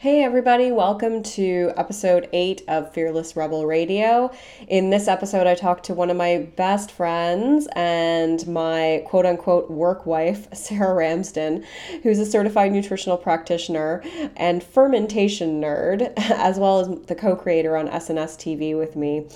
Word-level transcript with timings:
Hey, 0.00 0.22
everybody, 0.22 0.70
welcome 0.70 1.24
to 1.24 1.72
episode 1.76 2.28
eight 2.32 2.62
of 2.68 2.94
Fearless 2.94 3.34
Rebel 3.34 3.66
Radio. 3.66 4.30
In 4.68 4.90
this 4.90 5.08
episode, 5.08 5.48
I 5.48 5.56
talked 5.56 5.86
to 5.86 5.92
one 5.92 6.08
of 6.08 6.16
my 6.16 6.48
best 6.54 6.92
friends 6.92 7.66
and 7.74 8.46
my 8.46 9.02
quote 9.06 9.26
unquote 9.26 9.68
work 9.68 10.06
wife, 10.06 10.46
Sarah 10.54 10.94
Ramsden, 10.94 11.64
who's 12.04 12.20
a 12.20 12.26
certified 12.26 12.70
nutritional 12.70 13.16
practitioner 13.16 14.04
and 14.36 14.62
fermentation 14.62 15.60
nerd, 15.60 16.12
as 16.30 16.60
well 16.60 16.78
as 16.78 17.06
the 17.06 17.16
co 17.16 17.34
creator 17.34 17.76
on 17.76 17.88
SNS 17.88 18.36
TV 18.36 18.78
with 18.78 18.94
me, 18.94 19.26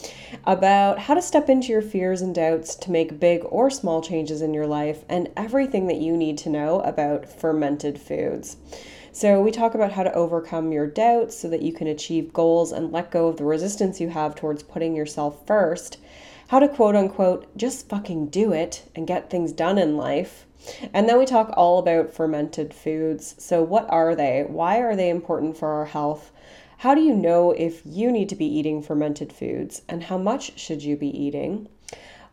about 0.44 0.96
how 0.96 1.14
to 1.14 1.22
step 1.22 1.48
into 1.48 1.72
your 1.72 1.82
fears 1.82 2.22
and 2.22 2.36
doubts 2.36 2.76
to 2.76 2.92
make 2.92 3.18
big 3.18 3.42
or 3.46 3.68
small 3.68 4.00
changes 4.00 4.40
in 4.40 4.54
your 4.54 4.68
life 4.68 5.04
and 5.08 5.28
everything 5.36 5.88
that 5.88 5.98
you 5.98 6.16
need 6.16 6.38
to 6.38 6.48
know 6.48 6.78
about 6.82 7.28
fermented 7.28 8.00
foods. 8.00 8.58
So, 9.14 9.42
we 9.42 9.50
talk 9.50 9.74
about 9.74 9.92
how 9.92 10.04
to 10.04 10.14
overcome 10.14 10.72
your 10.72 10.86
doubts 10.86 11.36
so 11.36 11.50
that 11.50 11.60
you 11.60 11.74
can 11.74 11.86
achieve 11.86 12.32
goals 12.32 12.72
and 12.72 12.90
let 12.90 13.10
go 13.10 13.28
of 13.28 13.36
the 13.36 13.44
resistance 13.44 14.00
you 14.00 14.08
have 14.08 14.34
towards 14.34 14.62
putting 14.62 14.96
yourself 14.96 15.46
first, 15.46 15.98
how 16.48 16.60
to 16.60 16.66
quote 16.66 16.96
unquote 16.96 17.54
just 17.54 17.90
fucking 17.90 18.28
do 18.28 18.54
it 18.54 18.88
and 18.94 19.06
get 19.06 19.28
things 19.28 19.52
done 19.52 19.76
in 19.76 19.98
life. 19.98 20.46
And 20.94 21.06
then 21.06 21.18
we 21.18 21.26
talk 21.26 21.52
all 21.58 21.78
about 21.78 22.14
fermented 22.14 22.72
foods. 22.72 23.34
So, 23.36 23.62
what 23.62 23.86
are 23.90 24.16
they? 24.16 24.46
Why 24.48 24.78
are 24.78 24.96
they 24.96 25.10
important 25.10 25.58
for 25.58 25.68
our 25.68 25.84
health? 25.84 26.32
How 26.78 26.94
do 26.94 27.02
you 27.02 27.14
know 27.14 27.50
if 27.50 27.82
you 27.84 28.10
need 28.10 28.30
to 28.30 28.34
be 28.34 28.46
eating 28.46 28.80
fermented 28.80 29.30
foods? 29.30 29.82
And 29.90 30.04
how 30.04 30.16
much 30.16 30.58
should 30.58 30.82
you 30.82 30.96
be 30.96 31.08
eating? 31.08 31.68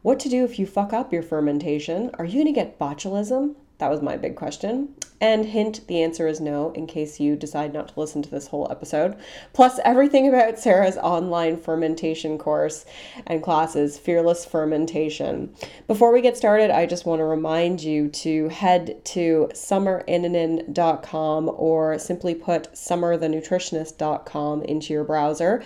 What 0.02 0.18
to 0.22 0.30
do 0.30 0.46
if 0.46 0.58
you 0.58 0.66
fuck 0.66 0.94
up 0.94 1.12
your 1.12 1.23
fermentation? 1.23 2.12
Are 2.14 2.23
you 2.23 2.36
going 2.36 2.46
to 2.46 2.54
get 2.54 2.80
botulism? 2.80 3.56
That 3.80 3.92
was 3.92 4.02
my 4.02 4.16
big 4.16 4.38
question. 4.38 4.96
And 5.22 5.46
hint, 5.48 5.86
the 5.88 6.02
answer 6.02 6.28
is 6.28 6.40
no, 6.40 6.72
in 6.72 6.88
case 6.88 7.20
you 7.20 7.36
decide 7.36 7.73
not 7.73 7.90
to 7.90 8.00
listen 8.00 8.22
to 8.22 8.30
this 8.30 8.48
whole 8.48 8.68
episode. 8.72 9.18
Plus, 9.52 9.78
everything 9.84 10.30
about 10.30 10.58
Sarah's 10.58 10.95
online 10.98 11.58
fermentation 11.58 12.38
course 12.38 12.86
and 13.28 13.44
classes, 13.44 13.97
Fearless 13.97 14.45
Fermentation. 14.45 15.53
Before 15.88 16.14
we 16.14 16.22
get 16.22 16.38
started, 16.38 16.72
I 16.72 16.86
just 16.86 17.06
want 17.06 17.20
to 17.20 17.25
remind 17.25 17.81
you 17.81 18.08
to 18.09 18.47
head 18.47 19.03
to 19.06 19.50
summerinnanen.com 19.53 21.52
or 21.53 22.00
simply 22.00 22.36
put 22.36 22.72
summerthenutritionist.com 22.73 24.64
into 24.64 24.94
your 24.94 25.03
browser 25.03 25.64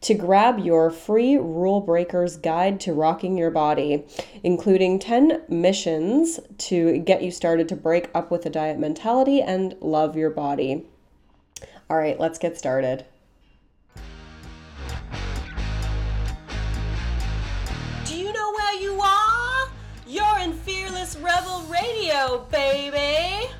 to 0.00 0.14
grab 0.14 0.58
your 0.58 0.90
free 0.90 1.36
Rule 1.36 1.80
Breakers 1.80 2.36
Guide 2.36 2.80
to 2.80 2.92
Rocking 2.92 3.36
Your 3.36 3.50
Body, 3.50 4.04
including 4.42 4.98
10 4.98 5.42
missions 5.48 6.40
to 6.58 6.98
get 6.98 7.22
you 7.22 7.30
started 7.30 7.68
to 7.68 7.76
break 7.76 8.08
up 8.14 8.30
with 8.30 8.46
a 8.46 8.50
diet 8.50 8.78
mentality 8.78 9.40
and 9.42 9.74
love 9.80 10.16
your 10.16 10.30
body. 10.30 10.86
All 11.90 11.96
right, 11.96 12.18
let's 12.20 12.38
get 12.38 12.58
started. 12.58 13.04
Do 18.04 18.16
you 18.16 18.32
know 18.32 18.52
where 18.52 18.74
you 18.80 19.00
are? 19.00 19.68
You're 20.06 20.38
in 20.40 20.52
Fearless 20.52 21.16
Rebel 21.16 21.64
Radio, 21.70 22.46
baby! 22.50 23.50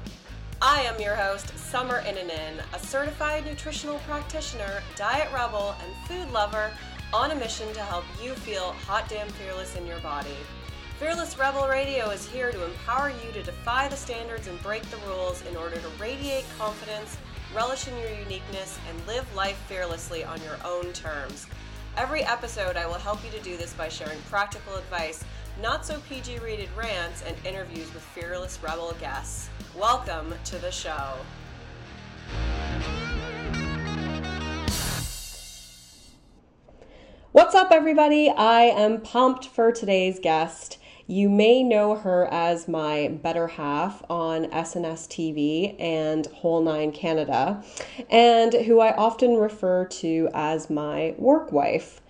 I 0.61 0.81
am 0.81 1.01
your 1.01 1.15
host, 1.15 1.57
Summer 1.57 2.03
Innanen, 2.03 2.61
a 2.75 2.81
certified 2.81 3.47
nutritional 3.47 4.01
practitioner, 4.01 4.83
diet 4.97 5.33
rebel, 5.33 5.77
and 5.81 6.09
food 6.09 6.33
lover 6.33 6.73
on 7.15 7.31
a 7.31 7.37
mission 7.37 7.73
to 7.75 7.81
help 7.81 8.05
you 8.21 8.33
feel 8.33 8.73
hot 8.73 9.09
damn 9.09 9.29
fearless 9.29 9.77
in 9.77 9.87
your 9.87 10.01
body. 10.01 10.35
Fearless 10.99 11.39
Rebel 11.39 11.69
Radio 11.69 12.11
is 12.11 12.29
here 12.29 12.51
to 12.51 12.65
empower 12.65 13.11
you 13.11 13.33
to 13.35 13.43
defy 13.45 13.87
the 13.87 13.95
standards 13.95 14.49
and 14.49 14.61
break 14.61 14.83
the 14.91 14.97
rules 15.07 15.47
in 15.47 15.57
order 15.57 15.77
to 15.77 15.89
radiate 16.01 16.45
confidence, 16.59 17.17
relish 17.55 17.87
in 17.87 17.97
your 17.97 18.11
uniqueness, 18.11 18.81
and 18.91 19.07
live 19.07 19.33
life 19.37 19.59
fearlessly 19.69 20.25
on 20.25 20.43
your 20.43 20.59
own 20.65 20.93
terms. 20.93 21.47
Every 21.97 22.25
episode, 22.25 22.77
I 22.77 22.87
will 22.89 22.95
help 22.95 23.25
you 23.25 23.31
to 23.31 23.45
do 23.45 23.57
this 23.57 23.75
by 23.75 23.89
sharing 23.89 24.19
practical 24.23 24.75
advice, 24.75 25.23
not 25.63 25.87
so 25.87 26.01
PG 26.09 26.41
rated 26.41 26.69
rants, 26.77 27.23
and 27.25 27.37
interviews 27.47 27.95
with 27.95 28.03
Fearless 28.03 28.59
Rebel 28.61 28.93
guests. 28.99 29.51
Welcome 29.79 30.35
to 30.47 30.59
the 30.59 30.73
show. 30.73 31.15
What's 37.31 37.55
up, 37.55 37.71
everybody? 37.71 38.29
I 38.29 38.63
am 38.63 39.01
pumped 39.01 39.47
for 39.47 39.71
today's 39.71 40.19
guest. 40.19 40.79
You 41.07 41.31
may 41.31 41.63
know 41.63 41.95
her 41.95 42.27
as 42.27 42.67
my 42.67 43.07
better 43.23 43.47
half 43.47 44.03
on 44.11 44.47
SNS 44.47 45.07
TV 45.07 45.81
and 45.81 46.27
Whole 46.27 46.61
Nine 46.61 46.91
Canada, 46.91 47.63
and 48.11 48.55
who 48.55 48.81
I 48.81 48.97
often 48.97 49.37
refer 49.37 49.85
to 49.85 50.29
as 50.35 50.69
my 50.69 51.15
work 51.19 51.53
wife. 51.53 52.01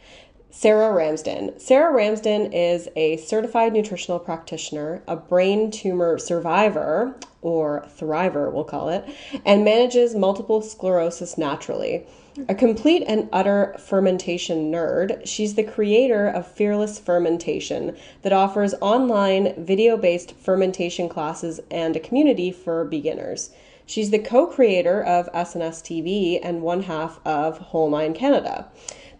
Sarah 0.61 0.93
Ramsden. 0.93 1.57
Sarah 1.61 1.95
Ramsden 1.95 2.53
is 2.53 2.89
a 2.97 3.17
certified 3.19 3.73
nutritional 3.73 4.19
practitioner, 4.19 5.05
a 5.07 5.15
brain 5.15 5.71
tumor 5.71 6.19
survivor, 6.19 7.15
or 7.43 7.87
thriver, 7.97 8.53
we'll 8.53 8.65
call 8.65 8.89
it, 8.89 9.05
and 9.47 9.65
manages 9.65 10.17
multiple 10.17 10.61
sclerosis 10.61 11.39
naturally. 11.39 12.09
A 12.49 12.57
complete 12.57 13.05
and 13.07 13.29
utter 13.33 13.77
fermentation 13.79 14.73
nerd, 14.73 15.25
she's 15.25 15.55
the 15.55 15.63
creator 15.63 16.27
of 16.27 16.51
Fearless 16.51 16.99
Fermentation 16.99 17.97
that 18.23 18.33
offers 18.33 18.75
online 18.81 19.55
video 19.65 19.97
based 19.97 20.35
fermentation 20.35 21.09
classes 21.09 21.61
and 21.71 21.95
a 21.95 22.01
community 22.01 22.51
for 22.51 22.85
beginners. 22.85 23.51
She's 23.87 24.11
the 24.11 24.19
co 24.19 24.47
creator 24.47 25.01
of 25.03 25.33
SNS 25.33 25.83
TV 25.83 26.41
and 26.43 26.63
one 26.63 26.83
half 26.83 27.21
of 27.25 27.59
Whole 27.59 27.89
Nine 27.89 28.13
Canada. 28.13 28.67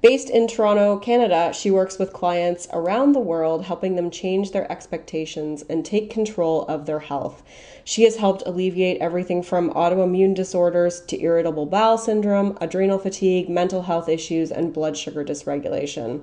Based 0.01 0.31
in 0.31 0.47
Toronto, 0.47 0.97
Canada, 0.97 1.53
she 1.53 1.73
works 1.73 1.99
with 1.99 2.13
clients 2.13 2.69
around 2.73 3.13
the 3.13 3.19
world, 3.19 3.65
helping 3.65 3.97
them 3.97 4.13
change 4.13 4.53
their 4.53 4.71
expectations 4.71 5.65
and 5.69 5.85
take 5.85 6.09
control 6.09 6.65
of 6.67 6.87
their 6.87 7.01
health. 7.01 7.43
She 7.83 8.05
has 8.05 8.15
helped 8.15 8.45
alleviate 8.47 9.01
everything 9.01 9.43
from 9.43 9.71
autoimmune 9.71 10.37
disorders 10.37 11.01
to 11.07 11.21
irritable 11.21 11.67
bowel 11.67 11.99
syndrome, 11.99 12.57
adrenal 12.61 12.99
fatigue, 12.99 13.49
mental 13.49 13.83
health 13.83 14.09
issues, 14.09 14.53
and 14.53 14.73
blood 14.73 14.97
sugar 14.97 15.25
dysregulation. 15.25 16.21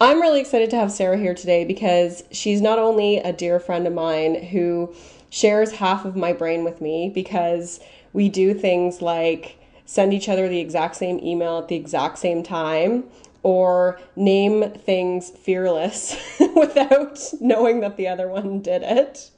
I'm 0.00 0.22
really 0.22 0.40
excited 0.40 0.70
to 0.70 0.76
have 0.76 0.90
Sarah 0.90 1.18
here 1.18 1.34
today 1.34 1.66
because 1.66 2.24
she's 2.30 2.62
not 2.62 2.78
only 2.78 3.18
a 3.18 3.34
dear 3.34 3.60
friend 3.60 3.86
of 3.86 3.92
mine 3.92 4.44
who 4.44 4.94
shares 5.28 5.72
half 5.72 6.06
of 6.06 6.16
my 6.16 6.32
brain 6.32 6.64
with 6.64 6.80
me 6.80 7.10
because 7.14 7.80
we 8.14 8.30
do 8.30 8.54
things 8.54 9.02
like 9.02 9.58
send 9.86 10.12
each 10.12 10.28
other 10.28 10.48
the 10.48 10.60
exact 10.60 10.96
same 10.96 11.18
email 11.20 11.58
at 11.58 11.68
the 11.68 11.76
exact 11.76 12.18
same 12.18 12.42
time 12.42 13.04
or 13.42 14.00
name 14.16 14.70
things 14.70 15.30
fearless 15.30 16.16
without 16.56 17.18
knowing 17.40 17.80
that 17.80 17.96
the 17.96 18.08
other 18.08 18.28
one 18.28 18.60
did 18.60 18.82
it. 18.82 19.30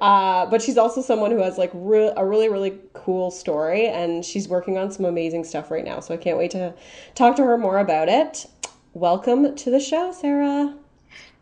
Uh, 0.00 0.46
but 0.46 0.62
she's 0.62 0.76
also 0.78 1.02
someone 1.02 1.30
who 1.30 1.38
has 1.38 1.58
like 1.58 1.70
re- 1.74 2.12
a 2.16 2.24
really 2.24 2.48
really 2.48 2.78
cool 2.92 3.30
story 3.30 3.88
and 3.88 4.24
she's 4.24 4.46
working 4.46 4.78
on 4.78 4.92
some 4.92 5.04
amazing 5.04 5.42
stuff 5.42 5.72
right 5.72 5.84
now 5.84 5.98
so 5.98 6.14
i 6.14 6.16
can't 6.16 6.38
wait 6.38 6.52
to 6.52 6.72
talk 7.16 7.34
to 7.34 7.42
her 7.42 7.58
more 7.58 7.78
about 7.78 8.08
it. 8.08 8.46
Welcome 8.94 9.56
to 9.56 9.70
the 9.70 9.80
show 9.80 10.12
sarah. 10.12 10.76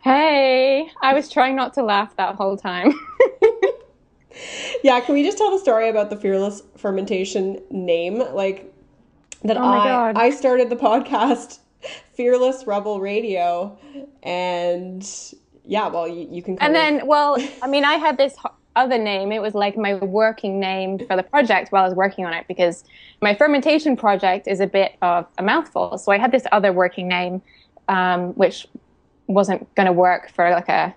Hey 0.01 0.89
i 1.03 1.13
was 1.13 1.29
trying 1.29 1.55
not 1.55 1.75
to 1.75 1.83
laugh 1.83 2.17
that 2.17 2.37
whole 2.37 2.57
time 2.57 2.95
yeah, 4.83 5.01
can 5.01 5.15
we 5.15 5.25
just 5.25 5.39
tell 5.39 5.51
the 5.51 5.59
story 5.59 5.89
about 5.89 6.11
the 6.11 6.17
fearless 6.17 6.63
fermentation 6.77 7.61
name? 7.71 8.19
Like 8.19 8.73
that 9.45 9.57
Oh 9.57 9.63
I 9.63 9.85
God. 9.85 10.17
I 10.17 10.31
started 10.31 10.71
the 10.71 10.77
podcast 10.77 11.59
Fearless 12.15 12.67
Rebel 12.67 13.01
Radio 13.01 13.79
and 14.23 15.09
yeah, 15.65 15.87
well 15.89 16.09
you, 16.09 16.27
you 16.31 16.43
can 16.43 16.59
and 16.59 16.75
of- 16.75 16.75
then 16.75 17.07
well 17.07 17.37
i 17.63 17.69
mean 17.69 17.85
i 17.85 17.95
had 17.95 18.17
this 18.17 18.35
other 18.75 18.97
name 18.97 19.33
it 19.33 19.41
was 19.41 19.55
like 19.55 19.77
my 19.77 19.95
working 19.95 20.59
name 20.59 20.99
for 20.99 21.15
the 21.17 21.23
project 21.23 21.71
while 21.73 21.85
i 21.85 21.87
was 21.87 21.95
working 21.95 22.25
on 22.25 22.33
it 22.33 22.47
because 22.49 22.85
my 23.21 23.35
fermentation 23.35 23.97
project 23.97 24.47
is 24.49 24.61
a 24.61 24.67
bit 24.67 24.97
of 25.03 25.27
a 25.37 25.43
mouthful 25.43 25.99
so 25.99 26.11
i 26.11 26.19
had 26.19 26.33
this 26.33 26.45
other 26.53 26.73
working 26.73 27.07
name 27.09 27.43
um, 27.89 28.33
which 28.35 28.67
wasn't 29.27 29.75
going 29.75 29.87
to 29.87 29.93
work 29.93 30.31
for 30.31 30.51
like 30.51 30.69
a 30.69 30.95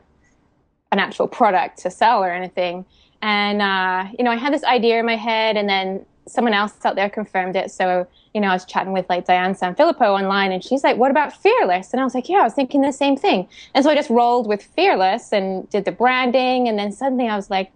an 0.91 0.99
actual 0.99 1.27
product 1.27 1.79
to 1.79 1.89
sell 1.89 2.23
or 2.23 2.31
anything 2.31 2.85
and 3.21 3.61
uh, 3.61 4.05
you 4.17 4.23
know 4.23 4.31
i 4.31 4.35
had 4.35 4.53
this 4.53 4.63
idea 4.63 4.99
in 4.99 5.05
my 5.05 5.15
head 5.15 5.57
and 5.57 5.69
then 5.69 6.05
someone 6.27 6.53
else 6.53 6.73
out 6.85 6.95
there 6.95 7.09
confirmed 7.09 7.55
it. 7.55 7.71
So 7.71 8.07
you 8.33 8.39
know 8.39 8.47
i 8.47 8.53
was 8.53 8.63
chatting 8.63 8.93
with 8.93 9.09
like 9.09 9.25
diane 9.25 9.53
sanfilippo 9.53 10.01
online 10.01 10.53
and 10.53 10.63
she's 10.63 10.83
like 10.83 10.97
what 10.97 11.11
about 11.11 11.35
fearless? 11.35 11.91
And 11.91 11.99
i 11.99 12.03
was 12.03 12.15
like 12.15 12.29
yeah 12.29 12.37
i 12.37 12.43
was 12.43 12.53
thinking 12.53 12.81
the 12.81 12.93
same 12.93 13.17
thing. 13.17 13.47
And 13.73 13.83
so 13.83 13.89
i 13.89 13.95
just 13.95 14.09
rolled 14.09 14.47
with 14.47 14.63
fearless 14.63 15.33
and 15.33 15.69
did 15.69 15.85
the 15.85 15.91
branding 15.91 16.67
and 16.67 16.77
then 16.79 16.91
suddenly 16.91 17.27
i 17.27 17.35
was 17.35 17.49
like 17.49 17.71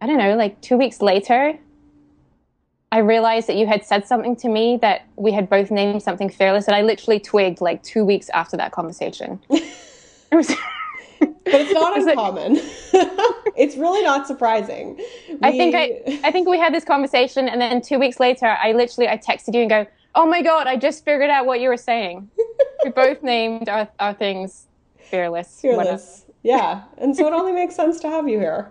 i 0.00 0.06
don't 0.06 0.18
know 0.18 0.36
like 0.36 0.60
two 0.60 0.76
weeks 0.76 1.02
later 1.02 1.58
i 2.92 2.98
realized 2.98 3.48
that 3.48 3.56
you 3.56 3.66
had 3.66 3.84
said 3.84 4.06
something 4.06 4.36
to 4.36 4.48
me 4.48 4.76
that 4.76 5.06
we 5.16 5.32
had 5.32 5.50
both 5.50 5.70
named 5.70 6.02
something 6.02 6.28
fearless 6.28 6.66
and 6.68 6.76
i 6.76 6.82
literally 6.82 7.18
twigged 7.18 7.60
like 7.60 7.82
two 7.82 8.04
weeks 8.04 8.28
after 8.30 8.56
that 8.56 8.70
conversation. 8.70 9.40
It 10.34 10.36
was 10.36 10.52
but 11.44 11.54
it's 11.54 11.72
not 11.72 11.96
uncommon. 12.08 12.56
it's 13.56 13.76
really 13.76 14.02
not 14.02 14.26
surprising. 14.26 14.96
We, 15.28 15.38
I 15.42 15.50
think 15.52 15.74
I, 15.74 16.20
I 16.24 16.30
think 16.30 16.48
we 16.48 16.58
had 16.58 16.74
this 16.74 16.84
conversation, 16.84 17.48
and 17.48 17.60
then 17.60 17.80
two 17.80 17.98
weeks 17.98 18.20
later, 18.20 18.46
I 18.46 18.72
literally 18.72 19.08
I 19.08 19.18
texted 19.18 19.54
you 19.54 19.60
and 19.60 19.70
go, 19.70 19.86
"Oh 20.14 20.26
my 20.26 20.42
god, 20.42 20.66
I 20.66 20.76
just 20.76 21.04
figured 21.04 21.30
out 21.30 21.46
what 21.46 21.60
you 21.60 21.68
were 21.68 21.76
saying." 21.76 22.30
we 22.84 22.90
both 22.94 23.22
named 23.22 23.68
our, 23.68 23.88
our 24.00 24.14
things 24.14 24.66
fearless. 24.98 25.60
Fearless. 25.60 26.26
Yeah, 26.42 26.82
and 26.98 27.16
so 27.16 27.26
it 27.26 27.32
only 27.32 27.52
makes 27.52 27.74
sense 27.74 28.00
to 28.00 28.08
have 28.08 28.28
you 28.28 28.38
here. 28.38 28.70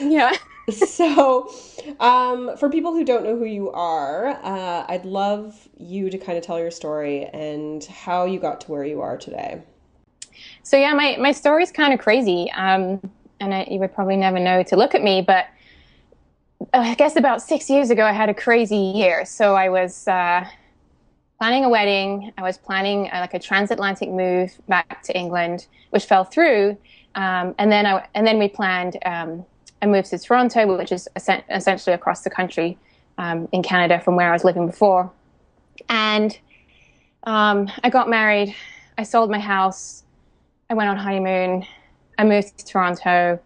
yeah. 0.00 0.32
so, 0.70 1.52
um, 1.98 2.56
for 2.56 2.70
people 2.70 2.92
who 2.92 3.04
don't 3.04 3.24
know 3.24 3.36
who 3.36 3.44
you 3.44 3.70
are, 3.70 4.28
uh, 4.42 4.86
I'd 4.88 5.04
love 5.04 5.68
you 5.76 6.08
to 6.10 6.16
kind 6.18 6.38
of 6.38 6.44
tell 6.44 6.58
your 6.58 6.70
story 6.70 7.24
and 7.26 7.84
how 7.84 8.24
you 8.24 8.38
got 8.38 8.62
to 8.62 8.70
where 8.70 8.84
you 8.84 9.00
are 9.00 9.18
today. 9.18 9.62
So 10.62 10.76
yeah, 10.76 10.92
my 10.94 11.16
my 11.18 11.32
story's 11.32 11.72
kind 11.72 11.92
of 11.92 12.00
crazy, 12.00 12.50
um, 12.52 13.00
and 13.40 13.54
I, 13.54 13.66
you 13.70 13.78
would 13.78 13.94
probably 13.94 14.16
never 14.16 14.38
know 14.38 14.62
to 14.62 14.76
look 14.76 14.94
at 14.94 15.02
me, 15.02 15.22
but 15.22 15.46
I 16.74 16.94
guess 16.94 17.16
about 17.16 17.42
six 17.42 17.70
years 17.70 17.90
ago, 17.90 18.04
I 18.04 18.12
had 18.12 18.28
a 18.28 18.34
crazy 18.34 18.76
year. 18.76 19.24
So 19.24 19.54
I 19.54 19.68
was 19.68 20.06
uh, 20.06 20.46
planning 21.38 21.64
a 21.64 21.68
wedding. 21.68 22.32
I 22.36 22.42
was 22.42 22.58
planning 22.58 23.08
uh, 23.10 23.20
like 23.20 23.34
a 23.34 23.38
transatlantic 23.38 24.10
move 24.10 24.52
back 24.68 25.02
to 25.04 25.16
England, 25.16 25.66
which 25.90 26.04
fell 26.04 26.24
through. 26.24 26.76
Um, 27.14 27.54
and 27.58 27.72
then 27.72 27.86
I, 27.86 28.06
and 28.14 28.26
then 28.26 28.38
we 28.38 28.48
planned 28.48 28.98
um, 29.06 29.44
a 29.82 29.86
move 29.86 30.04
to 30.06 30.18
Toronto, 30.18 30.76
which 30.76 30.92
is 30.92 31.08
essentially 31.16 31.94
across 31.94 32.22
the 32.22 32.30
country 32.30 32.76
um, 33.18 33.48
in 33.52 33.62
Canada 33.62 33.98
from 34.00 34.16
where 34.16 34.28
I 34.28 34.32
was 34.32 34.44
living 34.44 34.66
before. 34.66 35.10
And 35.88 36.38
um, 37.24 37.70
I 37.82 37.88
got 37.90 38.08
married. 38.08 38.54
I 38.98 39.02
sold 39.02 39.30
my 39.30 39.38
house. 39.38 40.04
I 40.70 40.74
went 40.74 40.88
on 40.88 40.96
honeymoon. 40.96 41.66
I 42.16 42.24
moved 42.24 42.58
to 42.58 42.64
Toronto. 42.64 43.40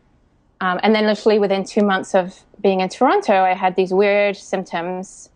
Um, 0.61 0.79
and 0.82 0.94
then, 0.94 1.06
literally 1.06 1.38
within 1.38 1.65
two 1.65 1.82
months 1.82 2.15
of 2.15 2.38
being 2.61 2.81
in 2.81 2.88
Toronto, 2.91 3.32
I 3.32 3.55
had 3.55 3.75
these 3.76 3.93
weird 3.93 4.37
symptoms. 4.37 5.31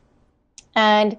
And, 0.76 1.16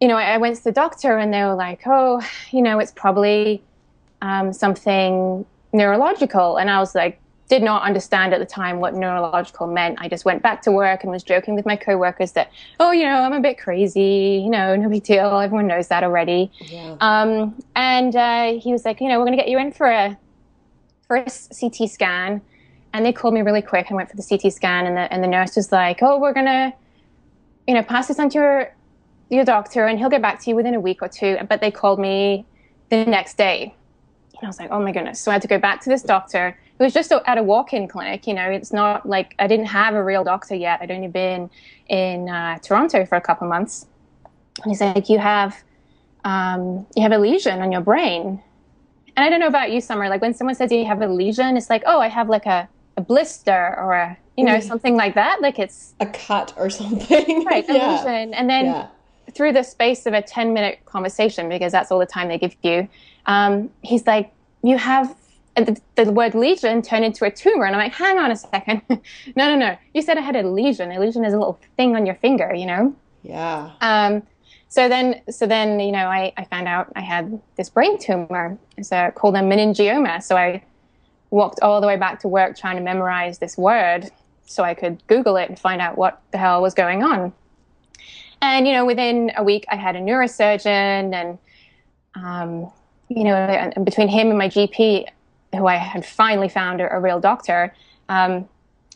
you 0.00 0.06
know, 0.06 0.16
I, 0.16 0.34
I 0.34 0.36
went 0.36 0.56
to 0.56 0.64
the 0.64 0.72
doctor 0.72 1.16
and 1.18 1.32
they 1.32 1.42
were 1.42 1.54
like, 1.54 1.80
oh, 1.86 2.20
you 2.50 2.62
know, 2.62 2.78
it's 2.78 2.92
probably 2.92 3.62
um, 4.22 4.52
something 4.52 5.44
neurological. 5.72 6.58
And 6.58 6.70
I 6.70 6.78
was 6.78 6.94
like, 6.94 7.20
did 7.50 7.64
not 7.64 7.82
understand 7.82 8.32
at 8.32 8.38
the 8.38 8.46
time 8.46 8.78
what 8.78 8.94
neurological 8.94 9.66
meant. 9.66 9.98
I 10.00 10.08
just 10.08 10.24
went 10.24 10.40
back 10.40 10.62
to 10.62 10.70
work 10.70 11.02
and 11.02 11.10
was 11.10 11.24
joking 11.24 11.56
with 11.56 11.66
my 11.66 11.74
coworkers 11.74 12.30
that, 12.32 12.52
oh, 12.78 12.92
you 12.92 13.02
know, 13.02 13.16
I'm 13.22 13.32
a 13.32 13.40
bit 13.40 13.58
crazy, 13.58 14.40
you 14.44 14.48
know, 14.48 14.76
no 14.82 14.88
big 14.88 15.02
deal. 15.02 15.40
Everyone 15.40 15.66
knows 15.66 15.88
that 15.88 16.04
already. 16.04 16.52
Yeah. 16.60 16.96
Um, 17.00 17.60
and 17.74 18.14
uh, 18.14 18.52
he 18.60 18.70
was 18.72 18.84
like, 18.84 19.00
you 19.00 19.08
know, 19.08 19.18
we're 19.18 19.26
going 19.26 19.36
to 19.36 19.42
get 19.42 19.48
you 19.48 19.58
in 19.58 19.72
for 19.72 19.86
a 19.86 20.16
for 21.08 21.16
a 21.16 21.24
CT 21.24 21.90
scan. 21.90 22.40
And 22.92 23.04
they 23.04 23.12
called 23.12 23.34
me 23.34 23.42
really 23.42 23.62
quick. 23.62 23.88
I 23.90 23.94
went 23.94 24.08
for 24.08 24.16
the 24.16 24.22
CT 24.22 24.52
scan, 24.52 24.86
and 24.86 24.96
the 24.96 25.12
and 25.12 25.22
the 25.22 25.28
nurse 25.28 25.54
was 25.54 25.70
like, 25.70 26.02
oh, 26.02 26.18
we're 26.18 26.32
gonna, 26.32 26.72
you 27.68 27.74
know, 27.74 27.84
pass 27.84 28.08
this 28.08 28.18
on 28.18 28.30
to 28.30 28.38
your 28.38 28.74
your 29.28 29.44
doctor, 29.44 29.86
and 29.86 29.96
he'll 29.96 30.08
get 30.08 30.22
back 30.22 30.40
to 30.42 30.50
you 30.50 30.56
within 30.56 30.74
a 30.74 30.80
week 30.80 31.00
or 31.00 31.08
two. 31.08 31.36
But 31.48 31.60
they 31.60 31.70
called 31.70 32.00
me 32.00 32.46
the 32.90 33.04
next 33.04 33.36
day. 33.36 33.74
And 34.32 34.44
I 34.44 34.46
was 34.46 34.58
like, 34.58 34.70
oh 34.72 34.80
my 34.80 34.90
goodness. 34.90 35.20
So 35.20 35.30
I 35.30 35.34
had 35.34 35.42
to 35.42 35.48
go 35.48 35.58
back 35.58 35.80
to 35.82 35.88
this 35.88 36.02
doctor 36.02 36.56
it 36.80 36.84
was 36.84 36.94
just 36.94 37.12
at 37.12 37.36
a 37.36 37.42
walk-in 37.42 37.86
clinic. 37.88 38.26
You 38.26 38.32
know, 38.32 38.48
it's 38.48 38.72
not 38.72 39.06
like 39.06 39.34
I 39.38 39.46
didn't 39.46 39.66
have 39.66 39.94
a 39.94 40.02
real 40.02 40.24
doctor 40.24 40.54
yet. 40.54 40.80
I'd 40.80 40.90
only 40.90 41.08
been 41.08 41.50
in 41.88 42.28
uh, 42.30 42.58
Toronto 42.58 43.04
for 43.04 43.16
a 43.16 43.20
couple 43.20 43.46
of 43.46 43.50
months, 43.50 43.86
and 44.62 44.72
he's 44.72 44.80
like, 44.80 45.10
"You 45.10 45.18
have, 45.18 45.62
um, 46.24 46.86
you 46.96 47.02
have 47.02 47.12
a 47.12 47.18
lesion 47.18 47.60
on 47.60 47.70
your 47.70 47.82
brain." 47.82 48.42
And 49.14 49.26
I 49.26 49.28
don't 49.28 49.40
know 49.40 49.46
about 49.46 49.70
you, 49.70 49.82
Summer. 49.82 50.08
Like 50.08 50.22
when 50.22 50.32
someone 50.32 50.54
says 50.54 50.72
you 50.72 50.86
have 50.86 51.02
a 51.02 51.06
lesion, 51.06 51.58
it's 51.58 51.68
like, 51.68 51.82
"Oh, 51.84 52.00
I 52.00 52.08
have 52.08 52.30
like 52.30 52.46
a, 52.46 52.66
a 52.96 53.02
blister 53.02 53.74
or 53.78 53.92
a, 53.92 54.16
you 54.38 54.44
know, 54.44 54.58
something 54.58 54.96
like 54.96 55.14
that." 55.16 55.42
Like 55.42 55.58
it's 55.58 55.92
a 56.00 56.06
cut 56.06 56.54
or 56.56 56.70
something, 56.70 57.44
right? 57.44 57.68
A 57.68 57.74
yeah. 57.74 57.92
lesion, 57.92 58.32
and 58.34 58.48
then. 58.48 58.64
Yeah. 58.66 58.86
Through 59.32 59.52
the 59.52 59.62
space 59.62 60.06
of 60.06 60.12
a 60.12 60.22
10 60.22 60.52
minute 60.54 60.80
conversation, 60.86 61.48
because 61.48 61.70
that's 61.70 61.92
all 61.92 62.00
the 62.00 62.06
time 62.06 62.26
they 62.26 62.36
give 62.36 62.56
you, 62.64 62.88
um, 63.26 63.70
he's 63.80 64.04
like, 64.04 64.32
You 64.64 64.76
have 64.76 65.14
the, 65.56 65.80
the, 65.96 66.12
word 66.12 66.34
lesion 66.34 66.82
turned 66.82 67.04
into 67.04 67.24
a 67.24 67.30
tumor. 67.30 67.64
And 67.64 67.74
I'm 67.74 67.82
like, 67.82 67.92
hang 67.92 68.18
on 68.18 68.30
a 68.30 68.36
second. 68.36 68.82
no, 68.88 69.00
no, 69.36 69.56
no. 69.56 69.76
You 69.94 70.02
said 70.02 70.16
I 70.16 70.20
had 70.20 70.36
a 70.36 70.48
lesion. 70.48 70.90
A 70.92 71.00
lesion 71.00 71.24
is 71.24 71.34
a 71.34 71.38
little 71.38 71.60
thing 71.76 71.96
on 71.96 72.06
your 72.06 72.14
finger, 72.16 72.54
you 72.54 72.66
know? 72.66 72.94
Yeah. 73.22 73.72
Um, 73.80 74.22
so 74.68 74.88
then, 74.88 75.20
so 75.28 75.46
then, 75.46 75.80
you 75.80 75.92
know, 75.92 76.06
I, 76.06 76.32
I 76.36 76.44
found 76.44 76.68
out 76.68 76.92
I 76.94 77.00
had 77.00 77.40
this 77.56 77.68
brain 77.68 77.98
tumor. 77.98 78.56
It's 78.76 78.90
called 78.90 79.34
a 79.34 79.40
meningioma. 79.40 80.22
So 80.22 80.36
I 80.36 80.62
walked 81.30 81.60
all 81.62 81.80
the 81.80 81.86
way 81.86 81.96
back 81.96 82.20
to 82.20 82.28
work 82.28 82.56
trying 82.56 82.76
to 82.76 82.82
memorize 82.82 83.38
this 83.38 83.58
word 83.58 84.10
so 84.46 84.62
I 84.62 84.74
could 84.74 85.04
Google 85.06 85.36
it 85.36 85.48
and 85.48 85.58
find 85.58 85.80
out 85.80 85.96
what 85.96 86.20
the 86.32 86.38
hell 86.38 86.62
was 86.62 86.74
going 86.74 87.02
on. 87.02 87.32
And, 88.42 88.66
you 88.66 88.72
know, 88.72 88.84
within 88.84 89.32
a 89.36 89.44
week, 89.44 89.64
I 89.70 89.76
had 89.76 89.96
a 89.96 90.00
neurosurgeon 90.00 91.14
and, 91.14 91.38
um, 92.14 92.72
you 93.08 93.24
know, 93.24 93.34
and 93.34 93.84
between 93.84 94.08
him 94.08 94.28
and 94.28 94.38
my 94.38 94.48
GP, 94.48 95.06
who 95.56 95.66
I 95.66 95.76
had 95.76 96.04
finally 96.04 96.48
found 96.48 96.80
a, 96.80 96.94
a 96.94 97.00
real 97.00 97.20
doctor, 97.20 97.74
um, 98.08 98.48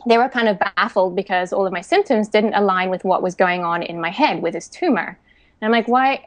they 0.06 0.18
were 0.18 0.28
kind 0.28 0.48
of 0.48 0.58
baffled 0.58 1.16
because 1.16 1.52
all 1.52 1.66
of 1.66 1.72
my 1.72 1.80
symptoms 1.80 2.28
didn't 2.28 2.54
align 2.54 2.90
with 2.90 3.04
what 3.04 3.22
was 3.22 3.34
going 3.34 3.64
on 3.64 3.82
in 3.82 4.00
my 4.00 4.10
head 4.10 4.42
with 4.42 4.52
this 4.52 4.68
tumor. 4.68 5.18
And 5.60 5.66
I'm 5.66 5.72
like, 5.72 5.88
why? 5.88 6.26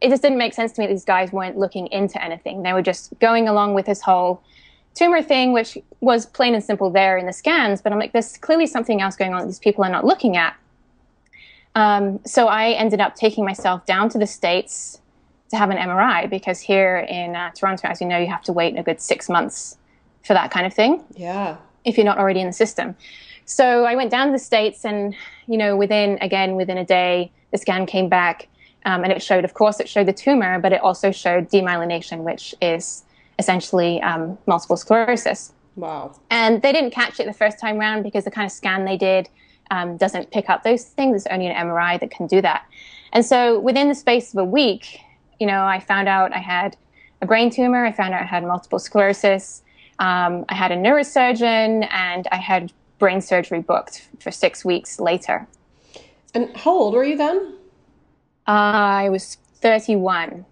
It 0.00 0.08
just 0.08 0.22
didn't 0.22 0.38
make 0.38 0.54
sense 0.54 0.72
to 0.72 0.80
me 0.80 0.86
these 0.86 1.04
guys 1.04 1.32
weren't 1.32 1.58
looking 1.58 1.86
into 1.88 2.22
anything. 2.22 2.62
They 2.62 2.72
were 2.72 2.82
just 2.82 3.18
going 3.20 3.48
along 3.48 3.74
with 3.74 3.86
this 3.86 4.00
whole 4.00 4.42
tumor 4.94 5.22
thing, 5.22 5.52
which 5.52 5.78
was 6.00 6.26
plain 6.26 6.54
and 6.54 6.64
simple 6.64 6.90
there 6.90 7.18
in 7.18 7.26
the 7.26 7.32
scans. 7.32 7.82
But 7.82 7.92
I'm 7.92 7.98
like, 7.98 8.12
there's 8.12 8.36
clearly 8.38 8.66
something 8.66 9.00
else 9.00 9.16
going 9.16 9.32
on 9.32 9.40
that 9.40 9.46
these 9.46 9.58
people 9.58 9.84
are 9.84 9.90
not 9.90 10.04
looking 10.04 10.36
at. 10.36 10.56
Um, 11.74 12.20
so 12.26 12.48
I 12.48 12.70
ended 12.70 13.00
up 13.00 13.14
taking 13.14 13.44
myself 13.44 13.86
down 13.86 14.08
to 14.10 14.18
the 14.18 14.26
States 14.26 15.00
to 15.52 15.58
have 15.58 15.68
an 15.68 15.76
MRI 15.76 16.28
because 16.30 16.60
here 16.60 17.06
in 17.10 17.36
uh, 17.36 17.50
Toronto, 17.54 17.86
as 17.86 18.00
you 18.00 18.06
know, 18.06 18.16
you 18.16 18.26
have 18.26 18.42
to 18.44 18.54
wait 18.54 18.76
a 18.78 18.82
good 18.82 19.02
six 19.02 19.28
months 19.28 19.76
for 20.24 20.32
that 20.32 20.50
kind 20.50 20.64
of 20.64 20.72
thing. 20.72 21.04
Yeah. 21.14 21.58
If 21.84 21.98
you're 21.98 22.06
not 22.06 22.16
already 22.16 22.40
in 22.40 22.46
the 22.46 22.54
system. 22.54 22.96
So 23.44 23.84
I 23.84 23.94
went 23.94 24.10
down 24.10 24.28
to 24.28 24.32
the 24.32 24.38
States 24.38 24.82
and, 24.86 25.14
you 25.46 25.58
know, 25.58 25.76
within, 25.76 26.16
again, 26.22 26.56
within 26.56 26.78
a 26.78 26.86
day, 26.86 27.30
the 27.50 27.58
scan 27.58 27.84
came 27.84 28.08
back 28.08 28.48
um, 28.86 29.04
and 29.04 29.12
it 29.12 29.22
showed, 29.22 29.44
of 29.44 29.52
course, 29.52 29.78
it 29.78 29.90
showed 29.90 30.06
the 30.06 30.12
tumor, 30.14 30.58
but 30.58 30.72
it 30.72 30.80
also 30.80 31.10
showed 31.10 31.50
demyelination, 31.50 32.22
which 32.22 32.54
is 32.62 33.04
essentially 33.38 34.00
um, 34.00 34.38
multiple 34.46 34.78
sclerosis. 34.78 35.52
Wow. 35.76 36.18
And 36.30 36.62
they 36.62 36.72
didn't 36.72 36.92
catch 36.92 37.20
it 37.20 37.26
the 37.26 37.34
first 37.34 37.58
time 37.58 37.76
round 37.76 38.04
because 38.04 38.24
the 38.24 38.30
kind 38.30 38.46
of 38.46 38.52
scan 38.52 38.86
they 38.86 38.96
did 38.96 39.28
um, 39.70 39.98
doesn't 39.98 40.30
pick 40.30 40.48
up 40.48 40.62
those 40.62 40.84
things. 40.84 41.26
It's 41.26 41.26
only 41.34 41.46
an 41.46 41.68
MRI 41.68 42.00
that 42.00 42.10
can 42.10 42.26
do 42.26 42.40
that. 42.40 42.64
And 43.12 43.22
so 43.22 43.60
within 43.60 43.88
the 43.88 43.94
space 43.94 44.32
of 44.32 44.38
a 44.38 44.44
week, 44.44 44.98
you 45.42 45.46
know, 45.46 45.64
I 45.64 45.80
found 45.80 46.08
out 46.08 46.32
I 46.32 46.38
had 46.38 46.76
a 47.20 47.26
brain 47.26 47.50
tumor. 47.50 47.84
I 47.84 47.90
found 47.90 48.14
out 48.14 48.22
I 48.22 48.26
had 48.26 48.44
multiple 48.44 48.78
sclerosis. 48.78 49.62
Um, 49.98 50.44
I 50.48 50.54
had 50.54 50.70
a 50.70 50.76
neurosurgeon, 50.76 51.88
and 51.90 52.28
I 52.30 52.36
had 52.36 52.72
brain 53.00 53.20
surgery 53.20 53.58
booked 53.58 54.08
for 54.20 54.30
six 54.30 54.64
weeks 54.64 55.00
later. 55.00 55.48
And 56.32 56.56
how 56.56 56.70
old 56.70 56.94
were 56.94 57.02
you 57.02 57.16
then? 57.16 57.54
Uh, 58.46 59.02
I 59.02 59.08
was 59.08 59.38
31. 59.56 60.46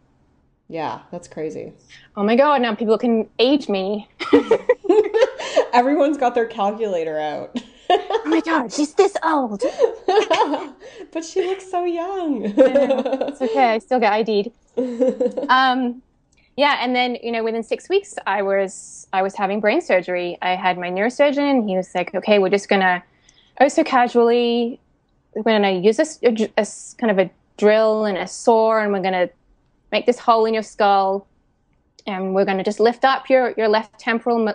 Yeah, 0.66 1.02
that's 1.12 1.28
crazy. 1.28 1.72
Oh 2.16 2.24
my 2.24 2.34
God, 2.34 2.60
now 2.60 2.74
people 2.74 2.98
can 2.98 3.28
age 3.38 3.68
me. 3.68 4.08
Everyone's 5.72 6.18
got 6.18 6.34
their 6.34 6.46
calculator 6.46 7.16
out. 7.16 7.62
oh 7.90 8.22
my 8.26 8.40
God, 8.40 8.72
she's 8.72 8.94
this 8.94 9.16
old. 9.22 9.62
but 11.12 11.24
she 11.24 11.46
looks 11.46 11.70
so 11.70 11.84
young. 11.84 12.52
it's 12.56 13.40
okay, 13.40 13.70
I 13.70 13.78
still 13.78 14.00
get 14.00 14.12
ID'd. 14.12 14.50
um, 15.48 16.02
yeah, 16.56 16.78
and 16.80 16.94
then 16.94 17.16
you 17.22 17.32
know, 17.32 17.42
within 17.44 17.62
six 17.62 17.88
weeks, 17.88 18.14
I 18.26 18.42
was 18.42 19.06
I 19.12 19.22
was 19.22 19.34
having 19.34 19.60
brain 19.60 19.80
surgery. 19.80 20.36
I 20.42 20.56
had 20.56 20.78
my 20.78 20.90
neurosurgeon. 20.90 21.68
He 21.68 21.76
was 21.76 21.94
like, 21.94 22.14
"Okay, 22.14 22.38
we're 22.38 22.50
just 22.50 22.68
gonna, 22.68 23.02
oh 23.60 23.68
so 23.68 23.84
casually, 23.84 24.80
we're 25.34 25.42
gonna 25.42 25.72
use 25.72 25.96
this 25.96 26.18
a, 26.22 26.50
a 26.58 26.66
kind 26.98 27.10
of 27.10 27.18
a 27.18 27.30
drill 27.56 28.04
and 28.04 28.18
a 28.18 28.26
saw, 28.26 28.78
and 28.78 28.92
we're 28.92 29.02
gonna 29.02 29.28
make 29.92 30.06
this 30.06 30.18
hole 30.18 30.44
in 30.46 30.54
your 30.54 30.62
skull, 30.62 31.26
and 32.06 32.34
we're 32.34 32.44
gonna 32.44 32.64
just 32.64 32.80
lift 32.80 33.04
up 33.04 33.30
your 33.30 33.54
your 33.56 33.68
left 33.68 33.98
temporal 33.98 34.52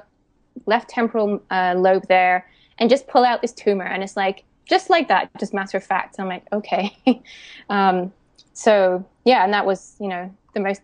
left 0.65 0.89
temporal 0.89 1.41
uh, 1.49 1.73
lobe 1.77 2.07
there, 2.07 2.47
and 2.77 2.89
just 2.89 3.07
pull 3.07 3.23
out 3.23 3.41
this 3.41 3.53
tumor." 3.53 3.85
And 3.85 4.03
it's 4.03 4.17
like 4.17 4.43
just 4.67 4.89
like 4.89 5.07
that, 5.07 5.29
just 5.39 5.53
matter 5.53 5.77
of 5.77 5.83
fact. 5.83 6.19
I'm 6.19 6.27
like, 6.27 6.43
okay. 6.51 6.95
um, 7.69 8.11
so 8.55 9.05
yeah, 9.23 9.43
and 9.43 9.53
that 9.53 9.65
was, 9.65 9.95
you 9.99 10.07
know, 10.07 10.33
the 10.55 10.59
most 10.59 10.81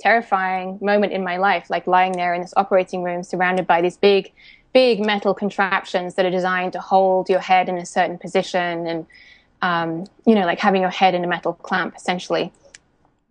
terrifying 0.00 0.78
moment 0.80 1.12
in 1.12 1.22
my 1.22 1.36
life, 1.36 1.70
like 1.70 1.86
lying 1.86 2.12
there 2.12 2.34
in 2.34 2.40
this 2.40 2.52
operating 2.56 3.04
room 3.04 3.22
surrounded 3.22 3.66
by 3.66 3.80
these 3.80 3.96
big, 3.96 4.32
big 4.72 4.98
metal 5.06 5.34
contraptions 5.34 6.14
that 6.16 6.26
are 6.26 6.30
designed 6.30 6.72
to 6.72 6.80
hold 6.80 7.28
your 7.28 7.38
head 7.38 7.68
in 7.68 7.78
a 7.78 7.86
certain 7.86 8.18
position 8.18 8.86
and, 8.86 9.06
um, 9.60 10.06
you 10.26 10.34
know, 10.34 10.44
like 10.44 10.58
having 10.58 10.80
your 10.80 10.90
head 10.90 11.14
in 11.14 11.22
a 11.22 11.28
metal 11.28 11.52
clamp 11.52 11.94
essentially. 11.94 12.52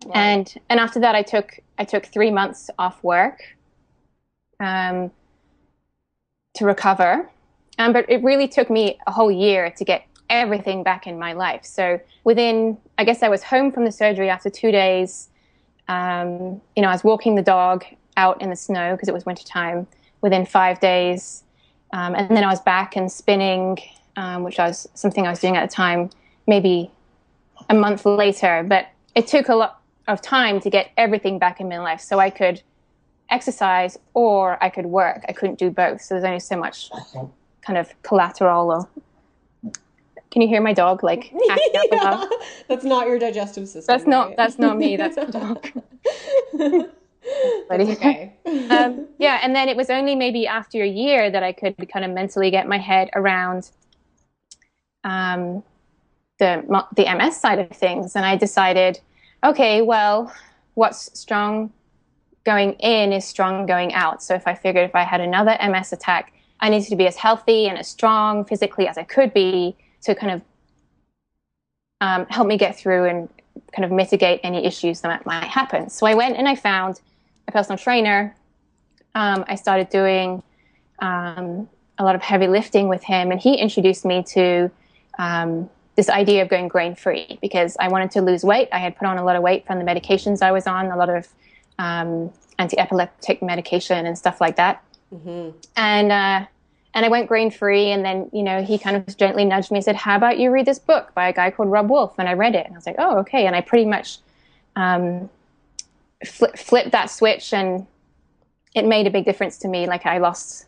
Wow. 0.06 0.12
And, 0.14 0.54
and 0.70 0.80
after 0.80 1.00
that, 1.00 1.14
I 1.14 1.22
took, 1.22 1.60
I 1.76 1.84
took 1.84 2.06
three 2.06 2.30
months 2.30 2.70
off 2.78 3.02
work. 3.04 3.42
um, 4.62 5.10
to 6.54 6.64
recover. 6.64 7.28
Um, 7.78 7.92
but 7.92 8.08
it 8.08 8.22
really 8.22 8.48
took 8.48 8.70
me 8.70 8.98
a 9.06 9.10
whole 9.10 9.30
year 9.30 9.70
to 9.76 9.84
get 9.84 10.06
everything 10.32 10.82
back 10.82 11.06
in 11.06 11.18
my 11.18 11.34
life. 11.34 11.64
So 11.64 12.00
within, 12.24 12.78
I 12.98 13.04
guess 13.04 13.22
I 13.22 13.28
was 13.28 13.44
home 13.44 13.70
from 13.70 13.84
the 13.84 13.92
surgery 13.92 14.30
after 14.30 14.50
two 14.50 14.72
days. 14.72 15.28
Um, 15.88 16.60
you 16.74 16.82
know, 16.82 16.88
I 16.88 16.92
was 16.92 17.04
walking 17.04 17.36
the 17.36 17.42
dog 17.42 17.84
out 18.16 18.40
in 18.40 18.48
the 18.48 18.56
snow 18.56 18.92
because 18.94 19.08
it 19.08 19.14
was 19.14 19.26
wintertime 19.26 19.86
within 20.22 20.46
five 20.46 20.80
days. 20.80 21.44
Um, 21.92 22.14
and 22.14 22.34
then 22.34 22.42
I 22.42 22.48
was 22.48 22.60
back 22.60 22.96
and 22.96 23.12
spinning, 23.12 23.78
um, 24.16 24.42
which 24.42 24.56
was 24.58 24.88
something 24.94 25.26
I 25.26 25.30
was 25.30 25.38
doing 25.38 25.56
at 25.56 25.68
the 25.68 25.74
time, 25.74 26.08
maybe 26.46 26.90
a 27.68 27.74
month 27.74 28.06
later. 28.06 28.64
But 28.66 28.88
it 29.14 29.26
took 29.26 29.50
a 29.50 29.54
lot 29.54 29.82
of 30.08 30.22
time 30.22 30.60
to 30.60 30.70
get 30.70 30.90
everything 30.96 31.38
back 31.38 31.60
in 31.60 31.68
my 31.68 31.78
life 31.78 32.00
so 32.00 32.18
I 32.18 32.30
could 32.30 32.62
exercise 33.28 33.98
or 34.14 34.62
I 34.64 34.70
could 34.70 34.86
work. 34.86 35.24
I 35.28 35.32
couldn't 35.32 35.58
do 35.58 35.70
both. 35.70 36.00
So 36.00 36.14
there's 36.14 36.24
only 36.24 36.40
so 36.40 36.56
much 36.56 36.90
kind 37.60 37.78
of 37.78 37.94
collateral 38.02 38.72
or 38.72 38.88
can 40.32 40.40
you 40.40 40.48
hear 40.48 40.62
my 40.62 40.72
dog 40.72 41.04
like 41.04 41.32
acting 41.50 41.98
up. 42.00 42.28
That's 42.66 42.84
not 42.84 43.06
your 43.06 43.18
digestive 43.18 43.68
system. 43.68 43.84
That's 43.86 44.04
right? 44.04 44.10
not 44.10 44.36
that's 44.36 44.58
not 44.58 44.78
me, 44.78 44.96
that's 44.96 45.16
my 45.16 45.24
dog. 45.26 45.68
That's 47.68 47.90
okay. 47.90 48.32
um, 48.70 49.06
yeah, 49.18 49.40
and 49.42 49.54
then 49.54 49.68
it 49.68 49.76
was 49.76 49.90
only 49.90 50.14
maybe 50.14 50.46
after 50.46 50.82
a 50.82 50.88
year 50.88 51.30
that 51.30 51.42
I 51.42 51.52
could 51.52 51.76
kind 51.92 52.04
of 52.04 52.10
mentally 52.10 52.50
get 52.50 52.66
my 52.66 52.78
head 52.78 53.10
around 53.14 53.70
um, 55.04 55.62
the 56.38 56.64
the 56.96 57.14
MS 57.14 57.36
side 57.36 57.58
of 57.58 57.68
things, 57.70 58.16
and 58.16 58.24
I 58.24 58.36
decided, 58.36 59.00
okay, 59.44 59.82
well, 59.82 60.34
what's 60.74 61.18
strong 61.18 61.72
going 62.44 62.72
in 62.74 63.12
is 63.12 63.24
strong 63.24 63.66
going 63.66 63.92
out. 63.92 64.22
So 64.22 64.34
if 64.34 64.48
I 64.48 64.54
figured 64.54 64.88
if 64.88 64.96
I 64.96 65.04
had 65.04 65.20
another 65.20 65.56
MS 65.62 65.92
attack, 65.92 66.32
I 66.58 66.70
needed 66.70 66.88
to 66.88 66.96
be 66.96 67.06
as 67.06 67.16
healthy 67.16 67.66
and 67.66 67.78
as 67.78 67.86
strong 67.86 68.44
physically 68.44 68.88
as 68.88 68.96
I 68.96 69.04
could 69.04 69.34
be 69.34 69.76
to 70.02 70.14
kind 70.14 70.32
of 70.32 70.42
um, 72.00 72.26
help 72.26 72.46
me 72.46 72.56
get 72.56 72.76
through 72.76 73.04
and 73.04 73.28
kind 73.74 73.84
of 73.84 73.90
mitigate 73.90 74.40
any 74.42 74.64
issues 74.64 75.00
that 75.00 75.24
might 75.24 75.44
happen. 75.44 75.88
So 75.88 76.06
I 76.06 76.14
went 76.14 76.36
and 76.36 76.48
I 76.48 76.54
found 76.54 77.00
a 77.48 77.52
personal 77.52 77.78
trainer. 77.78 78.34
Um, 79.14 79.44
I 79.48 79.54
started 79.54 79.88
doing 79.88 80.42
um, 80.98 81.68
a 81.98 82.04
lot 82.04 82.14
of 82.14 82.22
heavy 82.22 82.46
lifting 82.48 82.88
with 82.88 83.02
him, 83.02 83.30
and 83.30 83.40
he 83.40 83.54
introduced 83.54 84.04
me 84.04 84.22
to 84.28 84.70
um, 85.18 85.68
this 85.96 86.08
idea 86.08 86.42
of 86.42 86.48
going 86.48 86.68
grain 86.68 86.94
free 86.94 87.38
because 87.40 87.76
I 87.78 87.88
wanted 87.88 88.10
to 88.12 88.22
lose 88.22 88.44
weight. 88.44 88.68
I 88.72 88.78
had 88.78 88.96
put 88.96 89.06
on 89.06 89.18
a 89.18 89.24
lot 89.24 89.36
of 89.36 89.42
weight 89.42 89.66
from 89.66 89.78
the 89.78 89.84
medications 89.84 90.42
I 90.42 90.52
was 90.52 90.66
on, 90.66 90.86
a 90.86 90.96
lot 90.96 91.10
of 91.10 91.28
um, 91.78 92.32
anti 92.58 92.78
epileptic 92.78 93.42
medication 93.42 94.06
and 94.06 94.16
stuff 94.16 94.40
like 94.40 94.56
that. 94.56 94.82
Mm-hmm. 95.14 95.56
And 95.76 96.12
uh, 96.12 96.46
and 96.94 97.04
I 97.04 97.08
went 97.08 97.28
grain 97.28 97.50
free. 97.50 97.90
And 97.90 98.04
then, 98.04 98.28
you 98.32 98.42
know, 98.42 98.62
he 98.62 98.78
kind 98.78 98.96
of 98.96 99.16
gently 99.16 99.44
nudged 99.44 99.70
me 99.70 99.78
and 99.78 99.84
said, 99.84 99.96
How 99.96 100.16
about 100.16 100.38
you 100.38 100.50
read 100.50 100.66
this 100.66 100.78
book 100.78 101.12
by 101.14 101.28
a 101.28 101.32
guy 101.32 101.50
called 101.50 101.70
Robb 101.70 101.90
Wolf? 101.90 102.14
And 102.18 102.28
I 102.28 102.34
read 102.34 102.54
it 102.54 102.66
and 102.66 102.74
I 102.74 102.78
was 102.78 102.86
like, 102.86 102.96
Oh, 102.98 103.18
okay. 103.18 103.46
And 103.46 103.56
I 103.56 103.60
pretty 103.60 103.86
much 103.86 104.18
um, 104.76 105.30
flip, 106.24 106.58
flipped 106.58 106.92
that 106.92 107.10
switch 107.10 107.52
and 107.52 107.86
it 108.74 108.86
made 108.86 109.06
a 109.06 109.10
big 109.10 109.24
difference 109.24 109.58
to 109.58 109.68
me. 109.68 109.86
Like 109.86 110.06
I 110.06 110.18
lost, 110.18 110.66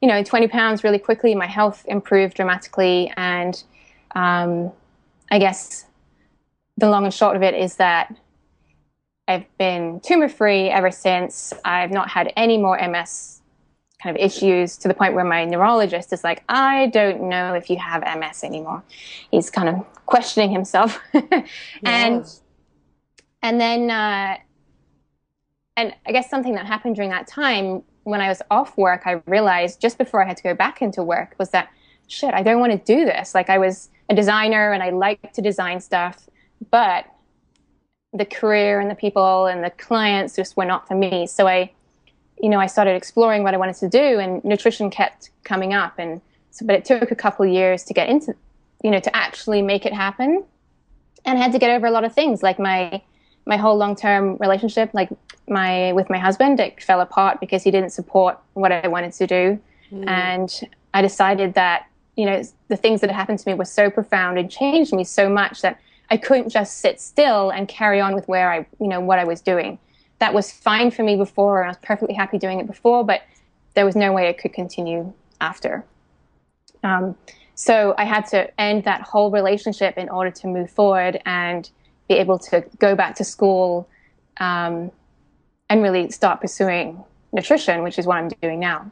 you 0.00 0.08
know, 0.08 0.22
20 0.22 0.48
pounds 0.48 0.84
really 0.84 0.98
quickly. 0.98 1.34
My 1.34 1.46
health 1.46 1.84
improved 1.86 2.36
dramatically. 2.36 3.12
And 3.16 3.62
um, 4.14 4.72
I 5.30 5.38
guess 5.38 5.86
the 6.76 6.88
long 6.88 7.04
and 7.04 7.12
short 7.12 7.36
of 7.36 7.42
it 7.42 7.54
is 7.54 7.76
that 7.76 8.14
I've 9.28 9.44
been 9.58 10.00
tumor 10.00 10.28
free 10.28 10.68
ever 10.68 10.90
since. 10.90 11.52
I've 11.64 11.90
not 11.90 12.10
had 12.10 12.32
any 12.36 12.58
more 12.58 12.78
MS 12.78 13.40
kind 14.02 14.16
of 14.16 14.22
issues 14.22 14.76
to 14.78 14.88
the 14.88 14.94
point 14.94 15.14
where 15.14 15.24
my 15.24 15.44
neurologist 15.44 16.12
is 16.12 16.22
like, 16.22 16.44
I 16.48 16.88
don't 16.88 17.28
know 17.28 17.54
if 17.54 17.70
you 17.70 17.76
have 17.78 18.02
MS 18.02 18.44
anymore. 18.44 18.82
He's 19.30 19.50
kind 19.50 19.68
of 19.68 19.86
questioning 20.06 20.50
himself. 20.50 21.00
and 21.12 22.20
yes. 22.20 22.42
and 23.42 23.60
then 23.60 23.90
uh, 23.90 24.36
and 25.76 25.94
I 26.06 26.12
guess 26.12 26.30
something 26.30 26.54
that 26.54 26.66
happened 26.66 26.96
during 26.96 27.10
that 27.10 27.26
time 27.26 27.82
when 28.04 28.20
I 28.20 28.28
was 28.28 28.40
off 28.52 28.76
work, 28.78 29.02
I 29.04 29.20
realized 29.26 29.80
just 29.80 29.98
before 29.98 30.22
I 30.22 30.26
had 30.26 30.36
to 30.36 30.42
go 30.42 30.54
back 30.54 30.80
into 30.80 31.02
work 31.02 31.34
was 31.38 31.50
that 31.50 31.68
shit, 32.06 32.32
I 32.34 32.42
don't 32.44 32.60
want 32.60 32.72
to 32.72 32.78
do 32.78 33.04
this. 33.04 33.34
Like 33.34 33.50
I 33.50 33.58
was 33.58 33.90
a 34.08 34.14
designer 34.14 34.72
and 34.72 34.80
I 34.80 34.90
like 34.90 35.32
to 35.32 35.42
design 35.42 35.80
stuff, 35.80 36.28
but 36.70 37.06
the 38.12 38.24
career 38.24 38.78
and 38.78 38.88
the 38.88 38.94
people 38.94 39.46
and 39.46 39.62
the 39.62 39.70
clients 39.70 40.36
just 40.36 40.56
were 40.56 40.64
not 40.64 40.86
for 40.86 40.94
me. 40.94 41.26
So 41.26 41.48
I 41.48 41.72
you 42.40 42.48
know, 42.48 42.60
I 42.60 42.66
started 42.66 42.96
exploring 42.96 43.42
what 43.42 43.54
I 43.54 43.56
wanted 43.56 43.76
to 43.76 43.88
do, 43.88 44.18
and 44.18 44.44
nutrition 44.44 44.90
kept 44.90 45.30
coming 45.44 45.72
up. 45.72 45.98
And 45.98 46.20
so, 46.50 46.66
but 46.66 46.76
it 46.76 46.84
took 46.84 47.10
a 47.10 47.14
couple 47.14 47.46
years 47.46 47.84
to 47.84 47.94
get 47.94 48.08
into, 48.08 48.34
you 48.82 48.90
know, 48.90 49.00
to 49.00 49.16
actually 49.16 49.62
make 49.62 49.86
it 49.86 49.92
happen. 49.92 50.44
And 51.24 51.38
I 51.38 51.42
had 51.42 51.52
to 51.52 51.58
get 51.58 51.70
over 51.70 51.86
a 51.86 51.90
lot 51.90 52.04
of 52.04 52.14
things, 52.14 52.42
like 52.42 52.58
my 52.58 53.02
my 53.46 53.56
whole 53.56 53.76
long 53.76 53.94
term 53.94 54.36
relationship, 54.38 54.90
like 54.92 55.08
my 55.48 55.92
with 55.92 56.10
my 56.10 56.18
husband, 56.18 56.60
it 56.60 56.82
fell 56.82 57.00
apart 57.00 57.40
because 57.40 57.62
he 57.62 57.70
didn't 57.70 57.90
support 57.90 58.38
what 58.54 58.72
I 58.72 58.88
wanted 58.88 59.12
to 59.14 59.26
do, 59.26 59.60
mm. 59.90 60.08
and 60.08 60.60
I 60.92 61.02
decided 61.02 61.54
that 61.54 61.86
you 62.16 62.26
know 62.26 62.42
the 62.68 62.76
things 62.76 63.00
that 63.00 63.10
had 63.10 63.16
happened 63.16 63.38
to 63.38 63.48
me 63.48 63.54
were 63.54 63.64
so 63.64 63.90
profound 63.90 64.38
and 64.38 64.50
changed 64.50 64.92
me 64.92 65.04
so 65.04 65.28
much 65.28 65.62
that 65.62 65.80
I 66.10 66.16
couldn't 66.16 66.50
just 66.50 66.78
sit 66.78 67.00
still 67.00 67.50
and 67.50 67.66
carry 67.66 68.00
on 68.00 68.14
with 68.14 68.28
where 68.28 68.52
I 68.52 68.66
you 68.78 68.88
know 68.88 69.00
what 69.00 69.18
I 69.18 69.24
was 69.24 69.40
doing 69.40 69.78
that 70.18 70.32
was 70.32 70.50
fine 70.50 70.90
for 70.90 71.02
me 71.02 71.16
before, 71.16 71.60
and 71.60 71.66
I 71.66 71.70
was 71.70 71.78
perfectly 71.82 72.14
happy 72.14 72.38
doing 72.38 72.60
it 72.60 72.66
before, 72.66 73.04
but 73.04 73.22
there 73.74 73.84
was 73.84 73.96
no 73.96 74.12
way 74.12 74.28
it 74.28 74.38
could 74.38 74.52
continue 74.52 75.12
after. 75.40 75.84
Um, 76.82 77.16
so 77.54 77.94
I 77.96 78.04
had 78.04 78.26
to 78.28 78.60
end 78.60 78.84
that 78.84 79.02
whole 79.02 79.30
relationship 79.30 79.96
in 79.96 80.08
order 80.08 80.30
to 80.30 80.46
move 80.46 80.70
forward 80.70 81.20
and 81.24 81.68
be 82.08 82.14
able 82.14 82.38
to 82.38 82.64
go 82.78 82.94
back 82.94 83.16
to 83.16 83.24
school 83.24 83.88
um, 84.38 84.90
and 85.68 85.82
really 85.82 86.10
start 86.10 86.40
pursuing 86.40 87.02
nutrition, 87.32 87.82
which 87.82 87.98
is 87.98 88.06
what 88.06 88.16
I'm 88.16 88.28
doing 88.42 88.60
now. 88.60 88.90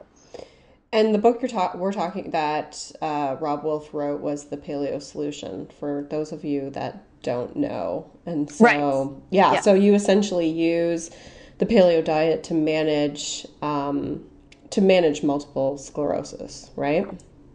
And 0.92 1.14
the 1.14 1.18
book 1.18 1.42
you're 1.42 1.48
ta- 1.48 1.72
we're 1.74 1.92
talking 1.92 2.30
that 2.30 2.92
uh, 3.02 3.36
Robb 3.40 3.64
Wolf 3.64 3.92
wrote 3.92 4.20
was 4.20 4.44
the 4.44 4.56
Paleo 4.56 5.02
Solution. 5.02 5.68
For 5.80 6.06
those 6.08 6.32
of 6.32 6.44
you 6.44 6.70
that 6.70 7.04
don't 7.24 7.56
know. 7.56 8.08
And 8.26 8.48
so, 8.48 8.64
right. 8.64 9.22
yeah, 9.30 9.54
yeah, 9.54 9.60
so 9.60 9.74
you 9.74 9.94
essentially 9.94 10.48
use 10.48 11.10
the 11.58 11.66
paleo 11.66 12.04
diet 12.04 12.44
to 12.44 12.54
manage 12.54 13.46
um, 13.62 14.24
to 14.70 14.80
manage 14.80 15.22
multiple 15.24 15.76
sclerosis, 15.78 16.70
right? 16.76 17.06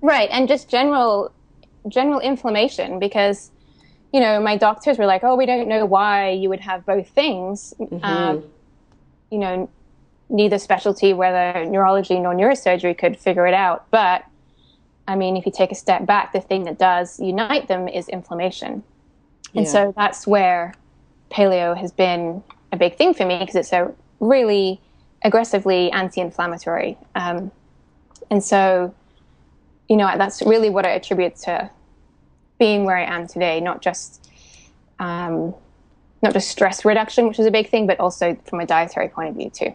Right, 0.02 0.30
and 0.32 0.48
just 0.48 0.68
general 0.70 1.32
general 1.88 2.20
inflammation 2.20 3.00
because 3.00 3.52
you 4.12 4.20
know 4.20 4.42
my 4.42 4.58
doctors 4.58 4.98
were 4.98 5.06
like, 5.06 5.24
"Oh, 5.24 5.36
we 5.36 5.46
don't 5.46 5.68
know 5.68 5.86
why 5.86 6.32
you 6.32 6.50
would 6.50 6.62
have 6.62 6.86
both 6.86 7.10
things." 7.10 7.74
Mm-hmm. 7.80 8.04
Um, 8.04 8.44
you 9.32 9.38
know, 9.38 9.70
neither 10.30 10.58
specialty, 10.58 11.14
whether 11.14 11.66
neurology 11.66 12.20
nor 12.20 12.34
neurosurgery, 12.34 12.98
could 12.98 13.18
figure 13.18 13.48
it 13.48 13.54
out. 13.54 13.86
But 13.92 14.26
I 15.08 15.16
mean, 15.16 15.38
if 15.38 15.46
you 15.46 15.52
take 15.52 15.72
a 15.72 15.76
step 15.76 16.06
back, 16.06 16.34
the 16.34 16.42
thing 16.42 16.66
that 16.66 16.78
does 16.78 17.20
unite 17.20 17.68
them 17.68 17.88
is 17.88 18.08
inflammation. 18.10 18.84
And 19.56 19.66
yeah. 19.66 19.72
so 19.72 19.94
that's 19.96 20.28
where 20.28 20.74
paleo 21.32 21.76
has 21.78 21.92
been 21.92 22.44
a 22.72 22.78
big 22.78 22.98
thing 22.98 23.14
for 23.14 23.26
me 23.26 23.40
because 23.40 23.56
it's 23.56 23.74
a 23.74 23.92
really 24.20 24.80
aggressively 25.24 25.92
anti-inflammatory. 25.92 26.98
Um, 27.16 27.52
and 28.30 28.44
so, 28.44 28.94
you 29.88 29.98
know, 29.98 30.12
that's 30.18 30.42
really 30.42 30.70
what 30.70 30.86
I 30.86 30.90
attribute 30.90 31.36
to 31.38 31.70
being 32.60 32.86
where 32.86 32.98
I 32.98 33.04
am 33.04 33.28
today, 33.28 33.60
not 33.60 33.82
just 33.82 34.30
um, 35.00 35.56
not 36.22 36.34
just 36.34 36.50
stress 36.50 36.84
reduction, 36.84 37.28
which 37.28 37.40
is 37.40 37.46
a 37.46 37.52
big 37.52 37.70
thing, 37.70 37.88
but 37.88 38.00
also 38.00 38.38
from 38.46 38.60
a 38.60 38.66
dietary 38.66 39.08
point 39.08 39.30
of 39.30 39.36
view 39.36 39.50
too. 39.50 39.74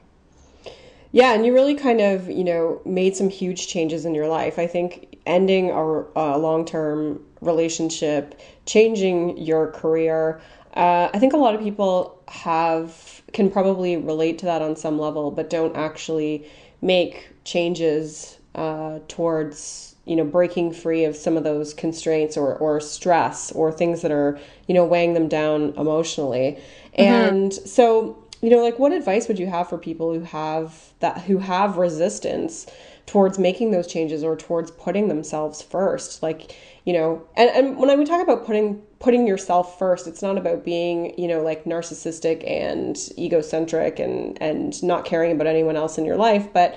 Yeah, 1.15 1.33
and 1.33 1.47
you 1.47 1.55
really 1.55 1.77
kind 1.77 2.01
of, 2.01 2.29
you 2.29 2.43
know, 2.43 2.83
made 2.85 3.15
some 3.15 3.29
huge 3.29 3.69
changes 3.69 4.05
in 4.05 4.17
your 4.17 4.27
life. 4.27 4.59
I 4.59 4.67
think 4.67 5.17
ending 5.27 5.71
a, 5.71 6.03
a 6.17 6.37
long 6.37 6.65
term 6.65 7.25
relationship, 7.41 8.41
changing 8.67 9.39
your 9.39 9.71
career. 9.71 10.41
Uh, 10.75 11.11
I 11.15 11.21
think 11.21 11.33
a 11.33 11.37
lot 11.37 11.55
of 11.55 11.61
people 11.61 12.21
have 12.27 13.23
can 13.33 13.49
probably 13.49 13.97
relate 13.97 14.39
to 14.41 14.47
that 14.47 14.61
on 14.61 14.75
some 14.75 14.99
level, 14.99 15.31
but 15.31 15.49
don't 15.49 15.77
actually 15.77 16.49
make 16.83 17.29
changes 17.45 18.39
uh, 18.57 18.99
towards 19.07 19.95
you 20.07 20.17
know 20.17 20.25
breaking 20.25 20.73
free 20.73 21.05
of 21.05 21.15
some 21.15 21.37
of 21.37 21.45
those 21.45 21.75
constraints 21.75 22.37
or 22.37 22.57
or 22.57 22.81
stress 22.81 23.53
or 23.53 23.71
things 23.71 24.03
that 24.03 24.11
are 24.11 24.37
you 24.67 24.75
know 24.75 24.85
weighing 24.85 25.15
them 25.15 25.29
down 25.29 25.75
emotionally. 25.77 26.59
Mm-hmm. 26.99 27.03
And 27.03 27.53
so 27.53 28.24
you 28.45 28.51
know 28.51 28.63
like 28.63 28.79
what 28.79 28.93
advice 28.93 29.27
would 29.27 29.39
you 29.39 29.47
have 29.47 29.69
for 29.71 29.79
people 29.79 30.13
who 30.13 30.21
have 30.21 30.93
that 31.01 31.23
who 31.23 31.39
have 31.39 31.79
resistance 31.79 32.67
towards 33.07 33.39
making 33.39 33.71
those 33.71 33.87
changes 33.87 34.23
or 34.23 34.37
towards 34.37 34.71
putting 34.73 35.09
themselves 35.09 35.63
first? 35.63 36.23
Like 36.23 36.55
you 36.85 36.93
know 36.93 37.27
and, 37.37 37.49
and 37.51 37.79
when 37.79 37.89
I, 37.89 37.97
we 37.97 38.05
talk 38.05 38.23
about 38.23 38.45
putting 38.45 38.83
putting 38.99 39.27
yourself 39.27 39.79
first 39.79 40.07
it's 40.07 40.21
not 40.21 40.37
about 40.37 40.63
being 40.63 41.19
you 41.19 41.27
know 41.27 41.41
like 41.41 41.65
narcissistic 41.65 42.49
and 42.49 42.99
egocentric 43.19 43.99
and 43.99 44.37
and 44.43 44.83
not 44.83 45.07
caring 45.07 45.33
about 45.33 45.47
anyone 45.47 45.77
else 45.77 45.97
in 45.97 46.05
your 46.05 46.17
life 46.17 46.53
but 46.53 46.77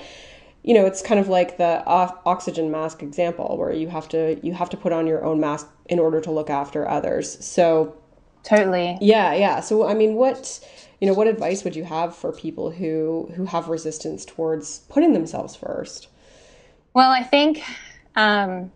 you 0.64 0.74
know 0.74 0.86
it's 0.86 1.02
kind 1.02 1.20
of 1.20 1.28
like 1.28 1.58
the 1.58 1.84
oxygen 1.86 2.72
mask 2.72 3.04
example 3.04 3.58
where 3.58 3.74
you 3.74 3.90
have 3.90 4.08
to 4.08 4.40
you 4.42 4.54
have 4.54 4.70
to 4.70 4.78
put 4.78 4.94
on 4.94 5.06
your 5.06 5.26
own 5.26 5.40
mask 5.40 5.68
in 5.88 6.00
order 6.00 6.22
to 6.22 6.32
look 6.32 6.50
after 6.50 6.88
others. 6.88 7.44
So 7.46 7.96
totally. 8.44 8.98
Yeah 9.02 9.34
yeah. 9.34 9.60
So 9.60 9.88
i 9.88 9.94
mean 9.94 10.16
what 10.16 10.60
you 11.00 11.08
know 11.08 11.13
what 11.13 11.27
advice 11.27 11.63
would 11.63 11.75
you 11.75 11.84
have 11.84 12.16
for 12.16 12.32
people 12.32 12.72
who 12.72 13.32
who 13.36 13.46
have 13.46 13.68
resistance 13.68 14.25
towards 14.25 14.80
putting 14.89 15.13
themselves 15.13 15.56
first? 15.56 16.08
Well 16.94 17.12
i 17.12 17.24
think 17.24 17.62
um 18.16 18.72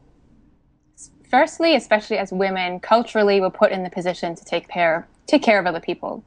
firstly 1.29 1.75
especially 1.75 2.17
as 2.17 2.31
women 2.31 2.79
culturally 2.79 3.39
we're 3.39 3.49
put 3.49 3.71
in 3.71 3.83
the 3.83 3.89
position 3.89 4.35
to 4.35 4.45
take 4.45 4.67
care 4.67 5.07
take 5.27 5.41
care 5.41 5.59
of 5.59 5.65
other 5.65 5.79
people. 5.79 6.23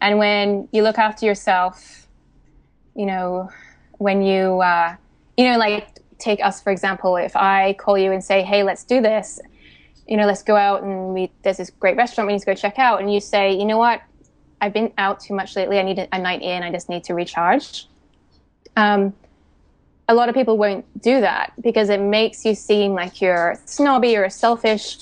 And 0.00 0.18
when 0.18 0.68
you 0.72 0.82
look 0.82 0.98
after 0.98 1.26
yourself 1.26 2.08
you 2.94 3.06
know 3.06 3.48
when 3.98 4.22
you 4.22 4.60
uh, 4.60 4.96
you 5.36 5.44
know 5.44 5.58
like 5.58 5.98
take 6.18 6.42
us 6.44 6.60
for 6.60 6.70
example 6.70 7.16
if 7.16 7.34
i 7.34 7.74
call 7.74 7.96
you 7.96 8.12
and 8.12 8.22
say 8.22 8.42
hey 8.42 8.62
let's 8.62 8.84
do 8.84 9.00
this 9.00 9.40
you 10.06 10.16
know 10.16 10.26
let's 10.26 10.42
go 10.42 10.56
out 10.56 10.82
and 10.82 11.14
we 11.14 11.30
there's 11.42 11.56
this 11.56 11.70
great 11.70 11.96
restaurant 11.96 12.26
we 12.26 12.34
need 12.34 12.40
to 12.40 12.46
go 12.46 12.54
check 12.54 12.78
out 12.78 13.00
and 13.00 13.12
you 13.12 13.20
say 13.20 13.52
you 13.52 13.64
know 13.64 13.78
what 13.78 14.02
i've 14.60 14.72
been 14.72 14.92
out 14.98 15.20
too 15.20 15.34
much 15.34 15.56
lately 15.56 15.78
i 15.78 15.82
need 15.82 15.98
a, 16.12 16.18
night 16.18 16.42
in 16.42 16.62
i 16.62 16.70
just 16.70 16.88
need 16.88 17.04
to 17.04 17.14
recharge 17.14 17.86
um, 18.76 19.12
a 20.08 20.14
lot 20.14 20.28
of 20.28 20.34
people 20.34 20.56
won't 20.56 20.84
do 21.02 21.20
that 21.20 21.52
because 21.60 21.88
it 21.88 22.00
makes 22.00 22.44
you 22.44 22.54
seem 22.54 22.92
like 22.92 23.20
you're 23.20 23.60
snobby 23.64 24.16
or 24.16 24.28
selfish 24.30 24.98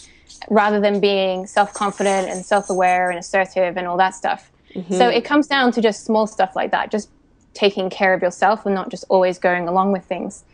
rather 0.48 0.80
than 0.80 1.00
being 1.00 1.46
self-confident 1.46 2.28
and 2.28 2.44
self-aware 2.44 3.10
and 3.10 3.18
assertive 3.18 3.76
and 3.76 3.86
all 3.86 3.96
that 3.96 4.14
stuff 4.14 4.50
mm-hmm. 4.74 4.94
so 4.94 5.08
it 5.08 5.24
comes 5.24 5.46
down 5.46 5.70
to 5.72 5.80
just 5.80 6.04
small 6.04 6.26
stuff 6.26 6.56
like 6.56 6.70
that 6.70 6.90
just 6.90 7.10
taking 7.58 7.90
care 7.90 8.14
of 8.14 8.22
yourself 8.22 8.64
and 8.66 8.74
not 8.74 8.88
just 8.88 9.04
always 9.08 9.38
going 9.38 9.66
along 9.66 9.90
with 9.90 10.04
things. 10.04 10.44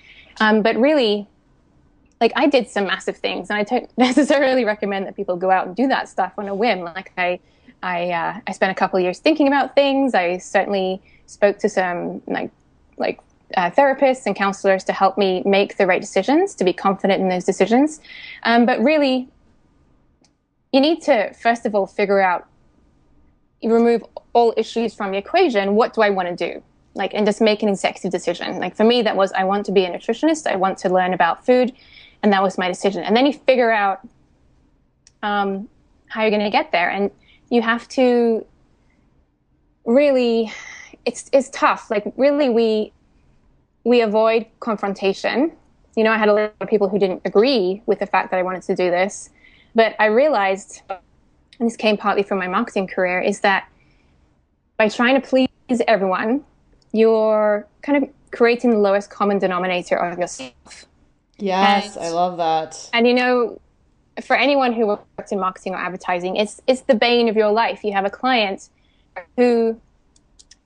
Um, 0.41 0.63
but 0.63 0.75
really, 0.77 1.29
like 2.21 2.33
I 2.35 2.47
did 2.47 2.69
some 2.69 2.87
massive 2.87 3.19
things, 3.19 3.51
and 3.51 3.59
I 3.59 3.63
don't 3.63 3.91
necessarily 3.99 4.65
recommend 4.65 5.07
that 5.07 5.15
people 5.15 5.37
go 5.37 5.51
out 5.51 5.67
and 5.67 5.77
do 5.77 5.87
that 5.89 6.09
stuff 6.09 6.33
on 6.39 6.49
a 6.49 6.55
whim. 6.55 6.81
Like 6.81 7.13
I, 7.19 7.41
I, 7.85 8.11
uh, 8.13 8.41
I 8.47 8.53
spent 8.53 8.73
a 8.73 8.75
couple 8.75 8.99
years 8.99 9.19
thinking 9.19 9.47
about 9.47 9.75
things. 9.75 10.15
I 10.15 10.39
certainly 10.39 11.03
spoke 11.27 11.59
to 11.59 11.69
some 11.69 12.23
like, 12.27 12.51
like 12.97 13.21
uh, 13.59 13.71
therapists 13.71 14.25
and 14.25 14.35
counselors 14.35 14.85
to 14.85 14.93
help 14.95 15.19
me 15.19 15.43
make 15.45 15.77
the 15.77 15.87
right 15.87 16.01
decisions, 16.01 16.55
to 16.55 16.65
be 16.65 16.73
confident 16.73 17.21
in 17.21 17.29
those 17.29 17.45
decisions. 17.45 18.01
Um, 18.45 18.65
but 18.65 18.81
really, 18.81 19.29
you 20.73 20.81
need 20.81 21.03
to 21.03 21.35
first 21.35 21.67
of 21.67 21.75
all 21.75 21.87
figure 21.87 22.21
out, 22.21 22.49
remove 23.63 24.03
all 24.33 24.55
issues 24.57 24.95
from 24.95 25.13
the 25.13 25.19
equation. 25.19 25.75
What 25.75 25.93
do 25.93 26.01
I 26.01 26.11
want 26.11 26.29
to 26.29 26.53
do? 26.53 26.63
like 26.97 27.13
and 27.13 27.27
just 27.27 27.41
make 27.41 27.61
an 27.61 27.69
executive 27.69 28.13
decision 28.13 28.61
like 28.61 28.77
for 28.77 28.85
me 28.85 29.03
that 29.03 29.17
was 29.17 29.33
i 29.33 29.43
want 29.43 29.67
to 29.67 29.73
be 29.73 29.85
a 29.85 29.91
nutritionist 29.91 30.47
i 30.47 30.55
want 30.55 30.79
to 30.79 30.89
learn 30.89 31.13
about 31.13 31.45
food 31.45 31.73
and 32.23 32.33
that 32.33 32.41
was 32.41 32.57
my 32.57 32.69
decision 32.69 33.03
and 33.03 33.17
then 33.17 33.27
you 33.27 33.33
figure 33.33 33.73
out 33.73 34.07
um, 35.25 35.69
how 36.07 36.21
you're 36.21 36.31
going 36.31 36.41
to 36.41 36.51
get 36.51 36.71
there 36.71 36.89
and 36.89 37.11
you 37.51 37.63
have 37.63 37.87
to 37.89 38.45
really 39.85 40.53
it's 41.05 41.29
it's 41.33 41.51
tough 41.51 41.91
like 41.91 42.05
really 42.17 42.49
we 42.49 42.93
we 43.85 44.01
avoid 44.01 44.47
confrontation 44.61 45.53
you 45.97 46.03
know 46.03 46.11
i 46.11 46.17
had 46.17 46.29
a 46.29 46.33
lot 46.33 46.55
of 46.61 46.69
people 46.69 46.89
who 46.89 46.99
didn't 46.99 47.21
agree 47.25 47.83
with 47.87 47.99
the 47.99 48.07
fact 48.07 48.31
that 48.31 48.39
i 48.39 48.43
wanted 48.43 48.63
to 48.63 48.75
do 48.75 48.91
this 48.91 49.31
but 49.75 49.95
i 49.99 50.07
realized 50.07 50.83
and 50.89 51.69
this 51.69 51.77
came 51.77 51.97
partly 51.97 52.23
from 52.23 52.39
my 52.39 52.49
marketing 52.49 52.87
career 52.87 53.21
is 53.21 53.41
that 53.41 53.69
by 54.79 54.89
trying 54.89 55.21
to 55.21 55.27
please 55.27 55.49
everyone 55.87 56.43
you're 56.93 57.67
kind 57.83 58.03
of 58.03 58.09
creating 58.35 58.71
the 58.71 58.79
lowest 58.79 59.11
common 59.11 59.39
denominator 59.39 59.97
of 59.97 60.19
yourself. 60.19 60.87
Yes, 61.39 61.97
and, 61.97 62.05
I 62.05 62.11
love 62.11 62.37
that. 62.37 62.91
And 62.93 63.07
you 63.07 63.15
know, 63.15 63.61
for 64.23 64.37
anyone 64.37 64.73
who 64.73 64.87
works 64.87 65.33
in 65.33 65.41
marketing 65.41 65.75
or 65.75 65.79
advertising, 65.79 66.37
it's 66.37 66.61
it's 66.67 66.83
the 66.83 66.95
bane 66.95 67.29
of 67.29 67.37
your 67.37 67.51
life. 67.51 67.83
You 67.85 67.93
have 67.93 68.05
a 68.05 68.11
client 68.11 68.69
who 69.37 69.81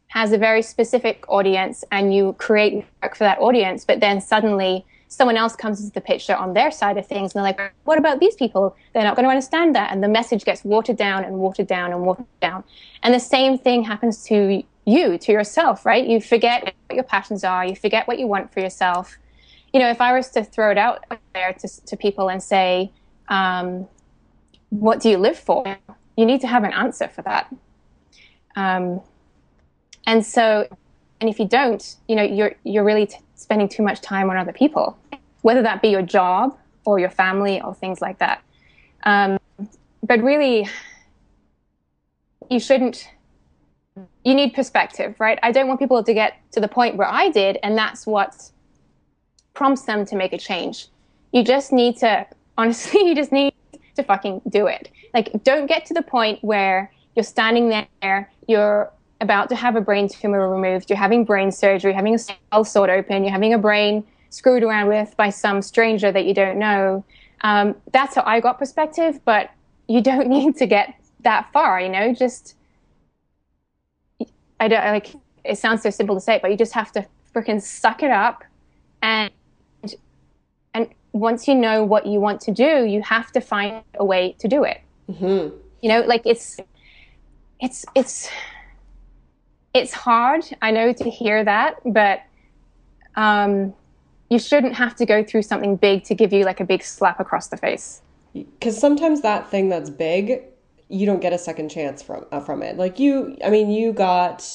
has 0.09 0.33
a 0.33 0.39
very 0.39 0.63
specific 0.63 1.25
audience 1.29 1.85
and 1.93 2.15
you 2.15 2.35
create 2.35 2.85
work 3.03 3.15
for 3.15 3.25
that 3.25 3.39
audience, 3.39 3.85
but 3.85 4.01
then 4.01 4.21
suddenly 4.21 4.85
someone 5.09 5.37
else 5.37 5.57
comes 5.57 5.81
into 5.81 5.93
the 5.93 6.01
picture 6.01 6.35
on 6.35 6.53
their 6.55 6.71
side 6.71 6.97
of 6.99 7.07
things 7.07 7.35
and 7.35 7.45
they're 7.45 7.53
like, 7.53 7.75
what 7.85 7.99
about 7.99 8.21
these 8.21 8.35
people? 8.35 8.77
They're 8.93 9.05
not 9.05 9.17
going 9.17 9.25
to 9.25 9.31
understand 9.31 9.75
that. 9.75 9.91
And 9.91 10.03
the 10.03 10.09
message 10.09 10.45
gets 10.45 10.65
watered 10.65 10.97
down 10.97 11.25
and 11.25 11.39
watered 11.39 11.67
down 11.67 11.93
and 11.93 12.03
watered 12.03 12.27
down. 12.41 12.65
And 13.03 13.15
the 13.15 13.21
same 13.21 13.59
thing 13.59 13.83
happens 13.85 14.25
to 14.25 14.63
you 14.85 15.19
to 15.19 15.33
yourself, 15.33 15.85
right? 15.85 16.07
You 16.07 16.21
forget 16.21 16.75
what 16.87 16.95
your 16.95 17.05
passions 17.05 17.45
are, 17.45 17.65
you 17.65 17.77
forget 17.77 18.07
what 18.07 18.19
you 18.19 18.27
want 18.27 18.53
for 18.53 18.61
yourself. 18.61 19.19
You 19.73 19.81
know, 19.81 19.91
if 19.91 20.01
I 20.01 20.15
was 20.15 20.31
to 20.31 20.45
throw 20.45 20.71
it 20.71 20.79
out 20.79 21.05
there 21.35 21.53
to, 21.53 21.87
to 21.87 21.97
people 21.97 22.31
and 22.31 22.43
say, 22.43 22.91
um, 23.29 23.87
what 24.71 25.01
do 25.01 25.09
you 25.09 25.19
live 25.19 25.38
for? 25.38 25.77
You 26.17 26.27
need 26.27 26.41
to 26.41 26.47
have 26.47 26.64
an 26.64 26.73
answer 26.73 27.09
for 27.09 27.23
that. 27.23 27.55
Um, 28.57 29.01
and 30.07 30.25
so, 30.25 30.67
and 31.21 31.29
if 31.29 31.38
you 31.38 31.47
don't, 31.47 31.97
you 32.09 32.17
know, 32.17 32.23
you're, 32.23 32.55
you're 32.64 32.85
really 32.85 33.07
t- 33.07 33.19
spending 33.35 33.69
too 33.69 33.83
much 33.83 34.01
time 34.01 34.31
on 34.31 34.37
other 34.37 34.53
people, 34.53 34.99
whether 35.43 35.62
that 35.62 35.83
be 35.83 35.88
your 35.88 36.03
job 36.03 36.57
or 36.85 36.99
your 36.99 37.11
family 37.11 37.61
or 37.61 37.75
things 37.75 38.01
like 38.01 38.19
that. 38.19 38.43
Um, 39.05 39.38
but 40.03 40.23
really, 40.23 40.69
you 42.51 42.59
shouldn't 42.59 43.09
you 44.25 44.35
need 44.35 44.55
perspective, 44.55 45.14
right? 45.19 45.38
I 45.43 45.53
don't 45.53 45.69
want 45.69 45.81
people 45.81 46.03
to 46.03 46.14
get 46.14 46.35
to 46.53 46.61
the 46.61 46.69
point 46.69 46.97
where 46.97 47.09
I 47.09 47.31
did, 47.31 47.59
and 47.62 47.77
that's 47.77 48.07
what 48.07 48.51
prompts 49.55 49.83
them 49.83 50.05
to 50.07 50.17
make 50.17 50.33
a 50.33 50.38
change. 50.38 50.88
You 51.33 51.43
just 51.43 51.73
need 51.73 51.97
to, 51.99 52.27
honestly, 52.59 53.01
you 53.07 53.14
just 53.14 53.33
need 53.33 53.55
to 53.97 54.03
fucking 54.03 54.42
do 54.51 54.66
it. 54.66 54.90
Like, 55.14 55.42
don't 55.44 55.66
get 55.66 55.87
to 55.87 55.94
the 55.94 56.03
point 56.03 56.42
where 56.44 56.92
you're 57.16 57.25
standing 57.25 57.68
there, 58.03 58.31
you're 58.47 58.92
about 59.21 59.49
to 59.49 59.57
have 59.57 59.75
a 59.75 59.81
brain 59.81 60.09
tumor 60.09 60.49
removed, 60.49 60.90
you're 60.90 60.99
having 60.99 61.25
brain 61.25 61.51
surgery, 61.51 61.92
having 61.92 62.14
a 62.14 62.18
skull 62.18 62.64
sawed 62.64 62.90
open, 62.90 63.25
you're 63.25 63.33
having 63.33 63.55
a 63.55 63.59
brain 63.59 64.05
screwed 64.31 64.62
around 64.62 64.88
with 64.88 65.16
by 65.16 65.31
some 65.31 65.62
stranger 65.62 66.12
that 66.12 66.27
you 66.27 66.35
don't 66.35 66.59
know. 66.59 67.05
Um, 67.40 67.75
that's 67.92 68.14
how 68.14 68.23
I 68.27 68.40
got 68.40 68.59
perspective, 68.59 69.21
but 69.25 69.51
you 69.88 70.03
don't 70.03 70.29
need 70.37 70.57
to 70.59 70.66
get 70.66 70.94
that 71.21 71.51
far, 71.53 71.81
you 71.81 71.88
know, 71.88 72.14
just 72.14 72.55
I 74.61 74.68
don't 74.68 74.85
like 74.85 75.14
it 75.44 75.57
sounds 75.57 75.83
so 75.83 75.90
simple 75.90 76.14
to 76.14 76.21
say, 76.21 76.38
but 76.40 76.51
you 76.51 76.57
just 76.57 76.73
have 76.75 76.92
to 76.92 77.07
freaking 77.35 77.62
suck 77.62 78.03
it 78.03 78.11
up 78.11 78.44
and 79.03 79.31
and 79.31 79.38
once 81.12 81.49
you 81.49 81.55
know 81.55 81.85
what 81.85 82.07
you 82.07 82.21
want 82.21 82.40
to 82.42 82.53
do, 82.53 82.85
you 82.85 83.03
have 83.03 83.33
to 83.33 83.40
find 83.40 83.83
a 83.94 84.05
way 84.05 84.37
to 84.38 84.49
do 84.49 84.64
it. 84.64 84.81
Mm-hmm. 85.11 85.57
You 85.83 85.88
know, 85.88 86.01
like 86.03 86.23
it's 86.25 86.59
it's 87.61 87.85
it's 87.94 88.29
it's 89.75 89.92
hard. 89.92 90.44
I 90.62 90.71
know 90.71 90.92
to 90.92 91.11
hear 91.11 91.44
that, 91.44 91.77
but 91.85 92.23
um, 93.16 93.75
you 94.31 94.38
shouldn't 94.38 94.75
have 94.75 94.94
to 94.97 95.07
go 95.07 95.25
through 95.25 95.42
something 95.42 95.77
big 95.77 96.05
to 96.05 96.14
give 96.14 96.33
you 96.33 96.44
like 96.44 96.61
a 96.61 96.64
big 96.64 96.83
slap 96.83 97.21
across 97.21 97.49
the 97.49 97.57
face. 97.57 98.03
Because 98.35 98.79
sometimes 98.79 99.23
that 99.23 99.51
thing 99.51 99.68
that's 99.68 99.90
big 99.90 100.42
you 100.88 101.07
don't 101.07 101.21
get 101.21 101.33
a 101.33 101.38
second 101.38 101.68
chance 101.68 102.03
from 102.03 102.25
uh, 102.33 102.40
from 102.40 102.62
it. 102.62 102.77
Like 102.77 102.99
you, 102.99 103.37
I 103.44 103.51
mean, 103.51 103.71
you 103.71 103.92
got 103.92 104.47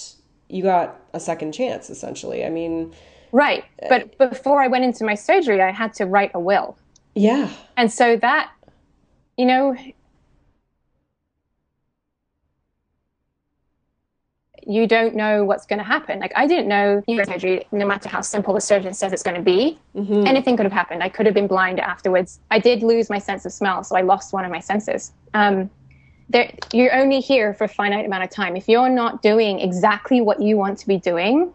you 0.49 0.63
got 0.63 0.99
a 1.13 1.19
second 1.19 1.53
chance 1.53 1.89
essentially. 1.89 2.45
I 2.45 2.49
mean, 2.49 2.93
right. 3.33 3.65
But 3.89 4.15
uh, 4.19 4.27
before 4.27 4.61
I 4.61 4.67
went 4.67 4.85
into 4.85 5.03
my 5.03 5.15
surgery, 5.15 5.61
I 5.61 5.71
had 5.71 5.93
to 5.95 6.05
write 6.05 6.31
a 6.33 6.39
will. 6.39 6.77
Yeah. 7.15 7.49
And 7.75 7.91
so 7.91 8.15
that, 8.17 8.51
you 9.37 9.45
know, 9.45 9.75
you 14.65 14.87
don't 14.87 15.15
know 15.15 15.43
what's 15.43 15.65
going 15.65 15.79
to 15.79 15.85
happen. 15.85 16.19
Like 16.19 16.31
I 16.35 16.47
didn't 16.47 16.67
know 16.67 17.03
surgery, 17.25 17.65
no 17.71 17.85
matter 17.85 18.07
how 18.07 18.21
simple 18.21 18.53
the 18.53 18.61
surgeon 18.61 18.93
says 18.93 19.11
it's 19.11 19.23
going 19.23 19.35
to 19.35 19.41
be, 19.41 19.77
mm-hmm. 19.95 20.25
anything 20.25 20.55
could 20.55 20.65
have 20.65 20.73
happened. 20.73 21.03
I 21.03 21.09
could 21.09 21.25
have 21.25 21.35
been 21.35 21.47
blind 21.47 21.79
afterwards. 21.79 22.39
I 22.49 22.59
did 22.59 22.81
lose 22.81 23.09
my 23.09 23.19
sense 23.19 23.45
of 23.45 23.51
smell, 23.51 23.83
so 23.83 23.97
I 23.97 24.01
lost 24.01 24.31
one 24.31 24.45
of 24.45 24.51
my 24.51 24.59
senses. 24.59 25.11
Um, 25.33 25.69
you're 26.71 26.95
only 26.95 27.19
here 27.19 27.53
for 27.53 27.65
a 27.65 27.67
finite 27.67 28.05
amount 28.05 28.23
of 28.23 28.29
time. 28.29 28.55
If 28.55 28.67
you're 28.67 28.89
not 28.89 29.21
doing 29.21 29.59
exactly 29.59 30.21
what 30.21 30.41
you 30.41 30.57
want 30.57 30.77
to 30.79 30.87
be 30.87 30.97
doing, 30.97 31.53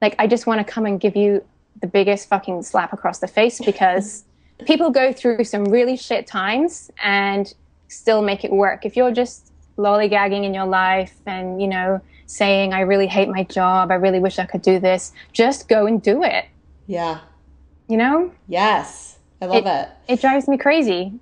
like 0.00 0.14
I 0.18 0.26
just 0.26 0.46
want 0.46 0.64
to 0.66 0.70
come 0.72 0.86
and 0.86 1.00
give 1.00 1.16
you 1.16 1.44
the 1.80 1.86
biggest 1.86 2.28
fucking 2.28 2.62
slap 2.62 2.92
across 2.92 3.18
the 3.18 3.26
face 3.28 3.60
because 3.64 4.24
people 4.66 4.90
go 4.90 5.12
through 5.12 5.44
some 5.44 5.64
really 5.64 5.96
shit 5.96 6.26
times 6.26 6.90
and 7.02 7.52
still 7.88 8.22
make 8.22 8.44
it 8.44 8.52
work. 8.52 8.84
If 8.84 8.96
you're 8.96 9.12
just 9.12 9.52
lollygagging 9.76 10.44
in 10.44 10.52
your 10.54 10.66
life 10.66 11.14
and, 11.26 11.60
you 11.60 11.68
know, 11.68 12.00
saying, 12.26 12.72
I 12.72 12.80
really 12.80 13.06
hate 13.06 13.28
my 13.28 13.44
job, 13.44 13.90
I 13.90 13.94
really 13.94 14.20
wish 14.20 14.38
I 14.38 14.46
could 14.46 14.62
do 14.62 14.78
this, 14.78 15.12
just 15.32 15.68
go 15.68 15.86
and 15.86 16.00
do 16.02 16.22
it. 16.22 16.44
Yeah. 16.86 17.20
You 17.88 17.96
know? 17.96 18.32
Yes. 18.46 19.18
I 19.42 19.46
love 19.46 19.66
it. 19.66 19.88
It, 20.06 20.14
it 20.14 20.20
drives 20.20 20.46
me 20.46 20.58
crazy. 20.58 21.12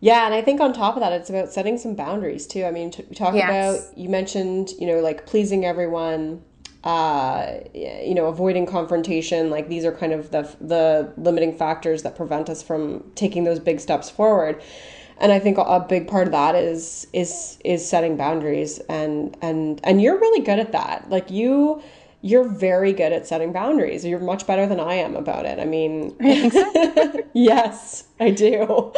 Yeah, 0.00 0.26
and 0.26 0.34
I 0.34 0.42
think 0.42 0.60
on 0.60 0.72
top 0.72 0.96
of 0.96 1.00
that, 1.00 1.12
it's 1.12 1.30
about 1.30 1.50
setting 1.52 1.78
some 1.78 1.94
boundaries 1.94 2.46
too. 2.46 2.64
I 2.64 2.70
mean, 2.70 2.90
t- 2.90 3.04
we 3.08 3.14
talk 3.14 3.34
Yes. 3.34 3.48
about 3.88 3.98
you 3.98 4.08
mentioned, 4.08 4.72
you 4.78 4.86
know, 4.86 5.00
like 5.00 5.24
pleasing 5.26 5.64
everyone, 5.64 6.42
uh, 6.84 7.60
you 7.74 8.14
know, 8.14 8.26
avoiding 8.26 8.66
confrontation. 8.66 9.50
Like 9.50 9.68
these 9.68 9.84
are 9.84 9.92
kind 9.92 10.12
of 10.12 10.30
the 10.30 10.54
the 10.60 11.12
limiting 11.16 11.56
factors 11.56 12.02
that 12.02 12.14
prevent 12.14 12.48
us 12.48 12.62
from 12.62 13.10
taking 13.14 13.44
those 13.44 13.58
big 13.58 13.80
steps 13.80 14.10
forward. 14.10 14.62
And 15.18 15.32
I 15.32 15.38
think 15.38 15.58
a 15.58 15.80
big 15.80 16.08
part 16.08 16.26
of 16.26 16.32
that 16.32 16.54
is 16.54 17.06
is 17.12 17.58
is 17.64 17.88
setting 17.88 18.16
boundaries, 18.16 18.80
and 18.88 19.36
and 19.42 19.80
and 19.84 20.02
you're 20.02 20.18
really 20.18 20.44
good 20.44 20.58
at 20.58 20.72
that. 20.72 21.10
Like 21.10 21.30
you. 21.30 21.82
You're 22.24 22.48
very 22.48 22.94
good 22.94 23.12
at 23.12 23.26
setting 23.26 23.52
boundaries. 23.52 24.02
You're 24.02 24.18
much 24.18 24.46
better 24.46 24.66
than 24.66 24.80
I 24.80 24.94
am 24.94 25.14
about 25.14 25.44
it. 25.44 25.58
I 25.58 25.66
mean, 25.66 26.16
yes, 27.34 28.04
I 28.18 28.30
do. 28.30 28.94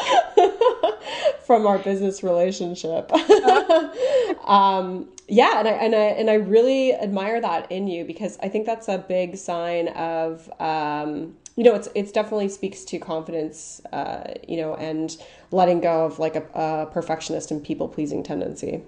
From 1.44 1.66
our 1.66 1.76
business 1.78 2.22
relationship. 2.22 3.10
um, 4.48 5.08
yeah, 5.26 5.58
and 5.58 5.66
I 5.66 5.72
and 5.72 5.94
I 5.96 5.98
and 5.98 6.30
I 6.30 6.34
really 6.34 6.94
admire 6.94 7.40
that 7.40 7.72
in 7.72 7.88
you 7.88 8.04
because 8.04 8.38
I 8.44 8.48
think 8.48 8.64
that's 8.64 8.86
a 8.86 8.98
big 8.98 9.36
sign 9.36 9.88
of 9.88 10.48
um, 10.60 11.36
you 11.56 11.64
know 11.64 11.74
it's 11.74 11.88
it's 11.96 12.12
definitely 12.12 12.48
speaks 12.48 12.84
to 12.84 12.98
confidence, 13.00 13.80
uh, 13.92 14.34
you 14.46 14.56
know, 14.56 14.76
and 14.76 15.16
letting 15.50 15.80
go 15.80 16.04
of 16.04 16.20
like 16.20 16.36
a, 16.36 16.44
a 16.54 16.86
perfectionist 16.92 17.50
and 17.50 17.64
people 17.64 17.88
pleasing 17.88 18.22
tendency. 18.22 18.82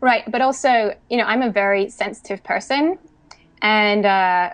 Right, 0.00 0.28
but 0.28 0.40
also, 0.40 0.96
you 1.08 1.16
know, 1.16 1.24
I'm 1.24 1.42
a 1.42 1.50
very 1.50 1.88
sensitive 1.88 2.42
person, 2.42 2.98
and 3.62 4.06
uh, 4.06 4.52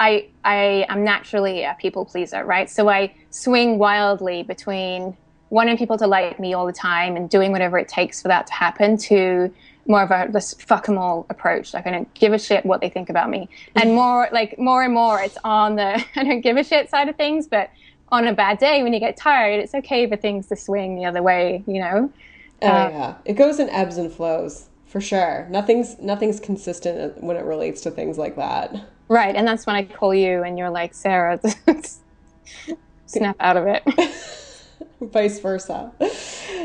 I 0.00 0.28
I 0.44 0.86
am 0.88 1.04
naturally 1.04 1.64
a 1.64 1.76
people 1.80 2.04
pleaser, 2.04 2.44
right? 2.44 2.70
So 2.70 2.88
I 2.88 3.14
swing 3.30 3.78
wildly 3.78 4.42
between 4.42 5.16
wanting 5.50 5.78
people 5.78 5.96
to 5.98 6.06
like 6.06 6.38
me 6.38 6.54
all 6.54 6.66
the 6.66 6.72
time 6.72 7.16
and 7.16 7.28
doing 7.28 7.52
whatever 7.52 7.78
it 7.78 7.88
takes 7.88 8.20
for 8.20 8.28
that 8.28 8.46
to 8.46 8.52
happen 8.52 8.96
to 8.98 9.52
more 9.86 10.02
of 10.02 10.10
a 10.10 10.30
this 10.30 10.54
fuck 10.54 10.88
'em 10.88 10.98
all 10.98 11.26
approach. 11.30 11.72
Like 11.72 11.86
I 11.86 11.90
don't 11.90 12.12
give 12.14 12.32
a 12.32 12.38
shit 12.38 12.64
what 12.66 12.80
they 12.80 12.90
think 12.90 13.08
about 13.08 13.30
me, 13.30 13.48
and 13.74 13.94
more 13.94 14.28
like 14.30 14.58
more 14.58 14.82
and 14.82 14.92
more 14.92 15.20
it's 15.20 15.38
on 15.44 15.76
the 15.76 16.04
I 16.16 16.24
don't 16.24 16.40
give 16.40 16.56
a 16.56 16.64
shit 16.64 16.90
side 16.90 17.08
of 17.08 17.16
things, 17.16 17.46
but 17.46 17.70
on 18.10 18.26
a 18.26 18.32
bad 18.32 18.58
day 18.58 18.82
when 18.82 18.92
you 18.92 19.00
get 19.00 19.16
tired, 19.16 19.60
it's 19.60 19.74
okay 19.74 20.08
for 20.08 20.16
things 20.16 20.46
to 20.46 20.56
swing 20.56 20.96
the 20.96 21.04
other 21.04 21.22
way, 21.22 21.62
you 21.66 21.80
know. 21.80 22.12
Oh 22.62 22.66
yeah, 22.66 23.14
it 23.24 23.34
goes 23.34 23.58
in 23.58 23.68
ebbs 23.70 23.98
and 23.98 24.12
flows 24.12 24.66
for 24.88 25.00
sure. 25.00 25.46
Nothing's 25.50 25.98
nothing's 25.98 26.40
consistent 26.40 27.22
when 27.22 27.36
it 27.36 27.44
relates 27.44 27.80
to 27.82 27.90
things 27.90 28.18
like 28.18 28.36
that. 28.36 28.74
Right, 29.08 29.34
and 29.34 29.46
that's 29.46 29.66
when 29.66 29.76
I 29.76 29.84
call 29.84 30.14
you 30.14 30.42
and 30.42 30.58
you're 30.58 30.70
like, 30.70 30.92
Sarah, 30.94 31.40
snap 33.06 33.36
out 33.40 33.56
of 33.56 33.66
it. 33.66 33.82
vice 35.00 35.38
versa. 35.40 35.92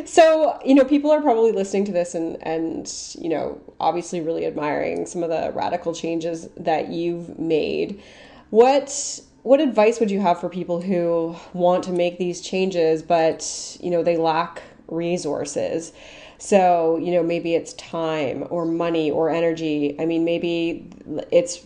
So, 0.05 0.59
you 0.65 0.75
know, 0.75 0.83
people 0.83 1.12
are 1.12 1.21
probably 1.21 1.51
listening 1.51 1.86
to 1.86 1.91
this 1.91 2.15
and 2.15 2.41
and 2.45 2.91
you 3.19 3.29
know, 3.29 3.62
obviously 3.79 4.21
really 4.21 4.45
admiring 4.45 5.05
some 5.05 5.23
of 5.23 5.29
the 5.29 5.51
radical 5.53 5.93
changes 5.93 6.49
that 6.57 6.89
you've 6.89 7.38
made. 7.39 8.01
What 8.49 9.21
what 9.43 9.59
advice 9.59 9.99
would 9.99 10.09
you 10.09 10.21
have 10.21 10.39
for 10.39 10.49
people 10.49 10.81
who 10.81 11.36
want 11.53 11.83
to 11.83 11.91
make 11.91 12.17
these 12.17 12.39
changes 12.39 13.03
but, 13.03 13.77
you 13.81 13.91
know, 13.91 14.01
they 14.01 14.17
lack 14.17 14.63
resources? 14.88 15.91
So, 16.43 16.97
you 16.97 17.13
know, 17.13 17.23
maybe 17.23 17.56
it's 17.56 17.71
time 17.75 18.45
or 18.49 18.65
money 18.65 19.10
or 19.10 19.29
energy. 19.29 19.95
I 19.97 20.06
mean, 20.06 20.25
maybe 20.25 20.89
it's 21.32 21.65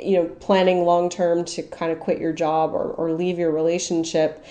you 0.00 0.16
know, 0.16 0.26
planning 0.38 0.84
long 0.84 1.10
term 1.10 1.44
to 1.44 1.62
kind 1.64 1.90
of 1.90 1.98
quit 1.98 2.20
your 2.20 2.32
job 2.32 2.72
or, 2.72 2.92
or 2.92 3.12
leave 3.12 3.36
your 3.36 3.50
relationship 3.50 4.44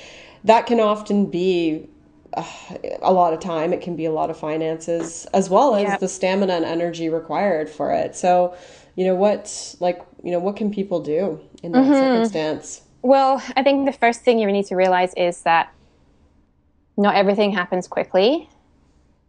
that 0.44 0.66
can 0.66 0.82
often 0.82 1.26
be 1.28 1.88
uh, 2.34 2.44
a 3.02 3.14
lot 3.14 3.32
of 3.34 3.40
time. 3.40 3.72
It 3.72 3.80
can 3.82 3.96
be 3.96 4.06
a 4.06 4.12
lot 4.12 4.30
of 4.30 4.38
finances 4.38 5.26
as 5.34 5.50
well 5.50 5.76
as 5.76 5.84
Yeah. 5.84 5.98
the 5.98 6.10
stamina 6.10 6.54
and 6.54 6.66
energy 6.66 7.08
required 7.08 7.70
for 7.70 7.94
it. 7.94 8.14
So, 8.16 8.54
you 8.96 9.06
know, 9.06 9.16
what, 9.16 9.76
like, 9.80 10.02
you 10.22 10.32
know, 10.32 10.40
what 10.40 10.58
can 10.58 10.70
people 10.74 11.00
do 11.00 11.40
in 11.64 11.72
that 11.72 11.86
circumstance? 11.98 12.82
Well, 13.04 13.42
I 13.56 13.64
think 13.64 13.86
the 13.86 13.94
first 13.94 14.22
thing 14.22 14.38
you 14.38 14.52
need 14.52 14.66
to 14.66 14.76
realize 14.76 15.14
is 15.16 15.44
that 15.44 15.72
not 16.98 17.16
everything 17.16 17.52
happens 17.54 17.88
quickly. 17.88 18.50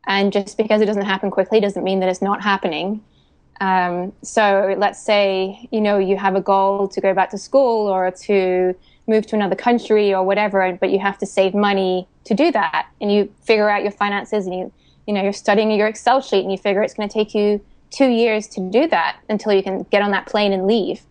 And 0.06 0.32
just 0.32 0.56
because 0.56 0.80
it 0.80 0.86
doesn't 0.86 1.04
happen 1.04 1.30
quickly 1.30 1.60
doesn't 1.60 1.84
mean 1.84 2.00
that 2.00 2.08
it's 2.08 2.22
not 2.22 2.42
happening. 2.42 3.02
Um, 3.60 4.12
so 4.22 4.74
let's 4.76 5.00
say, 5.00 5.68
you 5.70 5.80
know, 5.80 5.98
you 5.98 6.16
have 6.16 6.34
a 6.34 6.40
goal 6.40 6.88
to 6.88 7.00
go 7.00 7.14
back 7.14 7.30
to 7.30 7.38
school 7.38 7.86
or 7.86 8.10
to 8.10 8.74
move 9.06 9.26
to 9.28 9.36
another 9.36 9.54
country 9.54 10.12
or 10.12 10.24
whatever, 10.24 10.76
but 10.80 10.90
you 10.90 10.98
have 10.98 11.18
to 11.18 11.26
save 11.26 11.54
money 11.54 12.08
to 12.24 12.34
do 12.34 12.50
that. 12.50 12.88
And 13.00 13.12
you 13.12 13.32
figure 13.42 13.68
out 13.68 13.82
your 13.82 13.92
finances 13.92 14.46
and 14.46 14.54
you, 14.54 14.72
you 15.06 15.14
know, 15.14 15.22
you're 15.22 15.32
studying 15.32 15.70
your 15.70 15.86
Excel 15.86 16.20
sheet 16.20 16.42
and 16.42 16.50
you 16.50 16.58
figure 16.58 16.82
it's 16.82 16.94
going 16.94 17.08
to 17.08 17.12
take 17.12 17.34
you 17.34 17.60
two 17.90 18.08
years 18.08 18.48
to 18.48 18.60
do 18.70 18.88
that 18.88 19.18
until 19.28 19.52
you 19.52 19.62
can 19.62 19.84
get 19.90 20.02
on 20.02 20.10
that 20.10 20.26
plane 20.26 20.52
and 20.52 20.66
leave 20.66 21.02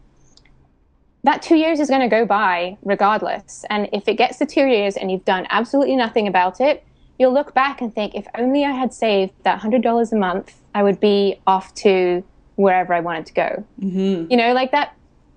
that 1.23 1.41
two 1.41 1.55
years 1.55 1.79
is 1.79 1.89
going 1.89 2.01
to 2.01 2.07
go 2.07 2.25
by 2.25 2.77
regardless. 2.83 3.65
And 3.69 3.89
if 3.93 4.07
it 4.07 4.15
gets 4.15 4.37
to 4.39 4.45
two 4.45 4.65
years 4.65 4.97
and 4.97 5.11
you've 5.11 5.25
done 5.25 5.45
absolutely 5.49 5.95
nothing 5.95 6.27
about 6.27 6.59
it, 6.59 6.83
you'll 7.21 7.33
look 7.33 7.53
back 7.53 7.81
and 7.81 7.93
think, 7.93 8.15
if 8.15 8.25
only 8.37 8.65
I 8.65 8.71
had 8.71 8.93
saved 8.93 9.33
that 9.43 9.61
$100 9.61 10.11
a 10.11 10.15
month, 10.15 10.55
I 10.73 10.83
would 10.83 10.99
be 10.99 11.39
off 11.45 11.73
to 11.75 12.23
wherever 12.55 12.93
I 12.93 12.99
wanted 12.99 13.27
to 13.27 13.33
go. 13.33 13.65
Mm-hmm. 13.79 14.31
You 14.31 14.37
know, 14.37 14.53
like 14.53 14.71
that, 14.71 14.95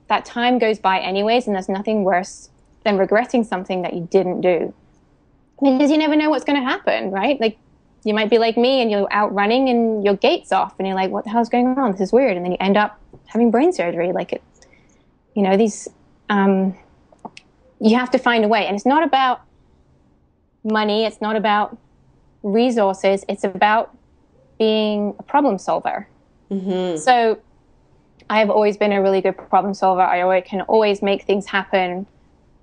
that 0.08 0.24
time 0.24 0.58
goes 0.58 0.78
by 0.78 0.98
anyways, 0.98 1.46
and 1.46 1.54
there's 1.54 1.68
nothing 1.68 2.02
worse 2.02 2.48
than 2.84 2.98
regretting 2.98 3.44
something 3.44 3.82
that 3.82 3.94
you 3.94 4.08
didn't 4.10 4.40
do. 4.40 4.74
Because 5.60 5.90
you 5.90 5.98
never 5.98 6.16
know 6.16 6.30
what's 6.30 6.44
going 6.44 6.60
to 6.60 6.66
happen, 6.66 7.10
right? 7.10 7.40
Like, 7.40 7.58
you 8.02 8.12
might 8.12 8.28
be 8.28 8.38
like 8.38 8.56
me 8.56 8.82
and 8.82 8.90
you're 8.90 9.10
out 9.10 9.32
running 9.32 9.68
and 9.68 10.04
your 10.04 10.16
gait's 10.16 10.52
off 10.52 10.74
and 10.78 10.86
you're 10.88 10.96
like, 10.96 11.10
what 11.10 11.24
the 11.24 11.30
hell's 11.30 11.48
going 11.48 11.66
on? 11.78 11.92
This 11.92 12.00
is 12.00 12.12
weird. 12.12 12.36
And 12.36 12.44
then 12.44 12.52
you 12.52 12.58
end 12.60 12.76
up 12.76 13.00
having 13.26 13.50
brain 13.50 13.72
surgery. 13.72 14.12
Like, 14.12 14.32
it, 14.32 14.42
you 15.34 15.42
know 15.42 15.56
these 15.56 15.88
um, 16.30 16.76
you 17.80 17.96
have 17.96 18.10
to 18.12 18.18
find 18.18 18.44
a 18.44 18.48
way 18.48 18.66
and 18.66 18.74
it's 18.74 18.86
not 18.86 19.02
about 19.02 19.42
money 20.64 21.04
it's 21.04 21.20
not 21.20 21.36
about 21.36 21.76
resources 22.42 23.24
it's 23.28 23.44
about 23.44 23.96
being 24.58 25.14
a 25.18 25.22
problem 25.22 25.58
solver. 25.58 26.08
So 26.98 27.38
i 28.30 28.38
have 28.38 28.48
always 28.48 28.76
been 28.76 28.92
a 28.92 29.02
really 29.02 29.20
good 29.20 29.36
problem 29.36 29.74
solver. 29.74 30.00
I 30.00 30.22
always, 30.22 30.44
can 30.46 30.62
always 30.62 31.02
make 31.02 31.24
things 31.24 31.46
happen 31.46 32.06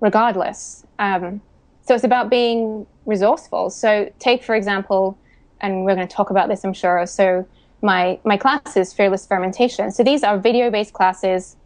regardless. 0.00 0.84
Um, 0.98 1.40
so 1.82 1.94
it's 1.94 2.04
about 2.04 2.30
being 2.30 2.86
resourceful. 3.06 3.70
So 3.70 4.10
take 4.18 4.42
for 4.42 4.54
example 4.54 5.18
and 5.60 5.84
we're 5.84 5.94
going 5.94 6.06
to 6.06 6.14
talk 6.14 6.30
about 6.30 6.48
this 6.48 6.64
i'm 6.64 6.72
sure. 6.72 7.06
So 7.06 7.46
my 7.82 8.18
my 8.24 8.36
classes 8.36 8.92
fearless 8.92 9.26
fermentation. 9.26 9.90
So 9.90 10.02
these 10.02 10.22
are 10.22 10.38
video 10.38 10.70
based 10.70 10.92
classes. 10.92 11.56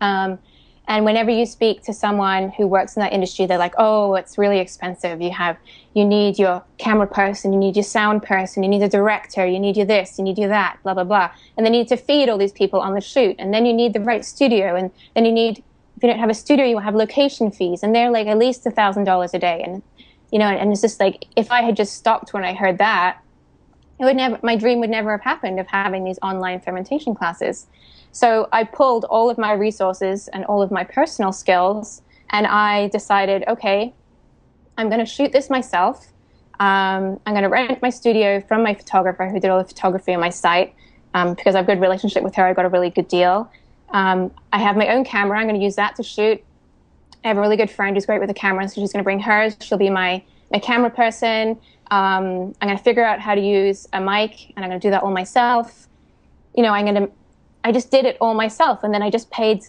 Um, 0.00 0.38
and 0.88 1.04
whenever 1.04 1.30
you 1.30 1.44
speak 1.44 1.82
to 1.82 1.92
someone 1.92 2.48
who 2.48 2.66
works 2.66 2.96
in 2.96 3.02
that 3.02 3.12
industry, 3.12 3.44
they're 3.46 3.58
like, 3.58 3.74
"Oh, 3.76 4.14
it's 4.14 4.38
really 4.38 4.58
expensive. 4.58 5.20
You 5.20 5.30
have, 5.30 5.58
you 5.94 6.04
need 6.04 6.38
your 6.38 6.64
camera 6.78 7.06
person, 7.06 7.52
you 7.52 7.58
need 7.58 7.76
your 7.76 7.84
sound 7.84 8.22
person, 8.22 8.62
you 8.62 8.68
need 8.68 8.82
a 8.82 8.88
director, 8.88 9.46
you 9.46 9.60
need 9.60 9.76
your 9.76 9.86
this, 9.86 10.18
you 10.18 10.24
need 10.24 10.38
your 10.38 10.48
that, 10.48 10.78
blah 10.82 10.94
blah 10.94 11.04
blah." 11.04 11.30
And 11.56 11.64
they 11.64 11.70
need 11.70 11.88
to 11.88 11.96
feed 11.96 12.28
all 12.28 12.38
these 12.38 12.52
people 12.52 12.80
on 12.80 12.94
the 12.94 13.00
shoot, 13.02 13.36
and 13.38 13.52
then 13.52 13.66
you 13.66 13.74
need 13.74 13.92
the 13.92 14.00
right 14.00 14.24
studio, 14.24 14.74
and 14.74 14.90
then 15.14 15.26
you 15.26 15.32
need, 15.32 15.62
if 15.96 16.02
you 16.02 16.08
don't 16.08 16.18
have 16.18 16.30
a 16.30 16.34
studio, 16.34 16.64
you 16.64 16.76
will 16.76 16.82
have 16.82 16.94
location 16.94 17.50
fees, 17.50 17.82
and 17.82 17.94
they're 17.94 18.10
like 18.10 18.26
at 18.26 18.38
least 18.38 18.66
a 18.66 18.70
thousand 18.70 19.04
dollars 19.04 19.34
a 19.34 19.38
day, 19.38 19.62
and 19.62 19.82
you 20.32 20.38
know, 20.38 20.46
and 20.46 20.72
it's 20.72 20.80
just 20.80 21.00
like 21.00 21.26
if 21.36 21.52
I 21.52 21.62
had 21.62 21.76
just 21.76 21.94
stopped 21.94 22.32
when 22.32 22.44
I 22.44 22.54
heard 22.54 22.78
that, 22.78 23.18
it 24.00 24.04
would 24.04 24.16
never, 24.16 24.38
my 24.42 24.56
dream 24.56 24.80
would 24.80 24.90
never 24.90 25.10
have 25.12 25.22
happened 25.22 25.58
of 25.58 25.66
having 25.66 26.04
these 26.04 26.18
online 26.22 26.60
fermentation 26.60 27.14
classes. 27.14 27.66
So 28.12 28.48
I 28.52 28.64
pulled 28.64 29.04
all 29.04 29.30
of 29.30 29.38
my 29.38 29.52
resources 29.52 30.28
and 30.28 30.44
all 30.46 30.62
of 30.62 30.70
my 30.70 30.84
personal 30.84 31.32
skills, 31.32 32.02
and 32.30 32.46
I 32.46 32.88
decided, 32.88 33.44
okay, 33.48 33.94
I'm 34.76 34.88
going 34.88 35.00
to 35.00 35.06
shoot 35.06 35.32
this 35.32 35.50
myself. 35.50 36.06
Um, 36.60 37.20
I'm 37.26 37.34
going 37.34 37.42
to 37.42 37.48
rent 37.48 37.80
my 37.82 37.90
studio 37.90 38.40
from 38.40 38.62
my 38.62 38.74
photographer 38.74 39.28
who 39.28 39.38
did 39.38 39.50
all 39.50 39.58
the 39.58 39.68
photography 39.68 40.14
on 40.14 40.20
my 40.20 40.30
site 40.30 40.74
um, 41.14 41.34
because 41.34 41.54
I 41.54 41.58
have 41.58 41.68
a 41.68 41.74
good 41.74 41.80
relationship 41.80 42.22
with 42.22 42.34
her. 42.34 42.46
I 42.46 42.52
got 42.54 42.64
a 42.64 42.68
really 42.68 42.90
good 42.90 43.08
deal. 43.08 43.50
Um, 43.90 44.32
I 44.52 44.58
have 44.58 44.76
my 44.76 44.88
own 44.88 45.04
camera. 45.04 45.38
I'm 45.38 45.46
going 45.46 45.58
to 45.58 45.64
use 45.64 45.76
that 45.76 45.96
to 45.96 46.02
shoot. 46.02 46.42
I 47.24 47.28
have 47.28 47.36
a 47.36 47.40
really 47.40 47.56
good 47.56 47.70
friend 47.70 47.96
who's 47.96 48.06
great 48.06 48.20
with 48.20 48.28
the 48.28 48.34
camera, 48.34 48.68
so 48.68 48.80
she's 48.80 48.92
going 48.92 49.02
to 49.02 49.04
bring 49.04 49.20
hers. 49.20 49.56
She'll 49.60 49.78
be 49.78 49.90
my 49.90 50.22
my 50.50 50.58
camera 50.58 50.90
person. 50.90 51.58
Um, 51.90 52.54
I'm 52.60 52.68
going 52.68 52.76
to 52.76 52.82
figure 52.82 53.04
out 53.04 53.20
how 53.20 53.34
to 53.34 53.40
use 53.40 53.86
a 53.92 54.00
mic, 54.00 54.52
and 54.54 54.64
I'm 54.64 54.70
going 54.70 54.80
to 54.80 54.86
do 54.86 54.90
that 54.90 55.02
all 55.02 55.10
myself. 55.10 55.88
You 56.54 56.62
know, 56.62 56.72
I'm 56.72 56.84
going 56.84 57.06
to. 57.06 57.10
I 57.68 57.72
just 57.72 57.90
did 57.90 58.06
it 58.06 58.16
all 58.18 58.32
myself, 58.32 58.82
and 58.82 58.94
then 58.94 59.02
I 59.02 59.10
just 59.10 59.30
paid 59.30 59.62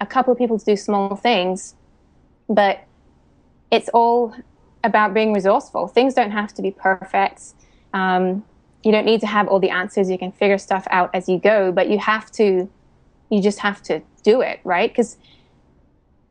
a 0.00 0.06
couple 0.06 0.32
of 0.32 0.38
people 0.38 0.58
to 0.58 0.64
do 0.64 0.74
small 0.74 1.14
things, 1.14 1.76
but 2.48 2.82
it's 3.70 3.88
all 3.90 4.34
about 4.82 5.14
being 5.14 5.32
resourceful. 5.32 5.86
Things 5.86 6.14
don't 6.14 6.32
have 6.32 6.52
to 6.54 6.62
be 6.62 6.72
perfect. 6.72 7.54
Um, 7.94 8.44
you 8.82 8.90
don't 8.90 9.06
need 9.06 9.20
to 9.20 9.28
have 9.28 9.46
all 9.46 9.60
the 9.60 9.70
answers. 9.70 10.10
You 10.10 10.18
can 10.18 10.32
figure 10.32 10.58
stuff 10.58 10.88
out 10.90 11.10
as 11.14 11.28
you 11.28 11.38
go, 11.38 11.70
but 11.70 11.88
you 11.88 11.98
have 12.00 12.28
to. 12.32 12.68
You 13.30 13.40
just 13.40 13.60
have 13.60 13.84
to 13.84 14.02
do 14.24 14.40
it, 14.40 14.58
right? 14.64 14.90
Because 14.90 15.16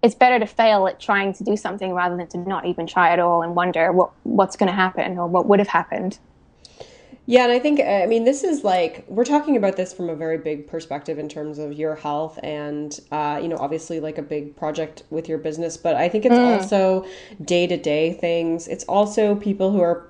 it's 0.04 0.16
better 0.16 0.40
to 0.40 0.46
fail 0.46 0.88
at 0.88 1.00
trying 1.00 1.32
to 1.36 1.44
do 1.46 1.56
something 1.56 1.94
rather 1.94 2.18
than 2.18 2.28
to 2.28 2.38
not 2.38 2.66
even 2.66 2.86
try 2.86 3.14
at 3.14 3.20
all 3.20 3.44
and 3.44 3.56
wonder 3.56 3.94
what 3.94 4.12
what's 4.24 4.58
going 4.58 4.68
to 4.68 4.76
happen 4.76 5.18
or 5.18 5.28
what 5.28 5.46
would 5.46 5.60
have 5.60 5.70
happened. 5.70 6.20
Yeah, 7.30 7.44
and 7.44 7.52
I 7.52 7.60
think 7.60 7.82
I 7.82 8.06
mean 8.06 8.24
this 8.24 8.46
is 8.46 8.64
like 8.64 9.04
we're 9.10 9.26
talking 9.26 9.58
about 9.58 9.76
this 9.76 9.94
from 9.94 10.10
a 10.10 10.16
very 10.16 10.38
big 10.38 10.66
perspective 10.66 11.20
in 11.20 11.28
terms 11.28 11.60
of 11.60 11.74
your 11.74 11.94
health 11.94 12.40
and 12.42 12.98
uh, 13.12 13.38
you 13.42 13.50
know 13.50 13.58
obviously 13.58 14.00
like 14.00 14.18
a 14.18 14.22
big 14.22 14.56
project 14.56 15.04
with 15.10 15.28
your 15.28 15.38
business, 15.38 15.76
but 15.76 15.96
I 15.96 16.08
think 16.08 16.26
it's 16.26 16.34
mm. 16.34 16.58
also 16.58 17.06
day 17.44 17.68
to 17.68 17.76
day 17.76 18.14
things. 18.14 18.70
It's 18.70 18.86
also 18.86 19.36
people 19.36 19.72
who 19.72 19.82
are 19.82 20.08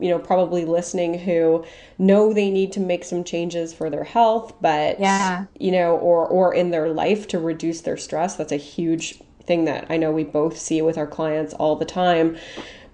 you 0.00 0.08
know 0.08 0.18
probably 0.18 0.64
listening 0.64 1.16
who 1.16 1.64
know 1.98 2.32
they 2.32 2.50
need 2.50 2.72
to 2.72 2.80
make 2.80 3.04
some 3.04 3.22
changes 3.22 3.72
for 3.72 3.88
their 3.88 4.04
health, 4.04 4.52
but 4.60 4.98
yeah, 4.98 5.44
you 5.60 5.70
know 5.70 5.96
or 5.96 6.26
or 6.26 6.52
in 6.52 6.72
their 6.72 6.88
life 6.88 7.28
to 7.28 7.38
reduce 7.38 7.82
their 7.82 7.96
stress. 7.96 8.34
That's 8.34 8.52
a 8.52 8.56
huge 8.56 9.20
thing 9.44 9.64
that 9.66 9.86
I 9.88 9.96
know 9.96 10.10
we 10.10 10.24
both 10.24 10.58
see 10.58 10.82
with 10.82 10.98
our 10.98 11.06
clients 11.06 11.54
all 11.54 11.76
the 11.76 11.84
time, 11.84 12.36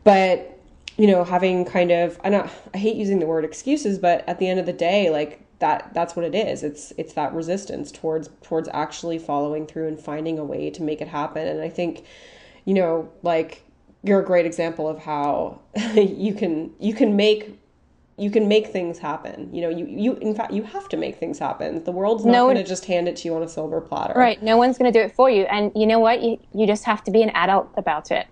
but 0.05 0.58
you 0.99 1.07
know, 1.07 1.25
having 1.25 1.65
kind 1.65 1.93
of 1.93 2.21
I 2.25 2.29
don't 2.29 2.51
I 2.75 2.79
hate 2.79 2.97
using 2.97 3.21
the 3.21 3.27
word 3.27 3.45
excuses, 3.45 3.99
but 3.99 4.29
at 4.29 4.39
the 4.39 4.49
end 4.49 4.61
of 4.61 4.67
the 4.67 4.73
day, 4.73 5.09
like 5.11 5.41
that 5.61 5.95
that's 5.95 6.17
what 6.17 6.25
it 6.25 6.35
is. 6.35 6.63
It's 6.63 6.93
it's 6.99 7.15
that 7.15 7.33
resistance 7.33 7.91
towards 7.93 8.29
towards 8.43 8.69
actually 8.75 9.19
following 9.19 9.65
through 9.65 9.87
and 9.89 9.99
finding 9.99 10.39
a 10.39 10.45
way 10.45 10.71
to 10.71 10.83
make 10.83 11.01
it 11.01 11.09
happen. 11.09 11.47
And 11.47 11.63
I 11.63 11.69
think, 11.69 12.05
you 12.65 12.75
know, 12.75 13.09
like 13.23 13.63
you're 14.03 14.21
a 14.21 14.25
great 14.25 14.45
example 14.45 14.89
of 14.89 14.99
how 14.99 15.61
you 15.95 16.35
can 16.35 16.73
you 16.81 16.93
can 16.93 17.15
make 17.15 17.57
you 18.17 18.33
can 18.33 18.49
make 18.49 18.67
things 18.67 18.99
happen. 18.99 19.55
You 19.55 19.63
know, 19.63 19.69
you 19.69 19.87
you 19.87 20.15
in 20.17 20.35
fact 20.35 20.53
you 20.53 20.65
have 20.65 20.89
to 20.89 20.97
make 20.97 21.21
things 21.21 21.39
happen. 21.39 21.85
The 21.85 21.93
world's 21.93 22.25
not 22.25 22.33
no 22.33 22.47
going 22.47 22.57
to 22.57 22.65
just 22.65 22.87
hand 22.87 23.07
it 23.07 23.15
to 23.19 23.29
you 23.29 23.37
on 23.37 23.45
a 23.45 23.49
silver 23.49 23.81
platter. 23.81 24.15
Right. 24.17 24.43
No 24.43 24.57
one's 24.57 24.77
going 24.77 24.93
to 24.93 24.99
do 24.99 25.05
it 25.05 25.15
for 25.15 25.31
you. 25.31 25.45
And 25.45 25.71
you 25.77 25.87
know 25.87 26.01
what? 26.01 26.23
You 26.23 26.41
you 26.53 26.67
just 26.67 26.83
have 26.85 27.05
to 27.05 27.13
be 27.13 27.23
an 27.23 27.31
adult 27.31 27.71
about 27.77 28.11
it. 28.11 28.27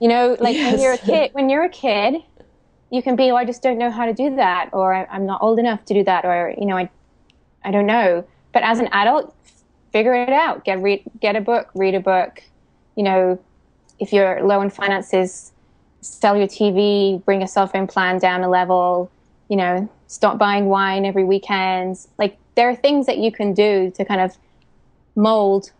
You 0.00 0.08
know, 0.08 0.36
like 0.40 0.56
yes. 0.56 0.72
when 0.72 0.80
you're 0.82 0.92
a 0.94 0.98
kid, 0.98 1.30
when 1.34 1.50
you're 1.50 1.64
a 1.64 1.68
kid, 1.68 2.22
you 2.90 3.02
can 3.02 3.16
be, 3.16 3.30
oh, 3.30 3.36
I 3.36 3.44
just 3.44 3.62
don't 3.62 3.78
know 3.78 3.90
how 3.90 4.06
to 4.06 4.14
do 4.14 4.34
that, 4.36 4.70
or 4.72 4.94
I'm 4.94 5.26
not 5.26 5.42
old 5.42 5.58
enough 5.58 5.84
to 5.86 5.94
do 5.94 6.02
that, 6.04 6.24
or 6.24 6.54
you 6.58 6.66
know, 6.66 6.76
I, 6.76 6.90
I 7.64 7.70
don't 7.70 7.86
know. 7.86 8.26
But 8.52 8.62
as 8.62 8.80
an 8.80 8.88
adult, 8.92 9.34
figure 9.92 10.14
it 10.14 10.30
out. 10.30 10.64
Get 10.64 10.82
read, 10.82 11.02
get 11.20 11.36
a 11.36 11.40
book, 11.40 11.68
read 11.74 11.94
a 11.94 12.00
book. 12.00 12.42
You 12.96 13.04
know, 13.04 13.38
if 13.98 14.12
you're 14.12 14.42
low 14.42 14.60
in 14.62 14.70
finances, 14.70 15.52
sell 16.00 16.36
your 16.36 16.48
TV, 16.48 17.22
bring 17.24 17.42
a 17.42 17.48
cell 17.48 17.66
phone 17.66 17.86
plan 17.86 18.18
down 18.18 18.42
a 18.42 18.48
level. 18.48 19.10
You 19.48 19.56
know, 19.56 19.90
stop 20.06 20.38
buying 20.38 20.66
wine 20.66 21.04
every 21.04 21.24
weekend. 21.24 21.98
Like 22.18 22.38
there 22.54 22.68
are 22.68 22.74
things 22.74 23.06
that 23.06 23.18
you 23.18 23.30
can 23.30 23.52
do 23.52 23.92
to 23.96 24.04
kind 24.04 24.20
of 24.20 24.36
mold, 25.14 25.72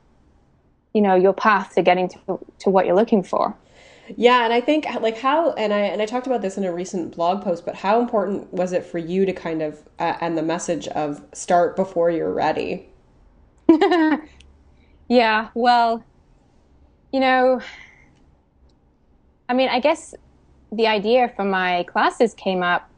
you 0.92 1.00
know, 1.00 1.14
your 1.14 1.33
path 1.33 1.74
to 1.74 1.83
getting 1.83 2.09
to 2.09 2.38
to 2.61 2.70
what 2.70 2.87
you're 2.87 2.96
looking 2.96 3.22
for. 3.22 3.56
Yeah, 4.16 4.44
and 4.44 4.53
I 4.53 4.61
think 4.61 4.87
like 5.01 5.18
how 5.18 5.53
and 5.53 5.73
I 5.73 5.81
and 5.81 6.03
I 6.03 6.07
talked 6.07 6.27
about 6.27 6.42
this 6.42 6.57
in 6.57 6.64
a 6.64 6.73
recent 6.73 7.14
blog 7.14 7.42
post, 7.42 7.64
but 7.64 7.75
how 7.75 8.01
important 8.01 8.53
was 8.53 8.73
it 8.73 8.85
for 8.85 8.99
you 8.99 9.25
to 9.27 9.33
kind 9.33 9.62
of 9.62 9.83
uh, 9.99 10.16
and 10.20 10.37
the 10.37 10.42
message 10.42 10.88
of 10.88 11.23
start 11.33 11.77
before 11.77 12.11
you're 12.11 12.33
ready? 12.33 12.88
yeah, 15.09 15.49
well, 15.55 16.05
you 17.12 17.20
know, 17.20 17.61
I 19.49 19.55
mean, 19.55 19.68
I 19.68 19.81
guess 19.81 20.14
the 20.73 20.87
idea 20.87 21.33
for 21.37 21.44
my 21.44 21.85
classes 21.85 22.35
came 22.35 22.62
up 22.62 22.90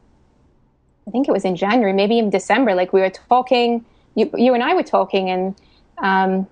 I 1.07 1.11
think 1.11 1.27
it 1.27 1.31
was 1.31 1.45
in 1.45 1.55
January, 1.55 1.93
maybe 1.93 2.17
in 2.17 2.29
December. 2.29 2.75
Like 2.75 2.93
we 2.93 3.01
were 3.01 3.09
talking, 3.09 3.85
you, 4.15 4.29
you 4.35 4.53
and 4.53 4.63
I 4.63 4.73
were 4.73 4.83
talking, 4.83 5.29
and 5.29 5.55
um, 5.97 6.47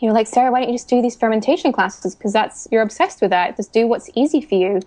you 0.00 0.08
know, 0.08 0.14
like, 0.14 0.26
Sarah, 0.26 0.50
why 0.50 0.60
don't 0.60 0.68
you 0.68 0.74
just 0.74 0.88
do 0.88 1.00
these 1.00 1.16
fermentation 1.16 1.72
classes? 1.72 2.14
Because 2.14 2.32
that's, 2.32 2.68
you're 2.70 2.82
obsessed 2.82 3.20
with 3.20 3.30
that. 3.30 3.56
Just 3.56 3.72
do 3.72 3.86
what's 3.86 4.10
easy 4.14 4.40
for 4.40 4.54
you. 4.54 4.80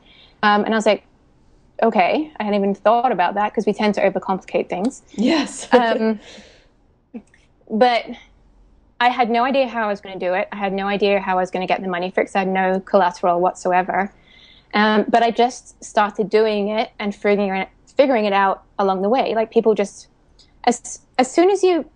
Um, 0.44 0.64
and 0.64 0.74
I 0.74 0.78
was 0.78 0.86
like, 0.86 1.04
okay, 1.82 2.32
I 2.40 2.44
hadn't 2.44 2.60
even 2.60 2.76
thought 2.76 3.12
about 3.12 3.36
that 3.36 3.52
because 3.52 3.66
we 3.66 3.74
tend 3.74 3.96
to 3.96 4.02
overcomplicate 4.02 4.70
things. 4.70 5.02
Yes. 5.14 5.68
um, 5.74 6.20
but 7.70 8.06
I 9.00 9.10
had 9.10 9.30
no 9.30 9.44
idea 9.44 9.68
how 9.68 9.86
I 9.86 9.88
was 9.88 10.02
going 10.02 10.20
to 10.20 10.26
do 10.26 10.34
it. 10.34 10.48
I 10.52 10.58
had 10.58 10.74
no 10.74 10.88
idea 10.88 11.20
how 11.20 11.38
I 11.38 11.42
was 11.42 11.52
going 11.52 11.66
to 11.66 11.72
get 11.72 11.82
the 11.82 11.88
money 11.88 12.12
for 12.12 12.22
it 12.22 12.26
because 12.26 12.36
I 12.36 12.40
had 12.40 12.50
no 12.50 12.80
collateral 12.82 13.40
whatsoever. 13.40 14.14
Um, 14.74 15.06
but 15.08 15.24
I 15.24 15.32
just 15.32 15.82
started 15.84 16.30
doing 16.30 16.70
it 16.70 16.92
and 17.00 17.16
figuring 17.16 17.50
it, 17.50 17.70
figuring 17.98 18.26
it 18.26 18.34
out 18.34 18.64
along 18.78 19.02
the 19.02 19.10
way. 19.10 19.34
Like 19.36 19.52
people 19.52 19.74
just, 19.74 20.08
as, 20.66 21.00
as 21.18 21.32
soon 21.32 21.50
as 21.50 21.64
you 21.64 21.90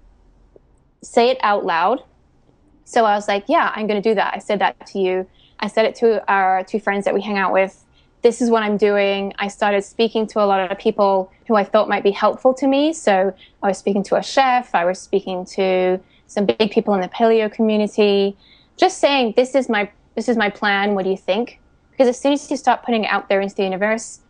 say 1.04 1.30
it 1.30 1.38
out 1.42 1.66
loud, 1.66 2.04
so 2.86 3.06
I 3.06 3.16
was 3.16 3.28
like, 3.28 3.46
yeah, 3.48 3.72
I'm 3.76 3.88
going 3.88 4.02
to 4.02 4.10
do 4.10 4.16
that. 4.16 4.34
I 4.36 4.40
said 4.40 4.60
that 4.60 4.86
to 4.88 5.00
you. 5.00 5.28
I 5.60 5.68
said 5.68 5.86
it 5.86 5.96
to 5.96 6.30
our 6.32 6.64
two 6.64 6.80
friends 6.80 7.06
that 7.06 7.14
we 7.14 7.22
hang 7.22 7.38
out 7.38 7.54
with. 7.54 7.84
This 8.22 8.42
is 8.42 8.50
what 8.50 8.64
I'm 8.64 8.78
doing. 8.78 9.34
I 9.38 9.48
started 9.48 9.84
speaking 9.84 10.28
to 10.28 10.42
a 10.42 10.46
lot 10.46 10.72
of 10.72 10.78
people 10.78 11.32
who 11.48 11.56
I 11.56 11.64
thought 11.64 11.90
might 11.90 12.04
be 12.04 12.12
helpful 12.12 12.54
to 12.56 12.68
me. 12.68 12.94
So 12.94 13.34
I 13.62 13.68
was 13.68 13.78
speaking 13.78 14.04
to 14.04 14.16
a 14.16 14.24
chef, 14.24 14.74
I 14.74 14.86
was 14.86 15.00
speaking 15.00 15.46
to 15.46 16.00
some 16.28 16.46
big 16.46 16.72
people 16.72 16.94
in 16.94 17.02
the 17.02 17.10
paleo 17.10 17.52
community, 17.52 18.36
just 18.78 19.00
saying, 19.00 19.34
this 19.36 19.56
is 19.56 19.70
my 19.70 19.90
this 20.16 20.30
is 20.30 20.38
my 20.38 20.50
plan. 20.50 20.94
What 20.94 21.04
do 21.06 21.10
you 21.10 21.18
think? 21.18 21.60
Because 21.92 22.08
as 22.08 22.20
soon 22.20 22.34
as 22.34 22.50
you 22.50 22.58
start 22.58 22.84
putting 22.84 23.04
it 23.04 23.08
out 23.08 23.30
there 23.30 23.42
into 23.42 23.56
the 23.56 23.64
universe, 23.64 24.22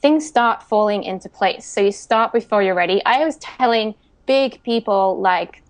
things 0.00 0.26
start 0.26 0.62
falling 0.62 1.02
into 1.02 1.28
place. 1.28 1.66
So 1.66 1.80
you 1.80 1.92
start 1.92 2.32
before 2.32 2.62
you're 2.62 2.74
ready. 2.74 3.02
I 3.04 3.24
was 3.24 3.36
telling 3.38 3.94
big 4.26 4.62
people 4.62 5.20
like 5.20 5.62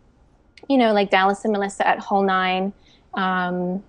you 0.69 0.77
know, 0.77 0.93
like 0.93 1.11
Dallas 1.11 1.45
and 1.45 1.53
Melissa 1.53 1.87
at 1.87 1.99
Whole 1.99 2.23
Nine, 2.23 2.73
um, 3.15 3.83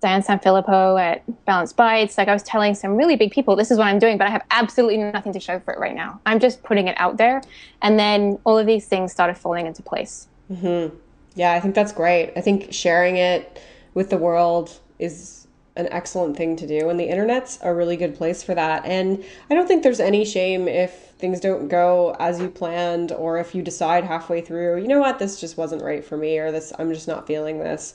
Diane 0.00 0.22
Sanfilippo 0.22 1.00
at 1.00 1.44
Balanced 1.44 1.76
Bites. 1.76 2.18
Like 2.18 2.28
I 2.28 2.32
was 2.32 2.42
telling 2.42 2.74
some 2.74 2.96
really 2.96 3.16
big 3.16 3.30
people, 3.30 3.54
this 3.54 3.70
is 3.70 3.78
what 3.78 3.86
I'm 3.86 3.98
doing, 3.98 4.18
but 4.18 4.26
I 4.26 4.30
have 4.30 4.44
absolutely 4.50 4.98
nothing 4.98 5.32
to 5.32 5.40
show 5.40 5.60
for 5.60 5.72
it 5.72 5.78
right 5.78 5.94
now. 5.94 6.20
I'm 6.26 6.40
just 6.40 6.62
putting 6.62 6.88
it 6.88 6.96
out 6.98 7.16
there. 7.16 7.40
And 7.82 7.98
then 7.98 8.38
all 8.44 8.58
of 8.58 8.66
these 8.66 8.86
things 8.86 9.12
started 9.12 9.38
falling 9.38 9.66
into 9.66 9.82
place. 9.82 10.28
Mm-hmm. 10.50 10.96
Yeah, 11.34 11.52
I 11.52 11.60
think 11.60 11.74
that's 11.74 11.92
great. 11.92 12.32
I 12.36 12.40
think 12.40 12.72
sharing 12.72 13.16
it 13.16 13.62
with 13.94 14.10
the 14.10 14.18
world 14.18 14.78
is 14.98 15.41
an 15.76 15.88
excellent 15.90 16.36
thing 16.36 16.54
to 16.56 16.66
do 16.66 16.90
and 16.90 17.00
the 17.00 17.08
internet's 17.08 17.58
a 17.62 17.72
really 17.72 17.96
good 17.96 18.14
place 18.14 18.42
for 18.42 18.54
that. 18.54 18.84
And 18.84 19.24
i 19.50 19.54
don't 19.54 19.66
think 19.66 19.82
there's 19.82 20.00
any 20.00 20.24
shame 20.24 20.68
if 20.68 20.92
things 21.18 21.40
don't 21.40 21.68
go 21.68 22.16
as 22.18 22.40
you 22.40 22.48
planned 22.48 23.12
or 23.12 23.38
if 23.38 23.54
you 23.54 23.62
decide 23.62 24.04
halfway 24.04 24.40
through 24.40 24.82
you 24.82 24.88
know 24.88 24.98
what 24.98 25.18
this 25.18 25.40
just 25.40 25.56
wasn't 25.56 25.80
right 25.80 26.04
for 26.04 26.16
me 26.16 26.36
or 26.38 26.50
this 26.50 26.72
i'm 26.78 26.92
just 26.92 27.06
not 27.06 27.26
feeling 27.26 27.58
this. 27.58 27.94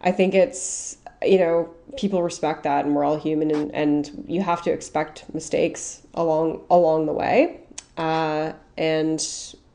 I 0.00 0.12
think 0.12 0.34
it's 0.34 0.96
you 1.22 1.38
know 1.38 1.74
people 1.96 2.22
respect 2.22 2.62
that 2.62 2.84
and 2.84 2.94
we're 2.94 3.04
all 3.04 3.18
human 3.18 3.50
and, 3.50 3.74
and 3.74 4.24
you 4.28 4.42
have 4.42 4.62
to 4.62 4.72
expect 4.72 5.24
mistakes 5.34 6.02
along 6.14 6.62
along 6.70 7.06
the 7.06 7.12
way. 7.12 7.60
Uh, 7.96 8.52
and 8.76 9.20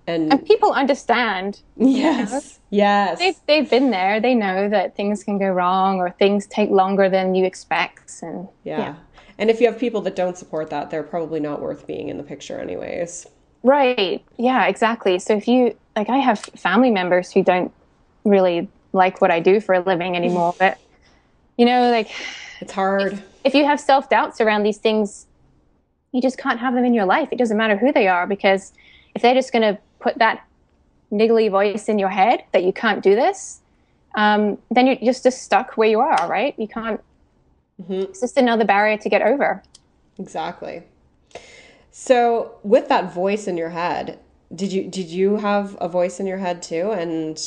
and, 0.07 0.31
and 0.31 0.45
people 0.45 0.71
understand 0.71 1.61
yes 1.77 2.29
you 2.29 2.35
know? 2.35 2.41
yes. 2.69 3.19
They've, 3.19 3.35
they've 3.47 3.69
been 3.69 3.91
there. 3.91 4.19
They 4.19 4.35
know 4.35 4.67
that 4.67 4.95
things 4.95 5.23
can 5.23 5.37
go 5.37 5.47
wrong 5.47 5.99
or 5.99 6.09
things 6.11 6.47
take 6.47 6.69
longer 6.69 7.09
than 7.09 7.35
you 7.35 7.45
expect 7.45 8.21
and 8.21 8.47
yeah. 8.63 8.79
yeah. 8.79 8.95
and 9.37 9.49
if 9.49 9.61
you 9.61 9.67
have 9.67 9.79
people 9.79 10.01
that 10.01 10.15
don't 10.15 10.37
support 10.37 10.69
that 10.71 10.89
they're 10.89 11.03
probably 11.03 11.39
not 11.39 11.61
worth 11.61 11.87
being 11.87 12.09
in 12.09 12.17
the 12.17 12.23
picture 12.23 12.59
anyways. 12.59 13.27
Right. 13.63 14.23
Yeah 14.37 14.65
exactly. 14.65 15.19
So 15.19 15.35
if 15.35 15.47
you 15.47 15.77
like 15.95 16.09
i 16.09 16.17
have 16.17 16.39
family 16.39 16.89
members 16.89 17.31
who 17.31 17.43
don't 17.43 17.71
really 18.23 18.67
like 18.93 19.21
what 19.21 19.29
i 19.29 19.39
do 19.39 19.59
for 19.59 19.75
a 19.75 19.79
living 19.81 20.15
anymore 20.15 20.55
but 20.59 20.79
you 21.57 21.65
know 21.65 21.91
like 21.91 22.09
it's 22.61 22.71
hard. 22.71 23.13
if, 23.13 23.23
if 23.43 23.53
you 23.53 23.65
have 23.65 23.79
self-doubts 23.79 24.41
around 24.41 24.63
these 24.63 24.77
things 24.77 25.27
you 26.13 26.21
just 26.21 26.37
can't 26.37 26.59
have 26.59 26.73
them 26.75 26.85
in 26.85 26.93
your 26.93 27.05
life. 27.05 27.27
It 27.31 27.37
doesn't 27.37 27.57
matter 27.57 27.75
who 27.75 27.91
they 27.91 28.07
are 28.07 28.25
because 28.25 28.71
if 29.15 29.21
they're 29.21 29.33
just 29.33 29.51
going 29.51 29.63
to 29.63 29.81
put 30.03 30.19
that 30.19 30.45
niggly 31.11 31.49
voice 31.49 31.87
in 31.87 31.99
your 31.99 32.09
head 32.09 32.43
that 32.51 32.63
you 32.63 32.73
can't 32.73 33.01
do 33.01 33.15
this, 33.15 33.61
um, 34.15 34.57
then 34.69 34.87
you're 34.87 34.97
just, 34.97 35.23
just 35.23 35.43
stuck 35.43 35.77
where 35.77 35.89
you 35.89 35.99
are, 35.99 36.27
right? 36.27 36.53
You 36.57 36.67
can't. 36.67 37.01
Mm-hmm. 37.81 37.93
It's 37.93 38.19
just 38.19 38.37
another 38.37 38.65
barrier 38.65 38.97
to 38.97 39.09
get 39.09 39.21
over. 39.21 39.63
Exactly. 40.19 40.83
So, 41.91 42.55
with 42.63 42.87
that 42.89 43.13
voice 43.13 43.47
in 43.47 43.57
your 43.57 43.69
head, 43.69 44.19
did 44.53 44.71
you 44.71 44.87
did 44.87 45.07
you 45.07 45.37
have 45.37 45.77
a 45.81 45.87
voice 45.87 46.19
in 46.19 46.27
your 46.27 46.37
head 46.37 46.61
too? 46.61 46.91
And 46.91 47.39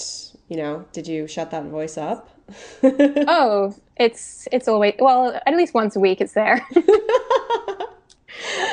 you 0.49 0.57
know, 0.57 0.85
did 0.92 1.07
you 1.07 1.27
shut 1.27 1.51
that 1.51 1.64
voice 1.64 1.97
up? 1.97 2.31
oh, 2.83 3.75
it's 3.97 4.49
it's 4.53 4.69
always 4.69 4.95
well, 4.99 5.40
at 5.47 5.57
least 5.57 5.75
once 5.75 5.97
a 5.97 6.01
week 6.01 6.21
it's 6.21 6.33
there. 6.33 6.66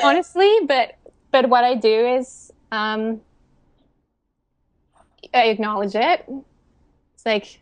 Honestly, 0.04 0.52
but 0.66 0.96
but 1.30 1.48
what 1.48 1.64
I 1.64 1.74
do 1.74 2.16
is 2.18 2.52
um, 2.72 3.20
I 5.34 5.46
acknowledge 5.46 5.94
it. 5.94 6.24
It's 7.14 7.26
like, 7.26 7.60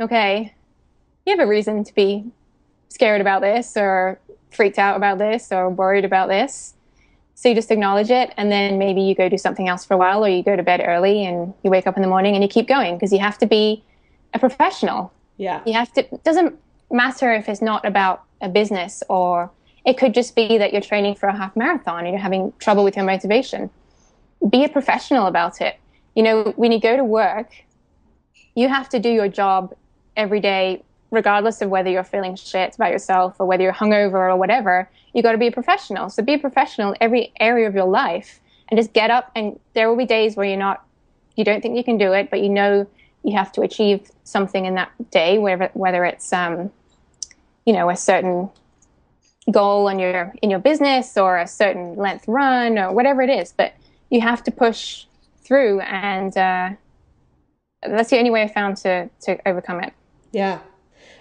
okay, 0.00 0.54
you 1.26 1.36
have 1.36 1.46
a 1.46 1.48
reason 1.48 1.84
to 1.84 1.94
be 1.94 2.24
scared 2.88 3.20
about 3.20 3.42
this 3.42 3.76
or 3.76 4.18
freaked 4.50 4.78
out 4.78 4.96
about 4.96 5.18
this 5.18 5.52
or 5.52 5.68
worried 5.68 6.04
about 6.04 6.28
this. 6.28 6.74
So 7.34 7.48
you 7.48 7.54
just 7.54 7.70
acknowledge 7.70 8.10
it 8.10 8.32
and 8.36 8.52
then 8.52 8.78
maybe 8.78 9.02
you 9.02 9.14
go 9.14 9.28
do 9.28 9.38
something 9.38 9.68
else 9.68 9.84
for 9.84 9.94
a 9.94 9.96
while 9.96 10.24
or 10.24 10.28
you 10.28 10.42
go 10.42 10.54
to 10.54 10.62
bed 10.62 10.82
early 10.84 11.24
and 11.24 11.52
you 11.62 11.70
wake 11.70 11.86
up 11.86 11.96
in 11.96 12.02
the 12.02 12.08
morning 12.08 12.34
and 12.34 12.42
you 12.42 12.48
keep 12.48 12.68
going 12.68 12.96
because 12.96 13.12
you 13.12 13.18
have 13.18 13.38
to 13.38 13.46
be 13.46 13.82
a 14.34 14.38
professional. 14.38 15.12
Yeah. 15.38 15.62
You 15.66 15.72
have 15.72 15.92
to, 15.94 16.00
it 16.02 16.22
doesn't 16.22 16.58
matter 16.90 17.32
if 17.32 17.48
it's 17.48 17.62
not 17.62 17.84
about 17.84 18.22
a 18.40 18.48
business 18.48 19.02
or 19.08 19.50
it 19.84 19.98
could 19.98 20.14
just 20.14 20.36
be 20.36 20.58
that 20.58 20.72
you're 20.72 20.82
training 20.82 21.16
for 21.16 21.28
a 21.28 21.36
half 21.36 21.56
marathon 21.56 22.00
and 22.00 22.08
you're 22.08 22.18
having 22.18 22.52
trouble 22.58 22.84
with 22.84 22.96
your 22.96 23.04
motivation. 23.04 23.70
Be 24.48 24.64
a 24.64 24.68
professional 24.68 25.26
about 25.26 25.60
it. 25.60 25.78
You 26.14 26.22
know, 26.22 26.52
when 26.56 26.72
you 26.72 26.80
go 26.80 26.96
to 26.96 27.04
work, 27.04 27.52
you 28.54 28.68
have 28.68 28.88
to 28.90 28.98
do 28.98 29.10
your 29.10 29.28
job 29.28 29.74
every 30.16 30.40
day, 30.40 30.82
regardless 31.10 31.62
of 31.62 31.70
whether 31.70 31.90
you're 31.90 32.04
feeling 32.04 32.36
shit 32.36 32.74
about 32.74 32.90
yourself 32.90 33.36
or 33.38 33.46
whether 33.46 33.62
you're 33.62 33.72
hungover 33.72 34.30
or 34.30 34.36
whatever. 34.36 34.88
You 35.14 35.22
got 35.22 35.32
to 35.32 35.38
be 35.38 35.46
a 35.46 35.52
professional. 35.52 36.10
So 36.10 36.22
be 36.22 36.34
a 36.34 36.38
professional 36.38 36.92
in 36.92 36.98
every 37.00 37.32
area 37.40 37.66
of 37.68 37.74
your 37.74 37.86
life 37.86 38.40
and 38.68 38.78
just 38.78 38.92
get 38.92 39.10
up. 39.10 39.30
And 39.34 39.58
there 39.74 39.88
will 39.88 39.96
be 39.96 40.06
days 40.06 40.36
where 40.36 40.46
you're 40.46 40.56
not, 40.58 40.84
you 41.36 41.44
don't 41.44 41.62
think 41.62 41.76
you 41.76 41.84
can 41.84 41.98
do 41.98 42.12
it, 42.12 42.30
but 42.30 42.40
you 42.40 42.48
know 42.48 42.86
you 43.22 43.36
have 43.36 43.52
to 43.52 43.62
achieve 43.62 44.10
something 44.24 44.64
in 44.64 44.74
that 44.74 44.90
day, 45.10 45.38
whether 45.38 45.70
whether 45.74 46.04
it's 46.04 46.32
um, 46.32 46.70
you 47.64 47.72
know, 47.72 47.90
a 47.90 47.96
certain 47.96 48.50
goal 49.50 49.88
in 49.88 49.98
your 49.98 50.32
in 50.42 50.50
your 50.50 50.58
business 50.58 51.16
or 51.16 51.38
a 51.38 51.46
certain 51.46 51.96
length 51.96 52.26
run 52.28 52.78
or 52.78 52.92
whatever 52.92 53.22
it 53.22 53.30
is. 53.30 53.52
But 53.52 53.74
you 54.10 54.20
have 54.20 54.42
to 54.44 54.50
push 54.50 55.04
through, 55.52 55.80
and 55.80 56.34
uh, 56.34 56.70
that's 57.82 58.08
the 58.08 58.16
only 58.16 58.30
way 58.30 58.42
I 58.42 58.48
found 58.48 58.78
to 58.78 59.10
to 59.22 59.48
overcome 59.48 59.80
it. 59.80 59.92
Yeah. 60.32 60.60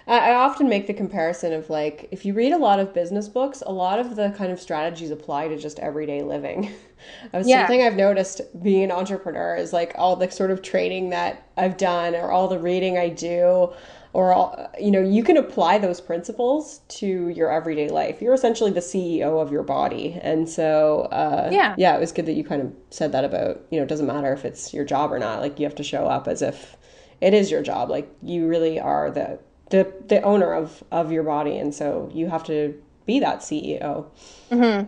I 0.08 0.34
often 0.34 0.68
make 0.68 0.88
the 0.88 0.94
comparison 0.94 1.54
of 1.54 1.70
like 1.70 2.08
if 2.12 2.26
you 2.26 2.34
read 2.34 2.54
a 2.54 2.58
lot 2.58 2.80
of 2.80 2.94
business 2.94 3.28
books, 3.30 3.62
a 3.66 3.72
lot 3.72 4.00
of 4.00 4.16
the 4.16 4.32
kind 4.32 4.52
of 4.52 4.60
strategies 4.60 5.12
apply 5.12 5.48
to 5.50 5.58
just 5.58 5.80
everyday 5.80 6.24
living. 6.24 6.72
yeah. 7.34 7.62
Something 7.62 7.84
I've 7.84 7.96
noticed 7.96 8.42
being 8.64 8.86
an 8.86 8.92
entrepreneur 8.92 9.56
is 9.56 9.74
like 9.74 9.94
all 9.96 10.16
the 10.16 10.30
sort 10.32 10.50
of 10.50 10.62
training 10.62 11.12
that 11.12 11.48
I've 11.56 11.78
done 11.78 12.16
or 12.16 12.32
all 12.32 12.48
the 12.48 12.60
reading 12.60 12.98
I 12.98 13.10
do 13.10 13.74
or 14.14 14.34
all, 14.34 14.72
you 14.80 14.92
know 14.92 15.02
you 15.02 15.24
can 15.24 15.38
apply 15.38 15.78
those 15.78 16.02
principles 16.02 16.80
to 16.90 17.30
your 17.30 17.52
everyday 17.52 17.90
life. 17.90 18.22
You're 18.22 18.34
essentially 18.34 18.72
the 18.72 18.82
ceo 18.82 19.42
of 19.42 19.52
your 19.52 19.64
body. 19.64 20.20
And 20.22 20.50
so 20.50 21.02
uh, 21.12 21.50
yeah. 21.52 21.76
yeah 21.78 21.96
it 21.96 22.00
was 22.00 22.12
good 22.12 22.26
that 22.26 22.34
you 22.34 22.44
kind 22.44 22.62
of 22.62 22.74
said 22.90 23.12
that 23.14 23.24
about 23.24 23.62
you 23.70 23.78
know 23.78 23.84
it 23.84 23.90
doesn't 23.90 24.08
matter 24.08 24.34
if 24.34 24.44
it's 24.46 24.74
your 24.74 24.86
job 24.86 25.12
or 25.12 25.20
not. 25.20 25.40
Like 25.40 25.60
you 25.60 25.66
have 25.66 25.76
to 25.76 25.84
show 25.84 26.08
up 26.08 26.28
as 26.28 26.42
if 26.42 26.76
it 27.22 27.34
is 27.34 27.50
your 27.50 27.62
job. 27.62 27.90
Like 27.90 28.12
you 28.22 28.48
really 28.48 28.80
are 28.80 29.12
the 29.12 29.40
the, 29.70 29.92
the 30.08 30.22
owner 30.22 30.54
of 30.54 30.84
of 30.92 31.12
your 31.12 31.24
body. 31.24 31.58
And 31.58 31.74
so 31.74 32.10
you 32.14 32.28
have 32.28 32.44
to 32.46 32.82
be 33.06 33.20
that 33.20 33.40
ceo 33.40 34.06
mm-hmm. 34.52 34.86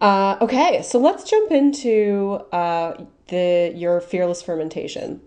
uh, 0.00 0.36
okay. 0.42 0.82
So 0.82 0.98
let's 0.98 1.24
jump 1.24 1.50
into 1.50 2.42
uh, 2.52 3.04
the 3.28 3.72
your 3.74 4.00
fearless 4.00 4.42
fermentation 4.42 5.20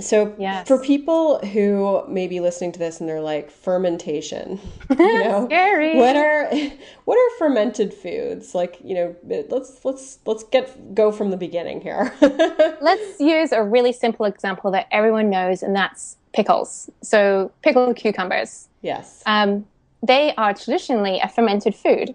so 0.00 0.34
yes. 0.38 0.66
for 0.66 0.78
people 0.78 1.38
who 1.38 2.02
may 2.08 2.26
be 2.26 2.40
listening 2.40 2.72
to 2.72 2.78
this 2.78 3.00
and 3.00 3.08
they're 3.08 3.20
like 3.20 3.50
fermentation, 3.50 4.60
you 4.90 5.24
know, 5.24 5.46
Scary. 5.46 5.96
what 5.96 6.16
are 6.16 6.50
what 7.04 7.16
are 7.16 7.38
fermented 7.38 7.94
foods? 7.94 8.54
Like, 8.54 8.78
you 8.82 8.94
know, 8.94 9.16
let's 9.48 9.84
let's 9.84 10.18
let's 10.26 10.44
get 10.44 10.94
go 10.94 11.12
from 11.12 11.30
the 11.30 11.36
beginning 11.36 11.80
here. 11.80 12.12
let's 12.20 13.20
use 13.20 13.52
a 13.52 13.62
really 13.62 13.92
simple 13.92 14.26
example 14.26 14.70
that 14.72 14.88
everyone 14.90 15.30
knows, 15.30 15.62
and 15.62 15.74
that's 15.76 16.16
pickles. 16.32 16.90
So 17.02 17.52
pickled 17.62 17.96
cucumbers. 17.96 18.68
Yes. 18.82 19.22
Um, 19.26 19.66
they 20.02 20.34
are 20.36 20.52
traditionally 20.52 21.20
a 21.20 21.28
fermented 21.28 21.74
food. 21.74 22.14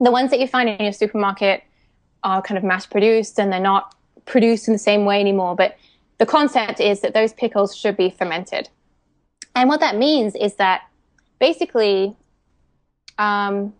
The 0.00 0.10
ones 0.10 0.30
that 0.30 0.40
you 0.40 0.48
find 0.48 0.68
in 0.68 0.80
your 0.80 0.92
supermarket 0.92 1.62
are 2.24 2.42
kind 2.42 2.58
of 2.58 2.64
mass 2.64 2.86
produced, 2.86 3.38
and 3.38 3.52
they're 3.52 3.60
not 3.60 3.94
produced 4.24 4.66
in 4.66 4.72
the 4.72 4.78
same 4.78 5.04
way 5.04 5.20
anymore, 5.20 5.54
but 5.54 5.76
the 6.18 6.26
concept 6.26 6.80
is 6.80 7.00
that 7.00 7.14
those 7.14 7.32
pickles 7.32 7.76
should 7.76 7.96
be 7.96 8.10
fermented. 8.10 8.68
And 9.54 9.68
what 9.68 9.80
that 9.80 9.96
means 9.96 10.34
is 10.34 10.54
that 10.54 10.82
basically 11.38 12.16
um, 13.18 13.74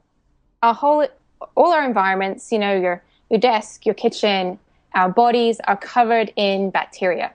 our 0.62 0.74
whole, 0.74 1.06
all 1.54 1.72
our 1.72 1.84
environments, 1.84 2.52
you 2.52 2.58
know, 2.58 2.74
your, 2.74 3.02
your 3.30 3.40
desk, 3.40 3.86
your 3.86 3.94
kitchen, 3.94 4.58
our 4.94 5.08
bodies 5.08 5.60
are 5.64 5.76
covered 5.76 6.32
in 6.36 6.70
bacteria. 6.70 7.32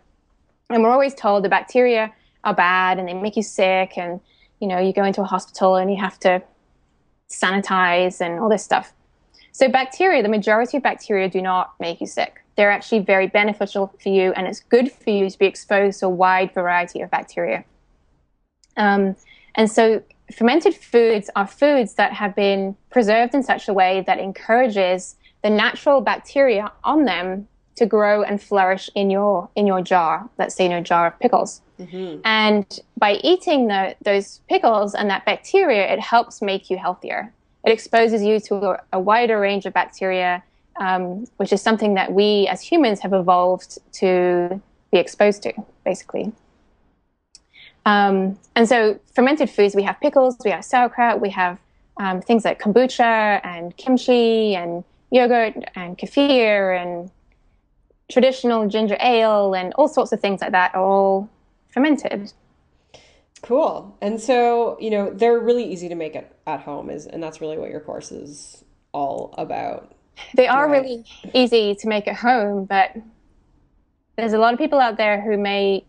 And 0.70 0.84
we're 0.84 0.92
always 0.92 1.14
told 1.14 1.44
the 1.44 1.50
bacteria 1.50 2.14
are 2.44 2.56
bad 2.56 2.98
and 2.98 3.08
they 3.08 3.14
make 3.14 3.36
you 3.36 3.44
sick 3.44 3.98
and, 3.98 4.20
you 4.60 4.68
know, 4.68 4.80
you 4.80 4.94
go 4.94 5.04
into 5.04 5.22
a 5.22 5.26
hospital 5.26 5.76
and 5.76 5.92
you 5.92 5.98
have 5.98 6.20
to 6.20 6.42
sanitize 7.30 8.22
and 8.22 8.40
all 8.40 8.50
this 8.50 8.64
stuff. 8.64 8.94
So 9.52 9.68
bacteria, 9.68 10.24
the 10.24 10.30
majority 10.30 10.78
of 10.78 10.84
bacteria 10.84 11.30
do 11.30 11.42
not 11.42 11.74
make 11.80 12.02
you 12.02 12.08
sick 12.08 12.41
they're 12.56 12.72
actually 12.72 13.00
very 13.00 13.28
beneficial 13.28 13.94
for 14.02 14.10
you, 14.10 14.34
and 14.34 14.48
it's 14.48 14.60
good 14.60 14.92
for 14.92 15.10
you 15.10 15.30
to 15.30 15.40
be 15.40 15.46
exposed 15.46 16.00
to 16.00 16.08
a 16.08 16.10
wide 16.10 16.54
variety 16.54 17.02
of 17.02 17.10
bacteria. 17.10 17.64
Um, 18.78 19.16
and 19.56 19.70
so, 19.70 20.04
fermented 20.36 20.76
foods 20.76 21.30
are 21.36 21.48
foods 21.48 21.96
that 21.96 22.14
have 22.14 22.36
been 22.36 22.76
preserved 22.90 23.34
in 23.34 23.44
such 23.44 23.68
a 23.68 23.74
way 23.74 24.04
that 24.08 24.20
encourages 24.20 25.16
the 25.44 25.50
natural 25.50 26.02
bacteria 26.02 26.72
on 26.84 27.06
them 27.06 27.48
to 27.76 27.86
grow 27.86 28.22
and 28.22 28.42
flourish 28.42 28.90
in 28.96 29.10
your 29.10 29.50
in 29.56 29.66
your 29.66 29.82
jar. 29.82 30.30
Let's 30.38 30.56
say 30.56 30.66
in 30.66 30.72
your 30.72 30.82
jar 30.82 31.08
of 31.08 31.20
pickles. 31.20 31.62
Mm-hmm. 31.80 32.22
And 32.26 32.80
by 32.98 33.14
eating 33.24 33.68
the, 33.68 33.96
those 34.04 34.42
pickles 34.48 34.94
and 34.94 35.10
that 35.10 35.26
bacteria, 35.26 35.92
it 35.92 36.00
helps 36.00 36.42
make 36.42 36.70
you 36.70 36.78
healthier. 36.78 37.34
It 37.66 37.72
exposes 37.72 38.24
you 38.24 38.40
to 38.42 38.56
a, 38.56 38.84
a 38.94 39.00
wider 39.00 39.40
range 39.40 39.66
of 39.66 39.74
bacteria 39.74 40.44
um, 40.80 41.26
which 41.38 41.54
is 41.54 41.62
something 41.62 41.96
that 41.96 42.12
we 42.12 42.48
as 42.48 42.62
humans 42.62 43.00
have 43.02 43.14
evolved 43.14 43.80
to 43.94 44.62
be 44.92 44.98
exposed 44.98 45.44
to, 45.44 45.54
basically. 45.86 46.32
Um, 47.86 48.38
and 48.56 48.68
so, 48.68 49.00
fermented 49.14 49.50
foods, 49.50 49.76
we 49.76 49.84
have 49.84 50.00
pickles, 50.00 50.38
we 50.46 50.52
have 50.52 50.64
sauerkraut, 50.64 51.20
we 51.20 51.30
have 51.32 51.58
um, 52.00 52.22
things 52.22 52.46
like 52.46 52.60
kombucha 52.60 53.42
and 53.44 53.76
kimchi 53.78 54.56
and 54.56 54.84
yogurt 55.12 55.56
and 55.76 55.98
kefir 55.98 56.80
and 56.80 57.12
traditional 58.12 58.68
ginger 58.68 58.98
ale 59.00 59.54
and 59.54 59.74
all 59.74 59.88
sorts 59.88 60.12
of 60.12 60.20
things 60.20 60.42
like 60.42 60.52
that 60.52 60.76
are 60.76 60.84
all 60.84 61.30
fermented. 61.70 62.32
Cool. 63.42 63.98
And 64.02 64.22
so, 64.22 64.78
you 64.80 64.92
know, 64.92 65.10
they're 65.12 65.40
really 65.40 65.64
easy 65.64 65.90
to 65.90 65.96
make 65.96 66.16
at, 66.16 66.36
at 66.46 66.60
home 66.62 66.90
is 66.90 67.08
and 67.08 67.24
that's 67.24 67.42
really 67.42 67.58
what 67.58 67.70
your 67.70 67.80
course 67.80 68.12
is 68.12 68.64
all 68.92 69.34
about. 69.38 69.94
They 70.36 70.48
are 70.48 70.68
right. 70.68 70.82
really 70.82 71.06
easy 71.34 71.76
to 71.76 71.88
make 71.88 72.08
at 72.08 72.16
home, 72.16 72.66
but 72.66 72.96
there's 74.16 74.34
a 74.34 74.38
lot 74.38 74.54
of 74.54 74.60
people 74.60 74.80
out 74.80 74.98
there 74.98 75.22
who 75.22 75.38
may 75.38 75.86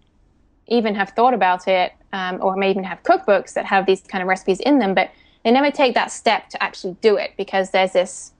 even 0.68 0.94
have 0.94 1.10
thought 1.10 1.34
about 1.34 1.68
it 1.68 1.92
um, 2.12 2.38
or 2.40 2.56
may 2.56 2.70
even 2.70 2.84
have 2.84 3.02
cookbooks 3.02 3.52
that 3.54 3.66
have 3.66 3.86
these 3.86 4.00
kind 4.02 4.22
of 4.22 4.28
recipes 4.28 4.60
in 4.60 4.78
them, 4.78 4.94
but 4.94 5.10
they 5.44 5.50
never 5.50 5.70
take 5.70 5.94
that 5.94 6.10
step 6.10 6.48
to 6.50 6.62
actually 6.62 6.96
do 7.00 7.16
it 7.16 7.32
because 7.36 7.70
there's 7.70 7.92
this 7.92 8.32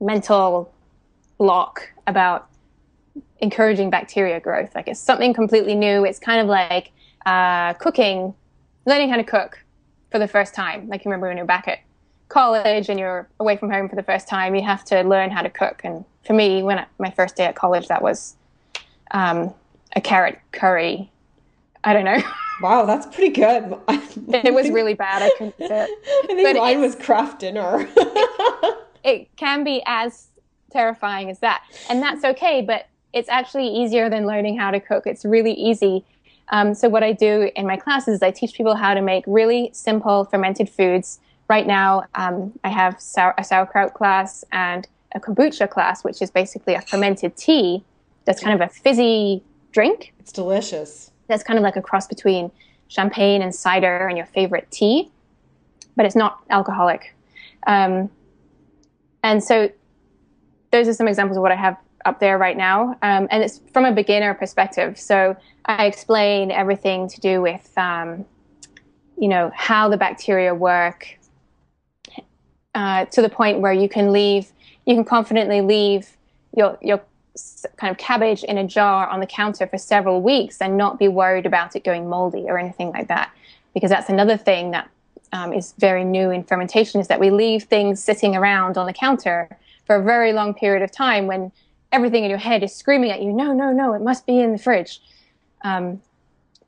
mental 0.00 0.72
block 1.38 1.90
about 2.06 2.48
encouraging 3.40 3.90
bacteria 3.90 4.40
growth. 4.40 4.74
Like 4.74 4.88
it's 4.88 5.00
something 5.00 5.32
completely 5.32 5.74
new. 5.74 6.04
It's 6.04 6.18
kind 6.18 6.40
of 6.40 6.46
like 6.46 6.92
uh, 7.24 7.74
cooking, 7.74 8.34
learning 8.86 9.08
how 9.10 9.16
to 9.16 9.24
cook 9.24 9.64
for 10.10 10.18
the 10.18 10.28
first 10.28 10.54
time. 10.54 10.88
Like 10.88 11.04
you 11.04 11.10
remember 11.10 11.28
when 11.28 11.36
you're 11.36 11.46
back 11.46 11.68
at 11.68 11.78
college 12.28 12.88
and 12.88 12.98
you're 12.98 13.28
away 13.40 13.56
from 13.56 13.70
home 13.70 13.88
for 13.88 13.96
the 13.96 14.02
first 14.02 14.28
time, 14.28 14.54
you 14.54 14.62
have 14.62 14.84
to 14.86 15.02
learn 15.02 15.30
how 15.30 15.42
to 15.42 15.50
cook. 15.50 15.80
And 15.84 16.04
for 16.26 16.34
me, 16.34 16.62
when 16.62 16.80
I, 16.80 16.86
my 16.98 17.10
first 17.10 17.36
day 17.36 17.44
at 17.44 17.56
college, 17.56 17.88
that 17.88 18.02
was 18.02 18.36
um, 19.10 19.54
a 19.96 20.00
carrot 20.00 20.38
curry. 20.52 21.10
I 21.84 21.92
don't 21.92 22.04
know. 22.04 22.22
Wow, 22.60 22.86
that's 22.86 23.06
pretty 23.06 23.30
good. 23.30 23.72
it 23.88 24.52
was 24.52 24.68
really 24.70 24.94
bad. 24.94 25.22
I 25.22 25.30
couldn't 25.38 25.56
do 25.58 25.66
it. 25.66 25.70
I 26.24 26.26
think 26.26 26.42
but 26.42 26.56
mine 26.56 26.80
was 26.80 26.96
Kraft 26.96 27.38
dinner. 27.38 27.88
it, 27.96 28.78
it 29.04 29.36
can 29.36 29.62
be 29.62 29.80
as 29.86 30.26
terrifying 30.72 31.30
as 31.30 31.38
that, 31.38 31.62
and 31.88 32.02
that's 32.02 32.24
okay. 32.24 32.60
But 32.60 32.88
it's 33.12 33.28
actually 33.28 33.68
easier 33.68 34.10
than 34.10 34.26
learning 34.26 34.58
how 34.58 34.72
to 34.72 34.80
cook. 34.80 35.06
It's 35.06 35.24
really 35.24 35.52
easy. 35.52 36.04
Um, 36.48 36.74
so 36.74 36.88
what 36.88 37.04
I 37.04 37.12
do 37.12 37.50
in 37.54 37.64
my 37.64 37.76
classes 37.76 38.16
is 38.16 38.22
I 38.22 38.32
teach 38.32 38.54
people 38.54 38.74
how 38.74 38.92
to 38.92 39.02
make 39.02 39.22
really 39.28 39.70
simple 39.72 40.24
fermented 40.24 40.68
foods 40.68 41.20
right 41.48 41.66
now 41.66 42.04
um, 42.14 42.52
I 42.64 42.68
have 42.68 43.00
sour, 43.00 43.34
a 43.38 43.44
sauerkraut 43.44 43.94
class 43.94 44.44
and 44.52 44.86
a 45.14 45.20
kombucha 45.20 45.68
class, 45.68 46.04
which 46.04 46.20
is 46.20 46.30
basically 46.30 46.74
a 46.74 46.80
fermented 46.82 47.36
tea 47.36 47.82
that's 48.24 48.42
kind 48.42 48.60
of 48.60 48.68
a 48.68 48.70
fizzy 48.70 49.42
drink. 49.72 50.12
It's 50.20 50.32
delicious. 50.32 51.10
That's 51.28 51.42
kind 51.42 51.58
of 51.58 51.62
like 51.62 51.76
a 51.76 51.82
cross 51.82 52.06
between 52.06 52.50
champagne 52.88 53.42
and 53.42 53.54
cider 53.54 54.06
and 54.06 54.16
your 54.16 54.26
favorite 54.26 54.70
tea, 54.70 55.10
but 55.96 56.06
it's 56.06 56.16
not 56.16 56.40
alcoholic. 56.50 57.14
Um, 57.66 58.10
and 59.22 59.42
so 59.42 59.70
those 60.70 60.88
are 60.88 60.94
some 60.94 61.08
examples 61.08 61.36
of 61.36 61.42
what 61.42 61.52
I 61.52 61.56
have 61.56 61.76
up 62.04 62.20
there 62.20 62.38
right 62.38 62.56
now. 62.56 62.90
Um, 63.02 63.28
and 63.30 63.42
it's 63.42 63.60
from 63.72 63.84
a 63.84 63.92
beginner 63.92 64.34
perspective. 64.34 64.98
So 64.98 65.36
I 65.64 65.86
explain 65.86 66.50
everything 66.50 67.08
to 67.08 67.20
do 67.20 67.42
with, 67.42 67.70
um, 67.76 68.24
you 69.18 69.28
know, 69.28 69.50
how 69.54 69.88
the 69.88 69.96
bacteria 69.96 70.54
work, 70.54 71.17
uh, 72.78 73.04
to 73.06 73.20
the 73.20 73.28
point 73.28 73.58
where 73.58 73.72
you 73.72 73.88
can 73.88 74.12
leave, 74.12 74.52
you 74.86 74.94
can 74.94 75.04
confidently 75.04 75.60
leave 75.60 76.16
your 76.56 76.78
your 76.80 77.00
kind 77.76 77.90
of 77.90 77.98
cabbage 77.98 78.44
in 78.44 78.56
a 78.56 78.64
jar 78.64 79.08
on 79.08 79.18
the 79.18 79.26
counter 79.26 79.66
for 79.66 79.78
several 79.78 80.22
weeks 80.22 80.60
and 80.60 80.76
not 80.76 80.96
be 80.96 81.08
worried 81.08 81.44
about 81.44 81.74
it 81.74 81.82
going 81.82 82.08
moldy 82.08 82.44
or 82.46 82.56
anything 82.56 82.90
like 82.90 83.08
that. 83.08 83.32
Because 83.74 83.90
that's 83.90 84.08
another 84.08 84.36
thing 84.36 84.70
that 84.70 84.88
um, 85.32 85.52
is 85.52 85.74
very 85.78 86.04
new 86.04 86.30
in 86.30 86.44
fermentation 86.44 87.00
is 87.00 87.08
that 87.08 87.18
we 87.18 87.30
leave 87.30 87.64
things 87.64 88.00
sitting 88.02 88.36
around 88.36 88.78
on 88.78 88.86
the 88.86 88.92
counter 88.92 89.48
for 89.84 89.96
a 89.96 90.02
very 90.02 90.32
long 90.32 90.54
period 90.54 90.82
of 90.82 90.92
time 90.92 91.26
when 91.26 91.50
everything 91.90 92.22
in 92.22 92.30
your 92.30 92.38
head 92.38 92.62
is 92.62 92.72
screaming 92.72 93.10
at 93.10 93.22
you, 93.22 93.32
no, 93.32 93.52
no, 93.52 93.72
no, 93.72 93.92
it 93.92 94.02
must 94.02 94.24
be 94.24 94.38
in 94.38 94.52
the 94.52 94.58
fridge. 94.58 95.00
Um, 95.62 96.00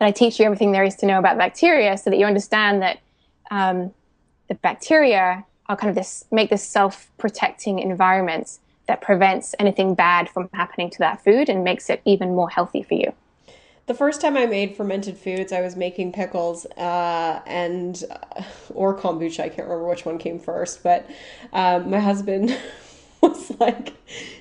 and 0.01 0.09
I 0.09 0.11
teach 0.11 0.41
you 0.41 0.45
everything 0.45 0.73
there 0.73 0.85
is 0.85 0.97
to 0.97 1.07
know 1.07 1.21
about 1.21 1.39
bacteria 1.39 1.97
so 1.97 2.11
that 2.11 2.19
you 2.19 2.27
understand 2.27 2.83
that 2.83 2.99
um, 3.51 3.93
the 4.49 4.55
bacteria 4.55 5.45
are 5.71 5.77
kind 5.77 5.89
of 5.89 5.95
this, 5.95 6.25
make 6.33 6.51
this 6.51 6.65
self-protecting 6.65 7.79
environment 7.79 8.59
that 8.89 9.01
prevents 9.01 9.55
anything 9.61 9.95
bad 9.95 10.29
from 10.29 10.51
happening 10.53 10.91
to 10.91 10.99
that 10.99 11.23
food 11.23 11.49
and 11.49 11.63
makes 11.63 11.89
it 11.89 12.03
even 12.05 12.35
more 12.35 12.51
healthy 12.51 12.83
for 12.83 12.95
you. 12.95 13.13
The 13.87 13.95
first 13.95 14.21
time 14.21 14.37
I 14.37 14.47
made 14.47 14.77
fermented 14.77 15.17
foods, 15.17 15.53
I 15.53 15.61
was 15.61 15.77
making 15.77 16.13
pickles 16.13 16.67
uh, 16.77 17.41
and 17.47 18.03
uh, 18.11 18.43
or 18.75 18.99
kombucha. 18.99 19.45
I 19.45 19.49
can't 19.49 19.69
remember 19.69 19.87
which 19.89 20.05
one 20.05 20.19
came 20.19 20.41
first, 20.41 20.83
but 20.83 21.09
um, 21.53 21.91
my 21.91 22.01
husband 22.01 22.57
was 23.21 23.53
like, 23.59 23.95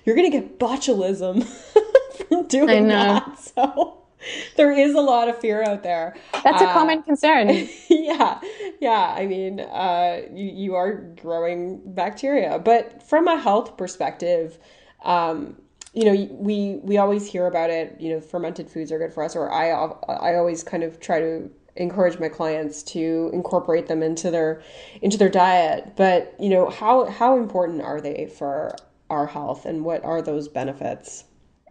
"You're 0.05 0.15
gonna 0.15 0.29
get 0.29 0.59
botulism 0.59 1.43
from 2.27 2.47
doing 2.47 2.87
that." 2.89 3.39
So 3.55 3.98
there 4.57 4.71
is 4.71 4.95
a 4.95 5.01
lot 5.01 5.27
of 5.27 5.39
fear 5.39 5.63
out 5.63 5.83
there. 5.83 6.15
That's 6.43 6.61
a 6.61 6.67
uh, 6.67 6.73
common 6.73 7.03
concern. 7.03 7.49
yeah, 7.89 8.39
yeah. 8.79 9.15
I 9.17 9.25
mean, 9.25 9.59
uh, 9.59 10.21
you 10.33 10.45
you 10.45 10.75
are 10.75 10.93
growing 11.21 11.81
bacteria, 11.93 12.59
but 12.59 13.03
from 13.03 13.27
a 13.27 13.37
health 13.37 13.77
perspective, 13.77 14.57
um, 15.03 15.55
you 15.93 16.05
know, 16.05 16.27
we 16.31 16.79
we 16.83 16.97
always 16.97 17.27
hear 17.27 17.47
about 17.47 17.69
it. 17.69 17.95
You 17.99 18.13
know, 18.13 18.21
fermented 18.21 18.69
foods 18.69 18.91
are 18.91 18.99
good 18.99 19.13
for 19.13 19.23
us, 19.23 19.35
or 19.35 19.51
I 19.51 19.69
I 19.69 20.35
always 20.35 20.63
kind 20.63 20.83
of 20.83 20.99
try 20.99 21.19
to 21.19 21.49
encourage 21.75 22.19
my 22.19 22.27
clients 22.27 22.83
to 22.83 23.29
incorporate 23.33 23.87
them 23.87 24.03
into 24.03 24.29
their 24.29 24.61
into 25.01 25.17
their 25.17 25.29
diet 25.29 25.93
but 25.95 26.35
you 26.39 26.49
know 26.49 26.69
how 26.69 27.05
how 27.05 27.37
important 27.37 27.81
are 27.81 28.01
they 28.01 28.25
for 28.37 28.75
our 29.09 29.25
health 29.25 29.65
and 29.65 29.85
what 29.85 30.03
are 30.03 30.21
those 30.21 30.47
benefits 30.47 31.23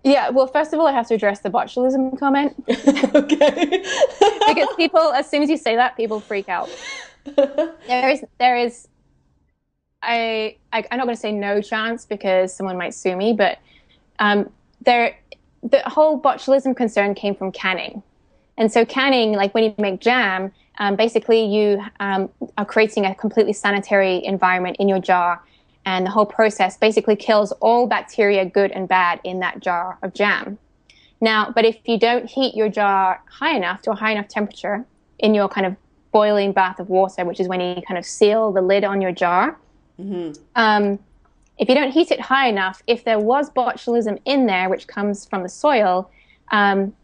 yeah 0.05 0.31
well 0.31 0.47
first 0.47 0.73
of 0.73 0.81
all 0.81 0.87
i 0.87 0.93
have 0.93 1.07
to 1.07 1.15
address 1.15 1.41
the 1.41 1.51
botulism 1.51 2.19
comment. 2.19 2.55
Okay. 3.15 3.85
Because 4.49 4.69
people 4.77 5.13
as 5.13 5.29
soon 5.29 5.43
as 5.43 5.51
you 5.51 5.59
say 5.59 5.77
that 5.77 5.97
people 5.97 6.21
freak 6.21 6.49
out. 6.49 6.71
There 7.37 8.09
is 8.09 8.25
there 8.39 8.57
is 8.57 8.89
I, 10.03 10.57
I 10.73 10.85
am 10.91 10.99
not 10.99 11.05
going 11.05 11.17
to 11.17 11.21
say 11.21 11.33
no 11.33 11.61
chance 11.61 12.07
because 12.07 12.55
someone 12.55 12.79
might 12.79 12.95
sue 12.95 13.17
me 13.17 13.33
but 13.35 13.59
um, 14.21 14.51
there 14.81 15.17
the 15.63 15.83
whole 15.87 16.21
botulism 16.21 16.77
concern 16.77 17.15
came 17.15 17.35
from 17.35 17.53
canning. 17.53 18.03
And 18.57 18.73
so 18.73 18.85
canning, 18.85 19.33
like 19.33 19.55
when 19.55 19.65
you 19.65 19.75
make 19.79 20.01
jam, 20.01 20.53
um, 20.79 20.97
basically 20.97 21.45
you 21.45 21.83
um, 22.01 22.29
are 22.57 22.65
creating 22.65 23.07
a 23.07 23.15
completely 23.15 23.53
sanitary 23.53 24.25
environment 24.25 24.77
in 24.79 24.89
your 24.89 25.01
jar. 25.01 25.43
And 25.85 26.05
the 26.05 26.11
whole 26.11 26.27
process 26.27 26.77
basically 26.77 27.17
kills 27.17 27.53
all 27.53 27.87
bacteria, 27.87 28.45
good 28.45 28.71
and 28.73 28.89
bad, 28.89 29.21
in 29.25 29.41
that 29.41 29.61
jar 29.61 29.99
of 30.03 30.13
jam. 30.13 30.59
Now, 31.21 31.51
but 31.55 31.65
if 31.65 31.77
you 31.85 31.99
don't 31.99 32.27
heat 32.27 32.55
your 32.55 32.69
jar 32.69 33.23
high 33.29 33.57
enough 33.57 33.83
to 33.83 33.93
a 33.93 33.95
high 33.95 34.13
enough 34.13 34.29
temperature 34.29 34.85
in 35.19 35.35
your 35.35 35.49
kind 35.49 35.67
of 35.67 35.77
boiling 36.13 36.53
bath 36.53 36.79
of 36.79 36.89
water, 36.89 37.25
which 37.25 37.41
is 37.41 37.49
when 37.49 37.61
you 37.61 37.83
kind 37.87 37.99
of 37.99 38.05
seal 38.05 38.53
the 38.53 38.63
lid 38.63 38.85
on 38.85 39.01
your 39.01 39.13
jar, 39.13 39.59
mm-hmm. 39.99 40.33
um, 40.55 40.99
if 41.59 41.69
you 41.69 41.75
don't 41.75 41.91
heat 41.91 42.11
it 42.11 42.21
high 42.21 42.49
enough, 42.49 42.83
if 42.87 43.05
there 43.05 43.19
was 43.19 43.51
botulism 43.51 44.21
in 44.25 44.47
there, 44.47 44.69
which 44.69 44.87
comes 44.87 45.27
from 45.27 45.43
the 45.43 45.49
soil, 45.49 46.11
um, 46.53 46.95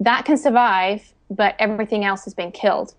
that 0.00 0.24
can 0.24 0.36
survive, 0.36 1.12
but 1.30 1.54
everything 1.58 2.04
else 2.04 2.24
has 2.24 2.34
been 2.34 2.52
killed 2.52 2.94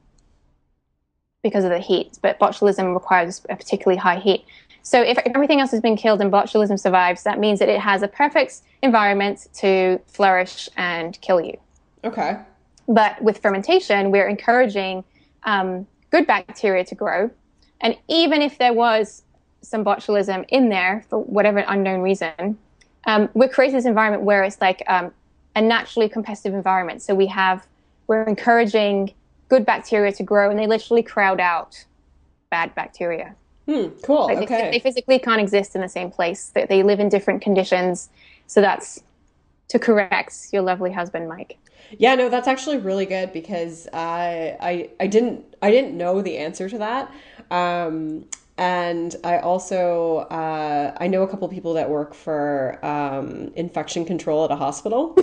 because 1.44 1.64
of 1.64 1.70
the 1.70 1.80
heat. 1.80 2.18
But 2.22 2.40
botulism 2.40 2.94
requires 2.94 3.42
a 3.50 3.56
particularly 3.56 3.98
high 3.98 4.20
heat. 4.20 4.44
So 4.84 5.02
if 5.02 5.18
everything 5.26 5.60
else 5.60 5.72
has 5.72 5.82
been 5.82 5.96
killed 5.96 6.22
and 6.22 6.32
botulism 6.32 6.80
survives, 6.80 7.24
that 7.24 7.40
means 7.40 7.60
that 7.60 7.70
it 7.70 7.80
has 7.80 8.02
a 8.02 8.08
perfect 8.08 8.62
environment 8.82 9.48
to 9.56 10.00
flourish 10.08 10.68
and 10.76 11.20
kill 11.22 11.40
you. 11.40 11.58
Okay. 12.04 12.40
But 12.88 13.22
with 13.22 13.38
fermentation, 13.38 14.12
we're 14.12 14.28
encouraging 14.28 15.04
um, 15.44 15.88
good 16.10 16.26
bacteria 16.26 16.84
to 16.86 16.96
grow. 16.96 17.30
And 17.80 17.98
even 18.08 18.42
if 18.42 18.58
there 18.58 18.74
was 18.74 19.24
some 19.62 19.86
botulism 19.86 20.46
in 20.50 20.70
there 20.70 21.06
for 21.10 21.20
whatever 21.20 21.64
unknown 21.68 22.02
reason, 22.02 22.58
um, 23.06 23.30
we're 23.34 23.50
creating 23.50 23.76
this 23.76 23.86
environment 23.86 24.24
where 24.24 24.44
it's 24.44 24.60
like 24.60 24.84
um, 24.88 25.12
a 25.56 25.62
naturally 25.62 26.10
competitive 26.10 26.54
environment. 26.54 27.02
So 27.02 27.16
we 27.16 27.28
have 27.28 27.68
we're 28.08 28.24
encouraging 28.24 29.14
good 29.48 29.66
bacteria 29.66 30.12
to 30.14 30.24
grow, 30.24 30.50
and 30.50 30.60
they 30.60 30.68
literally 30.68 31.04
crowd 31.04 31.40
out 31.40 31.86
bad 32.50 32.76
bacteria. 32.76 33.36
Hmm, 33.68 33.90
cool. 34.04 34.28
Like 34.28 34.40
okay. 34.40 34.64
They, 34.64 34.72
they, 34.72 34.80
physically 34.80 35.20
can't 35.20 35.40
exist 35.40 35.76
in 35.76 35.82
the 35.82 35.90
same 35.90 36.10
place. 36.10 36.52
They, 36.54 36.66
they 36.66 36.84
live 36.84 37.00
in 37.00 37.10
different 37.10 37.42
conditions. 37.42 38.10
So 38.48 38.60
that's 38.60 39.04
to 39.70 39.80
correct 39.80 40.48
your 40.52 40.62
lovely 40.62 40.92
husband, 40.92 41.30
Mike. 41.30 41.58
Yeah, 41.98 42.16
no, 42.16 42.30
that's 42.30 42.48
actually 42.48 42.78
really 42.78 43.06
good 43.06 43.34
because 43.34 43.88
I 43.94 44.58
I 44.60 44.90
I 45.00 45.08
didn't 45.08 45.56
I 45.62 45.72
didn't 45.72 45.98
know 45.98 46.22
the 46.22 46.38
answer 46.38 46.70
to 46.70 46.78
that. 46.78 47.12
Um, 47.52 48.26
and 48.62 49.16
I 49.24 49.40
also 49.40 50.18
uh, 50.30 50.96
I 51.00 51.08
know 51.08 51.24
a 51.24 51.28
couple 51.28 51.48
people 51.48 51.74
that 51.74 51.90
work 51.90 52.14
for 52.14 52.78
um, 52.86 53.52
infection 53.56 54.06
control 54.06 54.46
at 54.46 54.52
a 54.52 54.56
hospital, 54.56 55.18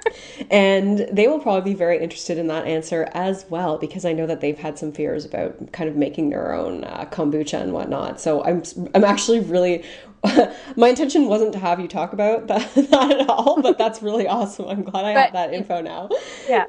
and 0.50 0.98
they 1.12 1.28
will 1.28 1.38
probably 1.38 1.70
be 1.70 1.78
very 1.78 2.02
interested 2.02 2.36
in 2.36 2.48
that 2.48 2.66
answer 2.66 3.08
as 3.12 3.46
well 3.48 3.78
because 3.78 4.04
I 4.04 4.12
know 4.12 4.26
that 4.26 4.40
they've 4.40 4.58
had 4.58 4.76
some 4.76 4.90
fears 4.90 5.24
about 5.24 5.70
kind 5.70 5.88
of 5.88 5.94
making 5.94 6.30
their 6.30 6.52
own 6.52 6.82
uh, 6.82 7.04
kombucha 7.04 7.60
and 7.62 7.72
whatnot. 7.72 8.20
So 8.20 8.42
I'm 8.42 8.64
I'm 8.92 9.04
actually 9.04 9.38
really 9.38 9.84
my 10.76 10.88
intention 10.88 11.28
wasn't 11.28 11.52
to 11.52 11.60
have 11.60 11.78
you 11.78 11.86
talk 11.86 12.12
about 12.12 12.46
that, 12.48 12.74
that 12.74 13.20
at 13.20 13.28
all, 13.28 13.62
but 13.62 13.78
that's 13.78 14.02
really 14.02 14.26
awesome. 14.26 14.66
I'm 14.66 14.82
glad 14.82 15.04
I 15.04 15.14
but, 15.14 15.22
have 15.26 15.32
that 15.34 15.54
info 15.54 15.80
now. 15.80 16.08
Yeah. 16.48 16.64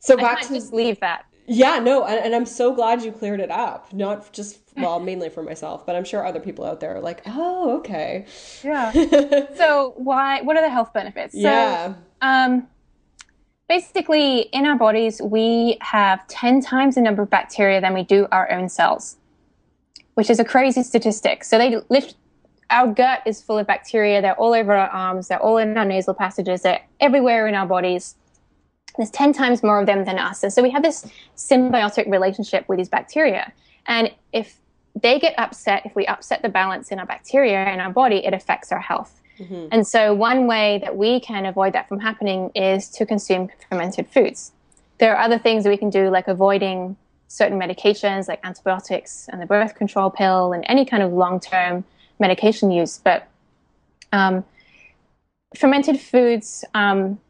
so 0.00 0.18
back 0.18 0.42
to 0.42 0.52
just 0.52 0.74
leave 0.74 1.00
that. 1.00 1.24
Yeah, 1.48 1.78
no, 1.78 2.04
and, 2.04 2.24
and, 2.24 2.34
I'm 2.34 2.46
so 2.46 2.74
glad 2.74 3.02
you 3.02 3.12
cleared 3.12 3.40
it 3.40 3.50
up. 3.50 3.92
Not 3.92 4.32
just 4.32 4.58
well, 4.76 4.98
mainly 5.10 5.28
for 5.28 5.42
myself, 5.42 5.86
but 5.86 5.94
I'm 5.94 6.04
sure 6.04 6.26
other 6.26 6.40
people 6.40 6.64
out 6.64 6.80
there 6.80 6.96
are 6.96 7.00
like, 7.00 7.22
oh, 7.26 7.78
okay. 7.78 8.26
Yeah. 8.64 8.92
so 9.54 9.94
why? 9.96 10.42
What 10.42 10.56
are 10.56 10.62
the 10.62 10.70
health 10.70 10.92
benefits? 10.92 11.34
So, 11.34 11.40
yeah. 11.40 11.94
Um, 12.20 12.66
basically, 13.68 14.40
in 14.52 14.66
our 14.66 14.76
bodies, 14.76 15.20
we 15.22 15.78
have 15.80 16.26
ten 16.26 16.60
times 16.60 16.96
the 16.96 17.00
number 17.00 17.22
of 17.22 17.30
bacteria 17.30 17.80
than 17.80 17.94
we 17.94 18.02
do 18.02 18.26
our 18.32 18.50
own 18.50 18.68
cells, 18.68 19.16
which 20.14 20.30
is 20.30 20.40
a 20.40 20.44
crazy 20.44 20.82
statistic. 20.82 21.44
So 21.44 21.58
they 21.58 21.76
lift. 21.88 22.16
Our 22.68 22.92
gut 22.92 23.22
is 23.26 23.40
full 23.40 23.58
of 23.58 23.66
bacteria. 23.68 24.20
They're 24.20 24.34
all 24.34 24.52
over 24.52 24.72
our 24.72 24.88
arms. 24.88 25.28
They're 25.28 25.40
all 25.40 25.58
in 25.58 25.76
our 25.76 25.84
nasal 25.84 26.14
passages. 26.14 26.62
They're 26.62 26.82
everywhere 26.98 27.46
in 27.46 27.54
our 27.54 27.66
bodies. 27.66 28.16
There's 28.96 29.10
10 29.10 29.32
times 29.32 29.62
more 29.62 29.80
of 29.80 29.86
them 29.86 30.04
than 30.04 30.18
us. 30.18 30.42
And 30.42 30.52
so 30.52 30.62
we 30.62 30.70
have 30.70 30.82
this 30.82 31.06
symbiotic 31.36 32.10
relationship 32.10 32.68
with 32.68 32.78
these 32.78 32.88
bacteria. 32.88 33.52
And 33.86 34.10
if 34.32 34.58
they 35.00 35.18
get 35.18 35.34
upset 35.38 35.84
if 35.84 35.94
we 35.94 36.06
upset 36.06 36.42
the 36.42 36.48
balance 36.48 36.90
in 36.90 36.98
our 36.98 37.06
bacteria 37.06 37.72
in 37.72 37.80
our 37.80 37.92
body, 37.92 38.24
it 38.24 38.32
affects 38.32 38.72
our 38.72 38.80
health. 38.80 39.20
Mm-hmm. 39.38 39.68
And 39.70 39.86
so, 39.86 40.14
one 40.14 40.46
way 40.46 40.78
that 40.82 40.96
we 40.96 41.20
can 41.20 41.44
avoid 41.44 41.74
that 41.74 41.88
from 41.88 42.00
happening 42.00 42.50
is 42.54 42.88
to 42.90 43.04
consume 43.04 43.50
fermented 43.68 44.08
foods. 44.08 44.52
There 44.98 45.14
are 45.14 45.22
other 45.22 45.38
things 45.38 45.64
that 45.64 45.70
we 45.70 45.76
can 45.76 45.90
do, 45.90 46.08
like 46.08 46.26
avoiding 46.26 46.96
certain 47.28 47.58
medications, 47.58 48.28
like 48.28 48.40
antibiotics 48.44 49.28
and 49.30 49.42
the 49.42 49.46
birth 49.46 49.74
control 49.74 50.08
pill, 50.08 50.54
and 50.54 50.64
any 50.68 50.86
kind 50.86 51.02
of 51.02 51.12
long 51.12 51.38
term 51.38 51.84
medication 52.18 52.70
use. 52.70 52.98
But 53.04 53.28
um, 54.12 54.42
fermented 55.54 56.00
foods 56.00 56.64
um, 56.72 57.20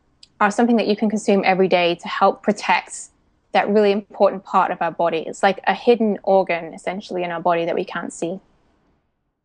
are 0.41 0.51
something 0.51 0.77
that 0.77 0.87
you 0.87 0.97
can 0.97 1.09
consume 1.09 1.43
every 1.45 1.69
day 1.69 1.95
to 1.97 2.09
help 2.09 2.43
protect 2.43 3.09
that 3.53 3.69
really 3.69 3.91
important 3.91 4.45
part 4.45 4.71
of 4.71 4.83
our 4.83 4.91
body. 4.91 5.25
It's 5.27 5.43
like 5.43 5.61
a 5.67 5.75
hidden 5.75 6.19
organ, 6.23 6.75
essentially, 6.75 7.23
in 7.23 7.31
our 7.31 7.41
body 7.41 7.65
that 7.65 7.75
we 7.75 7.85
can't 7.85 8.13
see. 8.13 8.39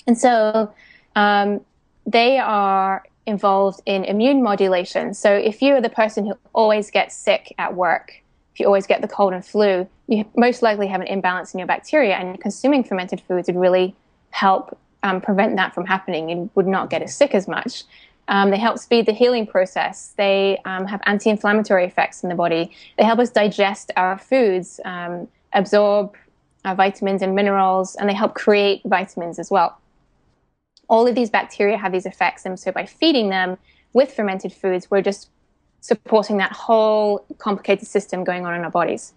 And 0.06 0.18
so 0.18 0.74
um, 1.16 1.62
they 2.06 2.38
are 2.38 3.04
involved 3.26 3.82
in 3.86 4.04
immune 4.04 4.44
modulation. 4.44 5.14
So 5.14 5.34
if 5.34 5.62
you're 5.62 5.80
the 5.80 5.90
person 5.90 6.26
who 6.26 6.34
always 6.54 6.92
gets 6.92 7.16
sick 7.16 7.54
at 7.58 7.76
work, 7.76 8.22
if 8.54 8.60
you 8.60 8.66
always 8.66 8.86
get 8.86 9.02
the 9.02 9.08
cold 9.08 9.34
and 9.34 9.46
flu, 9.46 9.88
you 10.08 10.26
most 10.36 10.62
likely 10.62 10.88
have 10.88 11.00
an 11.00 11.08
imbalance 11.08 11.54
in 11.54 11.60
your 11.60 11.68
bacteria, 11.68 12.16
and 12.16 12.40
consuming 12.42 12.84
fermented 12.84 13.22
foods 13.22 13.48
would 13.48 13.56
really 13.56 13.96
help 14.32 14.78
um, 15.04 15.22
prevent 15.22 15.56
that 15.56 15.74
from 15.74 15.86
happening. 15.86 16.30
You 16.30 16.50
would 16.56 16.68
not 16.68 16.90
get 16.90 17.02
as 17.02 17.16
sick 17.16 17.34
as 17.34 17.48
much. 17.48 17.84
Um, 18.32 18.50
they 18.50 18.58
help 18.58 18.80
speed 18.80 19.06
the 19.06 19.12
healing 19.12 19.46
process. 19.46 20.14
They 20.18 20.58
um, 20.66 20.88
have 20.88 21.02
anti 21.06 21.30
inflammatory 21.30 21.86
effects 21.86 22.24
in 22.24 22.30
the 22.30 22.36
body. 22.36 22.72
They 22.98 23.04
help 23.04 23.20
us 23.20 23.30
digest 23.30 23.92
our 23.98 24.18
foods, 24.18 24.80
um, 24.86 25.28
absorb 25.54 26.16
our 26.64 26.74
vitamins 26.74 27.22
and 27.22 27.36
minerals, 27.36 27.96
and 27.96 28.08
they 28.10 28.14
help 28.14 28.34
create 28.34 28.82
vitamins 28.86 29.38
as 29.38 29.52
well. 29.52 29.78
all 30.88 31.08
of 31.08 31.16
these 31.16 31.30
bacteria 31.30 31.78
have 31.78 31.92
these 31.94 32.06
effects. 32.06 32.46
And 32.46 32.60
so 32.60 32.72
by 32.72 32.86
feeding 32.86 33.30
them 33.30 33.58
with 33.94 34.14
fermented 34.14 34.54
foods, 34.54 34.92
we're 34.92 35.02
just 35.02 35.30
supporting 35.80 36.38
that 36.38 36.52
whole 36.52 37.26
complicated 37.38 37.88
system 37.88 38.24
going 38.24 38.46
on 38.46 38.54
in 38.54 38.62
our 38.64 38.72
bodies. 38.72 39.14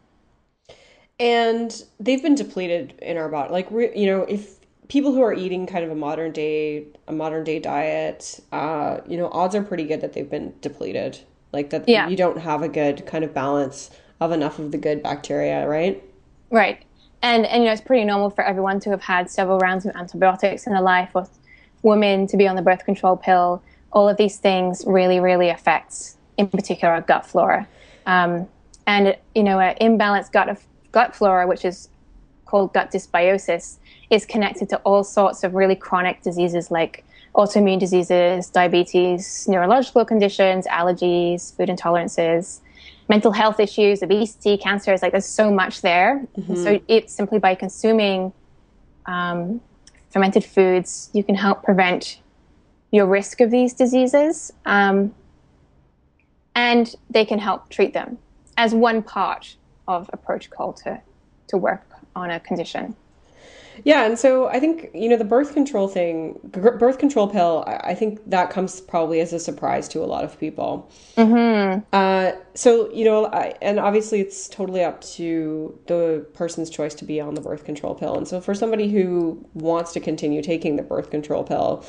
And 1.20 1.70
they've 2.00 2.22
been 2.22 2.36
depleted 2.36 2.94
in 3.02 3.16
our 3.16 3.28
body. 3.28 3.52
Like, 3.52 3.70
you 3.70 4.06
know, 4.06 4.22
if 4.22 4.56
people 4.94 5.12
who 5.12 5.22
are 5.22 5.34
eating 5.34 5.66
kind 5.66 5.84
of 5.84 5.90
a 5.90 5.94
modern 5.96 6.30
day 6.30 6.84
a 7.08 7.12
modern 7.12 7.42
day 7.42 7.58
diet, 7.58 8.38
uh, 8.52 8.98
you 9.08 9.16
know, 9.16 9.28
odds 9.30 9.52
are 9.56 9.62
pretty 9.62 9.82
good 9.82 10.00
that 10.00 10.12
they've 10.12 10.30
been 10.30 10.54
depleted. 10.60 11.18
Like 11.52 11.70
that 11.70 11.88
yeah. 11.88 12.08
you 12.08 12.16
don't 12.16 12.38
have 12.38 12.62
a 12.62 12.68
good 12.68 13.04
kind 13.04 13.24
of 13.24 13.34
balance 13.34 13.90
of 14.20 14.30
enough 14.30 14.60
of 14.60 14.70
the 14.70 14.78
good 14.78 15.02
bacteria, 15.02 15.66
right? 15.66 16.00
Right. 16.50 16.84
And 17.22 17.44
and 17.44 17.64
you 17.64 17.66
know, 17.66 17.72
it's 17.72 17.82
pretty 17.82 18.04
normal 18.04 18.30
for 18.30 18.44
everyone 18.44 18.78
to 18.80 18.90
have 18.90 19.02
had 19.02 19.28
several 19.28 19.58
rounds 19.58 19.84
of 19.84 19.96
antibiotics 19.96 20.64
in 20.64 20.72
their 20.72 20.82
life 20.82 21.10
or 21.14 21.28
women 21.82 22.28
to 22.28 22.36
be 22.36 22.46
on 22.46 22.54
the 22.54 22.62
birth 22.62 22.84
control 22.84 23.16
pill. 23.16 23.64
All 23.92 24.08
of 24.08 24.16
these 24.16 24.36
things 24.36 24.84
really, 24.86 25.18
really 25.18 25.48
affects, 25.48 26.16
in 26.38 26.46
particular, 26.46 26.94
our 26.94 27.00
gut 27.00 27.26
flora. 27.26 27.66
Um, 28.06 28.46
and 28.86 29.16
you 29.34 29.42
know, 29.42 29.58
an 29.58 29.74
imbalanced 29.80 30.30
gut 30.30 30.48
of 30.48 30.62
gut 30.92 31.16
flora, 31.16 31.48
which 31.48 31.64
is 31.64 31.88
called 32.54 32.72
gut 32.72 32.92
dysbiosis, 32.92 33.78
is 34.10 34.24
connected 34.24 34.68
to 34.68 34.76
all 34.84 35.02
sorts 35.02 35.42
of 35.42 35.56
really 35.56 35.74
chronic 35.74 36.22
diseases 36.22 36.70
like 36.70 37.04
autoimmune 37.34 37.80
diseases, 37.80 38.48
diabetes, 38.48 39.48
neurological 39.48 40.04
conditions, 40.04 40.64
allergies, 40.68 41.52
food 41.56 41.68
intolerances, 41.68 42.60
mental 43.08 43.32
health 43.32 43.58
issues, 43.58 44.04
obesity, 44.04 44.56
cancer. 44.56 44.92
It's 44.92 45.02
like 45.02 45.10
there's 45.10 45.26
so 45.26 45.50
much 45.50 45.80
there. 45.80 46.24
Mm-hmm. 46.38 46.54
So 46.62 46.80
it's 46.86 47.12
simply 47.12 47.40
by 47.40 47.56
consuming 47.56 48.32
um, 49.06 49.60
fermented 50.12 50.44
foods, 50.44 51.10
you 51.12 51.24
can 51.24 51.34
help 51.34 51.64
prevent 51.64 52.20
your 52.92 53.06
risk 53.06 53.40
of 53.40 53.50
these 53.50 53.74
diseases. 53.74 54.52
Um, 54.64 55.12
and 56.54 56.94
they 57.10 57.24
can 57.24 57.40
help 57.40 57.68
treat 57.68 57.94
them 57.94 58.18
as 58.56 58.72
one 58.72 59.02
part 59.02 59.56
of 59.88 60.08
a 60.12 60.16
protocol 60.16 60.72
to, 60.84 61.02
to 61.48 61.56
work 61.56 61.90
on 62.16 62.30
a 62.30 62.40
condition. 62.40 62.96
Yeah, 63.82 64.04
and 64.04 64.16
so 64.18 64.46
I 64.46 64.60
think 64.60 64.90
you 64.94 65.08
know 65.08 65.16
the 65.16 65.24
birth 65.24 65.52
control 65.52 65.88
thing, 65.88 66.38
birth 66.44 66.98
control 66.98 67.26
pill. 67.26 67.64
I 67.66 67.94
think 67.94 68.20
that 68.30 68.50
comes 68.50 68.80
probably 68.80 69.20
as 69.20 69.32
a 69.32 69.40
surprise 69.40 69.88
to 69.88 70.04
a 70.04 70.06
lot 70.06 70.22
of 70.22 70.38
people. 70.38 70.90
Mm-hmm. 71.16 71.80
Uh, 71.92 72.32
so 72.54 72.92
you 72.92 73.04
know, 73.04 73.26
I, 73.26 73.54
and 73.60 73.80
obviously 73.80 74.20
it's 74.20 74.48
totally 74.48 74.84
up 74.84 75.00
to 75.16 75.76
the 75.86 76.24
person's 76.34 76.70
choice 76.70 76.94
to 76.94 77.04
be 77.04 77.20
on 77.20 77.34
the 77.34 77.40
birth 77.40 77.64
control 77.64 77.94
pill. 77.94 78.16
And 78.16 78.28
so 78.28 78.40
for 78.40 78.54
somebody 78.54 78.90
who 78.90 79.44
wants 79.54 79.92
to 79.94 80.00
continue 80.00 80.42
taking 80.42 80.76
the 80.76 80.82
birth 80.82 81.10
control 81.10 81.42
pill, 81.42 81.84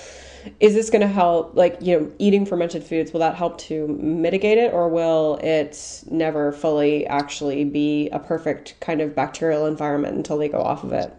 is 0.60 0.74
this 0.74 0.90
going 0.90 1.02
to 1.02 1.08
help? 1.08 1.56
Like 1.56 1.78
you 1.82 2.00
know, 2.00 2.12
eating 2.20 2.46
fermented 2.46 2.84
foods 2.84 3.14
will 3.14 3.20
that 3.20 3.36
help 3.36 3.58
to 3.60 3.88
mitigate 3.88 4.58
it, 4.58 4.74
or 4.74 4.90
will 4.90 5.40
it 5.44 6.04
never 6.10 6.52
fully 6.52 7.06
actually 7.08 7.64
be 7.66 8.10
a 8.10 8.20
perfect 8.20 8.80
kind 8.80 9.02
of 9.02 9.16
bacterial 9.16 9.66
environment 9.66 10.16
until 10.16 10.38
they 10.38 10.50
go 10.50 10.62
off 10.62 10.84
of 10.84 10.94
it? 10.94 11.14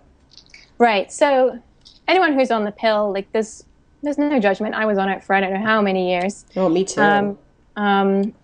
Right. 0.79 1.11
So 1.12 1.61
anyone 2.09 2.35
who's 2.35 2.51
on 2.51 2.64
the 2.64 2.72
pill, 2.72 3.12
like 3.12 3.31
there's 3.33 3.64
there's 4.03 4.18
no 4.18 4.39
judgment. 4.39 4.74
I 4.74 4.87
was 4.87 4.99
on 4.99 5.09
it 5.09 5.22
for 5.24 5.35
I 5.35 5.41
don't 5.41 5.53
know 5.53 5.64
how 5.64 5.81
many 5.81 6.11
years. 6.11 6.45
Oh, 6.55 6.68
me 6.68 6.85
too. 6.85 7.01
Um, 7.01 7.39
um, 7.77 8.35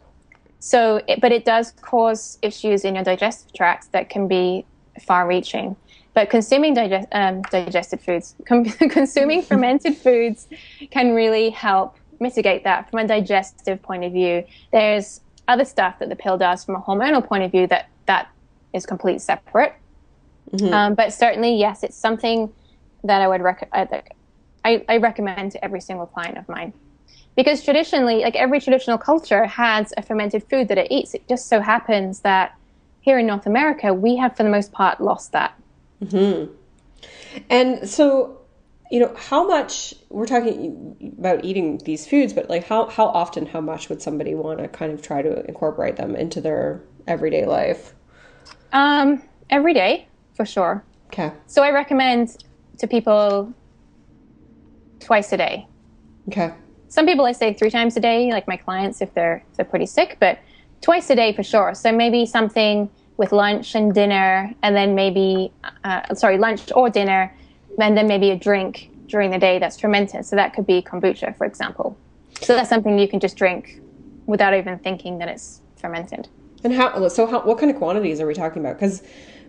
so, 0.58 1.00
it, 1.08 1.20
but 1.20 1.32
it 1.32 1.44
does 1.44 1.72
cause 1.80 2.38
issues 2.40 2.84
in 2.84 2.94
your 2.94 3.02
digestive 3.02 3.52
tract 3.52 3.90
that 3.92 4.08
can 4.10 4.28
be 4.28 4.64
far-reaching. 5.00 5.74
But 6.14 6.28
consuming 6.28 6.74
digest, 6.74 7.08
um, 7.12 7.42
digested 7.42 8.00
foods, 8.00 8.34
com- 8.46 8.64
consuming 8.64 9.42
fermented 9.50 9.96
foods, 9.96 10.46
can 10.90 11.14
really 11.14 11.50
help 11.50 11.96
mitigate 12.20 12.64
that 12.64 12.90
from 12.90 13.00
a 13.00 13.08
digestive 13.08 13.82
point 13.82 14.04
of 14.04 14.12
view. 14.12 14.44
There's 14.72 15.20
other 15.48 15.64
stuff 15.64 15.98
that 15.98 16.08
the 16.08 16.16
pill 16.16 16.38
does 16.38 16.64
from 16.64 16.76
a 16.76 16.80
hormonal 16.80 17.26
point 17.26 17.42
of 17.42 17.50
view 17.50 17.66
that 17.68 17.88
that 18.06 18.28
is 18.72 18.86
completely 18.86 19.18
separate. 19.18 19.74
Mm-hmm. 20.52 20.72
Um, 20.72 20.94
but 20.94 21.12
certainly, 21.12 21.56
yes, 21.56 21.82
it's 21.82 21.96
something 21.96 22.52
that 23.04 23.20
I 23.22 23.28
would 23.28 23.42
rec- 23.42 23.68
I, 24.64 24.84
I 24.88 24.96
recommend 24.98 25.52
to 25.52 25.64
every 25.64 25.80
single 25.80 26.06
client 26.06 26.38
of 26.38 26.48
mine. 26.48 26.72
Because 27.36 27.64
traditionally, 27.64 28.20
like 28.20 28.36
every 28.36 28.60
traditional 28.60 28.98
culture 28.98 29.46
has 29.46 29.92
a 29.96 30.02
fermented 30.02 30.44
food 30.44 30.68
that 30.68 30.78
it 30.78 30.88
eats. 30.90 31.14
It 31.14 31.26
just 31.28 31.48
so 31.48 31.60
happens 31.60 32.20
that 32.20 32.54
here 33.00 33.18
in 33.18 33.26
North 33.26 33.46
America, 33.46 33.92
we 33.94 34.16
have, 34.16 34.36
for 34.36 34.42
the 34.42 34.50
most 34.50 34.70
part, 34.70 35.00
lost 35.00 35.32
that. 35.32 35.58
Mm-hmm. 36.02 36.52
And 37.48 37.88
so, 37.88 38.40
you 38.90 39.00
know, 39.00 39.14
how 39.16 39.46
much 39.46 39.94
we're 40.10 40.26
talking 40.26 41.14
about 41.18 41.44
eating 41.44 41.78
these 41.78 42.06
foods, 42.06 42.32
but 42.32 42.50
like 42.50 42.66
how 42.66 42.86
how 42.88 43.06
often, 43.06 43.46
how 43.46 43.60
much 43.60 43.88
would 43.88 44.02
somebody 44.02 44.34
want 44.34 44.58
to 44.58 44.68
kind 44.68 44.92
of 44.92 45.02
try 45.02 45.22
to 45.22 45.44
incorporate 45.46 45.96
them 45.96 46.14
into 46.14 46.40
their 46.40 46.82
everyday 47.06 47.46
life? 47.46 47.94
Um, 48.72 49.22
every 49.50 49.74
day 49.74 50.08
for 50.34 50.44
sure. 50.44 50.84
Okay. 51.06 51.32
So 51.46 51.62
I 51.62 51.70
recommend 51.70 52.44
to 52.78 52.86
people 52.86 53.52
twice 55.00 55.32
a 55.32 55.36
day. 55.36 55.66
Okay. 56.28 56.52
Some 56.88 57.06
people 57.06 57.24
I 57.24 57.32
say 57.32 57.54
three 57.54 57.70
times 57.70 57.96
a 57.96 58.00
day, 58.00 58.30
like 58.30 58.46
my 58.46 58.56
clients 58.56 59.00
if 59.00 59.14
they're 59.14 59.44
if 59.50 59.56
they're 59.56 59.64
pretty 59.64 59.86
sick, 59.86 60.18
but 60.20 60.38
twice 60.80 61.08
a 61.10 61.16
day 61.16 61.32
for 61.32 61.42
sure. 61.42 61.74
So 61.74 61.92
maybe 61.92 62.26
something 62.26 62.90
with 63.22 63.30
lunch 63.30 63.76
and 63.76 63.94
dinner, 63.94 64.52
and 64.64 64.74
then 64.74 64.96
maybe 64.96 65.52
uh, 65.84 66.12
sorry 66.12 66.38
lunch 66.38 66.72
or 66.74 66.90
dinner, 66.90 67.32
and 67.78 67.96
then 67.96 68.08
maybe 68.08 68.30
a 68.30 68.36
drink 68.36 68.90
during 69.06 69.30
the 69.30 69.38
day 69.38 69.60
that's 69.60 69.78
fermented. 69.78 70.26
So 70.26 70.34
that 70.34 70.54
could 70.54 70.66
be 70.66 70.82
kombucha, 70.82 71.36
for 71.36 71.46
example. 71.46 71.96
So 72.40 72.56
that's 72.56 72.68
something 72.68 72.98
you 72.98 73.06
can 73.06 73.20
just 73.20 73.36
drink 73.36 73.80
without 74.26 74.54
even 74.54 74.76
thinking 74.80 75.18
that 75.18 75.28
it's 75.28 75.60
fermented. 75.76 76.26
And 76.64 76.74
how? 76.74 77.06
So 77.06 77.26
how? 77.26 77.42
What 77.42 77.58
kind 77.58 77.70
of 77.70 77.76
quantities 77.76 78.20
are 78.20 78.26
we 78.26 78.34
talking 78.34 78.60
about? 78.60 78.74
Because 78.74 79.04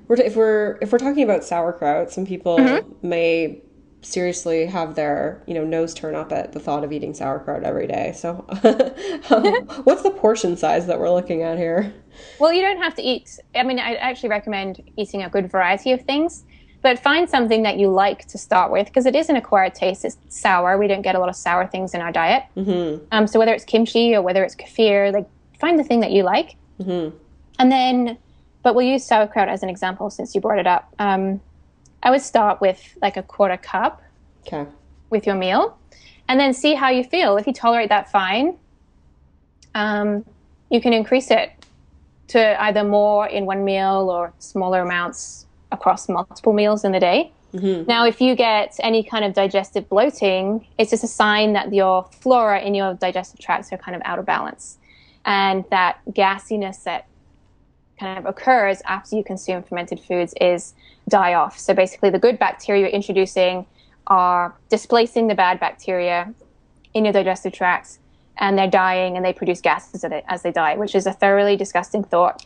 we're 0.08 0.18
if 0.18 0.36
we're 0.36 0.78
if 0.80 0.92
we're 0.92 1.00
talking 1.00 1.24
about 1.24 1.44
sauerkraut, 1.44 2.12
some 2.12 2.28
people 2.28 2.60
mm-hmm. 2.60 3.08
may 3.10 3.60
seriously 4.04 4.66
have 4.66 4.96
their 4.96 5.42
you 5.48 5.54
know 5.54 5.64
nose 5.64 5.94
turn 5.94 6.16
up 6.16 6.32
at 6.32 6.52
the 6.52 6.60
thought 6.60 6.84
of 6.84 6.92
eating 6.92 7.14
sauerkraut 7.14 7.64
every 7.64 7.88
day. 7.88 8.14
So, 8.16 8.46
um, 9.30 9.46
what's 9.84 10.04
the 10.04 10.12
portion 10.12 10.58
size 10.58 10.88
that 10.88 11.00
we're 11.00 11.12
looking 11.12 11.42
at 11.42 11.58
here? 11.58 11.94
Well, 12.40 12.54
you 12.54 12.62
don't 12.62 12.82
have 12.82 12.96
to 12.96 13.02
eat. 13.02 13.40
I 13.56 13.64
mean, 13.64 13.80
I 13.80 13.96
actually 13.96 14.30
recommend 14.30 14.82
eating 14.98 15.24
a 15.24 15.30
good 15.30 15.50
variety 15.52 15.92
of 15.92 16.02
things, 16.02 16.44
but 16.82 17.00
find 17.00 17.30
something 17.30 17.64
that 17.64 17.78
you 17.78 17.90
like 17.90 18.26
to 18.28 18.38
start 18.38 18.72
with 18.72 18.88
because 18.88 19.06
it 19.06 19.16
is 19.16 19.30
an 19.30 19.36
acquired 19.36 19.76
taste. 19.76 20.06
It's 20.06 20.18
sour. 20.30 20.78
We 20.78 20.88
don't 20.88 21.02
get 21.02 21.16
a 21.16 21.20
lot 21.20 21.30
of 21.30 21.36
sour 21.36 21.68
things 21.68 21.94
in 21.94 22.02
our 22.02 22.12
diet. 22.12 22.44
Mm-hmm. 22.56 23.06
Um, 23.12 23.28
so 23.28 23.40
whether 23.40 23.54
it's 23.54 23.66
kimchi 23.66 24.16
or 24.16 24.22
whether 24.22 24.44
it's 24.44 24.56
kefir, 24.56 25.12
like 25.14 25.28
find 25.60 25.80
the 25.80 25.84
thing 25.84 26.02
that 26.02 26.12
you 26.12 26.24
like, 26.24 26.56
mm-hmm. 26.80 27.16
and 27.60 27.72
then 27.72 28.18
but 28.64 28.76
we'll 28.76 28.88
use 28.88 29.06
sauerkraut 29.06 29.50
as 29.50 29.62
an 29.62 29.70
example 29.70 30.10
since 30.10 30.34
you 30.34 30.42
brought 30.42 30.58
it 30.58 30.66
up. 30.66 30.92
Um, 30.98 31.42
I 32.04 32.12
would 32.12 32.22
start 32.22 32.62
with 32.62 32.96
like 33.02 33.18
a 33.18 33.24
quarter 33.24 33.58
cup 33.58 34.02
okay. 34.46 34.70
with 35.10 35.26
your 35.26 35.36
meal 35.36 35.78
and 36.28 36.40
then 36.40 36.54
see 36.54 36.76
how 36.76 36.90
you 36.90 37.04
feel. 37.04 37.38
If 37.38 37.48
you 37.48 37.54
tolerate 37.54 37.90
that, 37.90 38.12
fine. 38.12 38.58
Um, 39.74 40.26
you 40.70 40.82
can 40.82 40.94
increase 40.94 41.32
it 41.32 41.52
to 42.28 42.62
either 42.62 42.84
more 42.84 43.28
in 43.28 43.46
one 43.46 43.64
meal 43.64 44.10
or 44.12 44.34
smaller 44.40 44.82
amounts 44.82 45.46
across 45.72 46.08
multiple 46.10 46.54
meals 46.54 46.84
in 46.84 46.92
the 46.92 47.00
day. 47.00 47.32
Mm-hmm. 47.54 47.88
Now, 47.88 48.06
if 48.06 48.20
you 48.20 48.36
get 48.36 48.76
any 48.80 49.04
kind 49.04 49.24
of 49.24 49.34
digestive 49.34 49.88
bloating, 49.88 50.66
it's 50.78 50.90
just 50.90 51.04
a 51.04 51.08
sign 51.08 51.54
that 51.54 51.74
your 51.74 52.04
flora 52.20 52.60
in 52.62 52.74
your 52.74 52.96
digestive 52.96 53.40
tracts 53.40 53.72
are 53.72 53.78
kind 53.78 53.96
of 53.96 54.02
out 54.06 54.20
of 54.20 54.26
balance. 54.26 54.78
And 55.26 55.64
that 55.70 56.00
gassiness 56.10 56.84
that 56.84 57.08
kind 58.00 58.18
of 58.18 58.26
occurs 58.26 58.82
after 58.86 59.16
you 59.16 59.24
consume 59.24 59.64
fermented 59.64 60.00
foods 60.00 60.34
is 60.42 60.74
die 61.10 61.34
off. 61.34 61.58
So 61.60 61.74
basically, 61.74 62.10
the 62.10 62.20
good 62.20 62.40
bacteria 62.40 62.82
you're 62.82 62.90
introducing 62.90 63.66
are 64.08 64.56
displacing 64.70 65.28
the 65.28 65.36
bad 65.36 65.60
bacteria 65.60 66.34
in 66.94 67.06
your 67.06 67.14
digestive 67.14 67.54
tracts, 67.54 68.00
and 68.38 68.58
they're 68.58 68.70
dying 68.70 69.16
and 69.16 69.26
they 69.26 69.34
produce 69.34 69.62
gases 69.62 70.04
as 70.28 70.42
they 70.44 70.52
die, 70.52 70.76
which 70.76 70.96
is 70.96 71.06
a 71.06 71.14
thoroughly 71.14 71.56
disgusting 71.56 72.04
thought. 72.04 72.46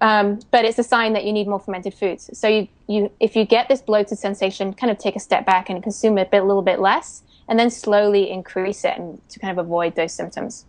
Um, 0.00 0.40
but 0.50 0.64
it's 0.64 0.78
a 0.78 0.82
sign 0.82 1.14
that 1.14 1.24
you 1.24 1.32
need 1.32 1.48
more 1.48 1.58
fermented 1.58 1.94
foods. 1.94 2.28
So 2.38 2.48
you, 2.48 2.68
you, 2.86 3.10
if 3.18 3.34
you 3.34 3.46
get 3.46 3.68
this 3.68 3.80
bloated 3.80 4.18
sensation, 4.18 4.74
kind 4.74 4.90
of 4.90 4.98
take 4.98 5.16
a 5.16 5.20
step 5.20 5.46
back 5.46 5.70
and 5.70 5.82
consume 5.82 6.18
a, 6.18 6.24
bit, 6.26 6.42
a 6.42 6.44
little 6.44 6.62
bit 6.62 6.80
less, 6.80 7.22
and 7.48 7.58
then 7.58 7.70
slowly 7.70 8.30
increase 8.30 8.84
it 8.84 8.98
and 8.98 9.26
to 9.30 9.38
kind 9.38 9.58
of 9.58 9.64
avoid 9.64 9.94
those 9.94 10.12
symptoms. 10.12 10.66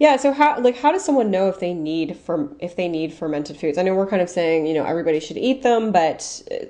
Yeah. 0.00 0.16
So 0.16 0.32
how 0.32 0.58
like 0.60 0.76
how 0.78 0.90
does 0.92 1.04
someone 1.04 1.30
know 1.30 1.48
if 1.48 1.60
they 1.60 1.74
need 1.74 2.16
from 2.16 2.56
if 2.58 2.74
they 2.74 2.88
need 2.88 3.12
fermented 3.14 3.56
foods? 3.56 3.78
I 3.78 3.82
know 3.82 3.94
we're 3.94 4.08
kind 4.08 4.22
of 4.22 4.28
saying 4.30 4.66
you 4.66 4.74
know 4.74 4.84
everybody 4.84 5.20
should 5.20 5.36
eat 5.38 5.62
them, 5.62 5.92
but 5.92 6.42
uh, 6.50 6.64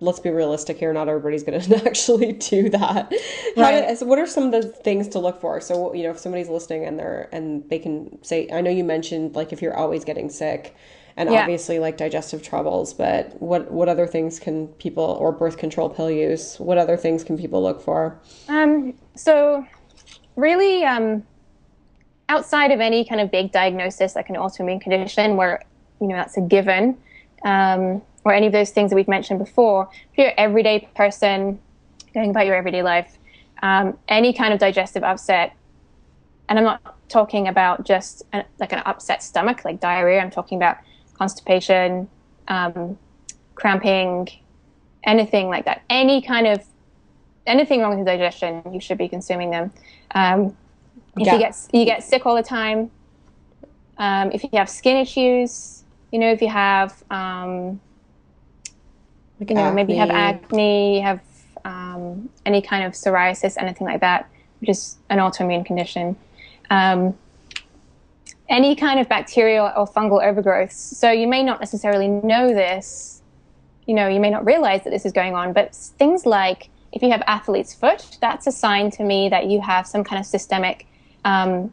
let's 0.00 0.20
be 0.20 0.30
realistic 0.30 0.78
here. 0.78 0.92
Not 0.94 1.08
everybody's 1.08 1.42
going 1.42 1.60
to 1.68 1.76
actually 1.86 2.32
do 2.32 2.70
that. 2.70 3.12
Right. 3.56 3.98
so 3.98 4.06
what 4.06 4.18
are 4.18 4.26
some 4.26 4.44
of 4.44 4.52
the 4.52 4.62
things 4.68 5.08
to 5.08 5.18
look 5.18 5.40
for? 5.40 5.60
So 5.60 5.92
you 5.92 6.04
know 6.04 6.10
if 6.10 6.18
somebody's 6.18 6.48
listening 6.48 6.86
and 6.86 6.98
they're 6.98 7.28
and 7.32 7.68
they 7.68 7.78
can 7.78 8.22
say, 8.22 8.48
I 8.52 8.60
know 8.62 8.70
you 8.70 8.84
mentioned 8.84 9.34
like 9.34 9.52
if 9.52 9.60
you're 9.62 9.76
always 9.76 10.04
getting 10.04 10.30
sick. 10.30 10.74
and 11.16 11.28
Yeah. 11.28 11.40
obviously 11.40 11.80
like 11.80 11.96
digestive 11.96 12.40
troubles. 12.40 12.94
But 12.94 13.34
what 13.42 13.70
what 13.72 13.88
other 13.88 14.06
things 14.06 14.38
can 14.38 14.68
people 14.78 15.04
or 15.20 15.32
birth 15.32 15.56
control 15.58 15.90
pill 15.90 16.10
use? 16.10 16.58
What 16.60 16.78
other 16.78 16.96
things 16.96 17.24
can 17.24 17.36
people 17.36 17.60
look 17.62 17.80
for? 17.82 18.20
Um, 18.48 18.94
so, 19.16 19.66
really, 20.36 20.84
um, 20.84 21.24
outside 22.30 22.70
of 22.70 22.80
any 22.80 23.04
kind 23.04 23.20
of 23.20 23.28
big 23.30 23.50
diagnosis 23.50 24.14
like 24.14 24.28
an 24.28 24.36
autoimmune 24.36 24.80
condition, 24.80 25.36
where 25.36 25.60
you 26.00 26.06
know 26.06 26.14
that's 26.14 26.36
a 26.36 26.40
given, 26.40 26.96
um, 27.44 28.00
or 28.24 28.32
any 28.32 28.46
of 28.46 28.52
those 28.52 28.70
things 28.70 28.90
that 28.90 28.96
we've 28.96 29.08
mentioned 29.08 29.40
before, 29.40 29.88
if 30.12 30.16
you're 30.16 30.28
an 30.28 30.34
everyday 30.38 30.88
person 30.94 31.58
going 32.14 32.30
about 32.30 32.46
your 32.46 32.54
everyday 32.54 32.82
life, 32.82 33.18
um, 33.62 33.98
any 34.08 34.32
kind 34.32 34.54
of 34.54 34.60
digestive 34.60 35.02
upset, 35.02 35.52
and 36.48 36.58
I'm 36.58 36.64
not 36.64 36.96
talking 37.08 37.48
about 37.48 37.84
just 37.84 38.22
like 38.60 38.72
an 38.72 38.82
upset 38.86 39.22
stomach, 39.22 39.64
like 39.64 39.80
diarrhea. 39.80 40.20
I'm 40.20 40.30
talking 40.30 40.56
about 40.56 40.78
constipation, 41.18 42.08
um, 42.46 42.96
cramping, 43.56 44.28
anything 45.02 45.48
like 45.48 45.64
that. 45.64 45.82
Any 45.90 46.22
kind 46.22 46.46
of 46.46 46.64
anything 47.46 47.80
wrong 47.80 47.96
with 47.98 48.06
digestion, 48.06 48.62
you 48.72 48.80
should 48.80 48.98
be 48.98 49.08
consuming 49.08 49.50
them. 49.50 49.72
Um, 50.14 50.56
if 51.18 51.26
Yeah. 51.26 51.34
you 51.34 51.38
get 51.38 51.56
you 51.72 51.84
get 51.84 52.02
sick 52.02 52.26
all 52.26 52.34
the 52.34 52.42
time, 52.42 52.90
um, 53.98 54.30
if 54.32 54.42
you 54.42 54.50
have 54.54 54.68
skin 54.68 54.96
issues, 54.96 55.84
you 56.10 56.18
know, 56.18 56.30
if 56.30 56.40
you 56.40 56.48
have 56.48 57.02
um, 57.10 57.80
you 59.38 59.54
know 59.54 59.72
maybe 59.72 59.92
you 59.94 59.98
have 59.98 60.10
acne. 60.10 60.44
acne, 60.44 60.96
you 60.96 61.02
have 61.02 61.20
um, 61.64 62.28
any 62.46 62.62
kind 62.62 62.84
of 62.84 62.92
psoriasis, 62.92 63.56
anything 63.58 63.86
like 63.86 64.00
that, 64.00 64.28
which 64.60 64.70
is 64.70 64.96
an 65.08 65.18
autoimmune 65.18 65.64
condition. 65.64 66.16
Um, 66.70 67.14
any 68.48 68.74
kind 68.74 68.98
of 68.98 69.08
bacterial 69.08 69.70
or 69.76 69.86
fungal 69.86 70.20
overgrowths. 70.22 70.72
So 70.72 71.10
you 71.10 71.28
may 71.28 71.42
not 71.42 71.60
necessarily 71.60 72.08
know 72.08 72.48
this, 72.48 73.22
you 73.86 73.94
know, 73.94 74.08
you 74.08 74.18
may 74.18 74.30
not 74.30 74.44
realize 74.44 74.82
that 74.84 74.90
this 74.90 75.06
is 75.06 75.12
going 75.12 75.34
on, 75.34 75.52
but 75.52 75.74
things 75.74 76.26
like 76.26 76.68
if 76.92 77.00
you 77.02 77.10
have 77.10 77.22
athlete's 77.28 77.72
foot, 77.72 78.18
that's 78.20 78.46
a 78.48 78.52
sign 78.52 78.90
to 78.92 79.04
me 79.04 79.28
that 79.28 79.46
you 79.46 79.60
have 79.60 79.86
some 79.86 80.02
kind 80.02 80.18
of 80.18 80.26
systemic 80.26 80.86
um, 81.24 81.72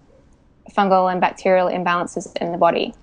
fungal 0.76 1.12
and 1.12 1.22
bacterial 1.22 1.68
imbalances 1.68 2.36
in 2.38 2.52
the 2.52 2.58
body. 2.58 2.94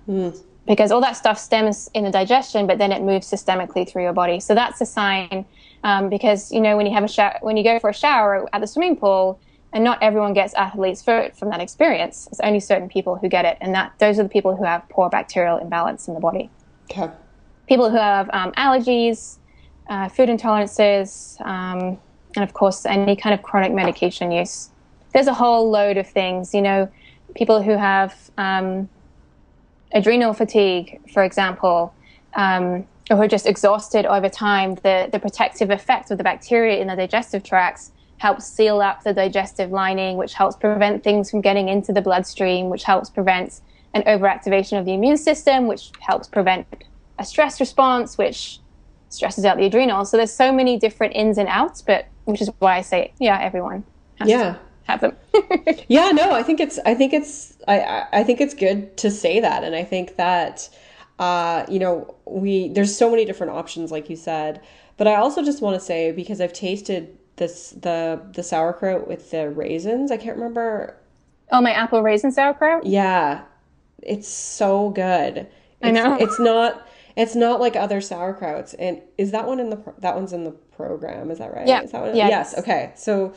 Because 0.67 0.91
all 0.91 1.01
that 1.01 1.15
stuff 1.15 1.37
stems 1.37 1.89
in 1.93 2.03
the 2.03 2.11
digestion, 2.11 2.65
but 2.65 2.79
then 2.79 2.91
it 2.91 3.03
moves 3.03 3.29
systemically 3.29 3.87
through 3.87 4.01
your 4.01 4.13
body. 4.13 4.39
So 4.39 4.55
that's 4.55 4.81
a 4.81 4.85
sign. 4.85 5.45
Um, 5.83 6.09
because 6.09 6.51
you 6.51 6.59
know 6.59 6.75
when 6.77 6.87
you 6.87 6.93
have 6.93 7.03
a 7.03 7.07
shower, 7.07 7.37
when 7.41 7.57
you 7.57 7.63
go 7.63 7.77
for 7.79 7.91
a 7.91 7.93
shower 7.93 8.49
at 8.51 8.61
the 8.61 8.65
swimming 8.67 8.95
pool, 8.95 9.39
and 9.71 9.83
not 9.83 10.01
everyone 10.01 10.33
gets 10.33 10.53
athlete's 10.55 11.03
foot 11.03 11.37
from 11.37 11.49
that 11.49 11.59
experience. 11.59 12.27
It's 12.31 12.39
only 12.39 12.59
certain 12.59 12.89
people 12.89 13.17
who 13.17 13.27
get 13.29 13.45
it, 13.45 13.57
and 13.61 13.75
that 13.75 13.93
those 13.99 14.17
are 14.17 14.23
the 14.23 14.29
people 14.29 14.55
who 14.55 14.63
have 14.63 14.87
poor 14.89 15.09
bacterial 15.09 15.57
imbalance 15.57 16.07
in 16.07 16.13
the 16.15 16.19
body 16.19 16.49
Okay. 16.89 17.11
people 17.67 17.89
who 17.91 17.97
have 17.97 18.29
um, 18.33 18.51
allergies, 18.53 19.37
uh, 19.89 20.07
food 20.09 20.29
intolerances, 20.29 21.39
um, 21.45 21.99
and 22.35 22.43
of 22.43 22.53
course, 22.53 22.85
any 22.85 23.15
kind 23.15 23.33
of 23.33 23.43
chronic 23.43 23.73
medication 23.73 24.31
use. 24.31 24.69
There's 25.15 25.27
a 25.27 25.33
whole 25.33 25.71
load 25.71 25.95
of 25.95 26.07
things, 26.07 26.53
you 26.53 26.61
know, 26.61 26.91
people 27.35 27.61
who 27.63 27.77
have 27.77 28.13
um, 28.37 28.89
adrenal 29.93 30.33
fatigue, 30.33 30.99
for 31.13 31.23
example, 31.23 31.93
um, 32.35 32.85
or 33.09 33.15
who 33.15 33.21
are 33.21 33.27
just 33.27 33.47
exhausted 33.47 34.05
over 34.05 34.27
time. 34.27 34.75
The, 34.75 35.07
the 35.09 35.19
protective 35.19 35.69
effect 35.69 36.11
of 36.11 36.17
the 36.17 36.23
bacteria 36.25 36.81
in 36.81 36.87
the 36.87 36.97
digestive 36.97 37.43
tracts 37.43 37.93
helps 38.17 38.45
seal 38.45 38.81
up 38.81 39.03
the 39.03 39.13
digestive 39.13 39.71
lining, 39.71 40.17
which 40.17 40.33
helps 40.33 40.57
prevent 40.57 41.05
things 41.05 41.31
from 41.31 41.39
getting 41.39 41.69
into 41.69 41.93
the 41.93 42.01
bloodstream, 42.01 42.69
which 42.69 42.83
helps 42.83 43.09
prevent 43.09 43.61
an 43.93 44.03
overactivation 44.03 44.77
of 44.77 44.83
the 44.83 44.93
immune 44.93 45.15
system, 45.15 45.67
which 45.67 45.91
helps 46.01 46.27
prevent 46.27 46.67
a 47.19 47.23
stress 47.25 47.61
response, 47.61 48.17
which 48.17 48.59
stresses 49.07 49.45
out 49.45 49.55
the 49.55 49.65
adrenals. 49.65 50.11
So 50.11 50.17
there's 50.17 50.33
so 50.33 50.51
many 50.51 50.77
different 50.77 51.15
ins 51.15 51.37
and 51.37 51.47
outs, 51.47 51.81
but 51.81 52.09
which 52.25 52.41
is 52.41 52.49
why 52.59 52.75
I 52.75 52.81
say, 52.81 53.13
yeah, 53.17 53.39
everyone 53.41 53.85
has 54.19 54.27
Yeah. 54.29 54.53
to 54.53 54.59
have 54.85 55.01
them. 55.01 55.15
Yeah, 55.87 56.11
no, 56.11 56.31
I 56.31 56.43
think 56.43 56.59
it's 56.59 56.79
I 56.85 56.95
think 56.95 57.13
it's 57.13 57.57
I 57.67 57.79
I 57.81 58.07
I 58.19 58.23
think 58.23 58.41
it's 58.41 58.53
good 58.53 58.97
to 58.97 59.11
say 59.11 59.39
that 59.39 59.63
and 59.63 59.75
I 59.75 59.83
think 59.83 60.15
that 60.15 60.69
uh 61.19 61.65
you 61.69 61.79
know, 61.79 62.15
we 62.25 62.69
there's 62.69 62.95
so 62.95 63.09
many 63.09 63.25
different 63.25 63.53
options 63.53 63.91
like 63.91 64.09
you 64.09 64.15
said, 64.15 64.61
but 64.97 65.07
I 65.07 65.15
also 65.15 65.43
just 65.43 65.61
want 65.61 65.75
to 65.79 65.85
say 65.85 66.11
because 66.11 66.41
I've 66.41 66.53
tasted 66.53 67.17
this 67.37 67.71
the 67.71 68.21
the 68.33 68.43
sauerkraut 68.43 69.07
with 69.07 69.31
the 69.31 69.49
raisins. 69.49 70.11
I 70.11 70.17
can't 70.17 70.37
remember. 70.37 70.97
oh, 71.51 71.61
my 71.61 71.71
apple 71.71 72.01
raisin 72.01 72.31
sauerkraut? 72.31 72.85
Yeah. 72.85 73.43
It's 74.01 74.27
so 74.27 74.89
good. 74.91 75.47
I 75.83 75.89
It's, 75.89 75.91
know. 75.91 76.17
It's 76.19 76.39
not 76.39 76.87
it's 77.15 77.35
not 77.35 77.59
like 77.61 77.75
other 77.75 77.99
sauerkrauts. 78.01 78.75
And 78.77 79.01
is 79.17 79.31
that 79.31 79.47
one 79.47 79.59
in 79.59 79.69
the 79.69 79.93
that 79.99 80.15
one's 80.15 80.33
in 80.33 80.43
the 80.43 80.51
program, 80.51 81.31
is 81.31 81.39
that 81.39 81.53
right? 81.53 81.67
Yeah. 81.67 81.81
Is 81.81 81.91
that 81.91 82.01
one? 82.01 82.15
Yeah. 82.15 82.27
Yes, 82.27 82.57
okay. 82.57 82.93
So 82.95 83.33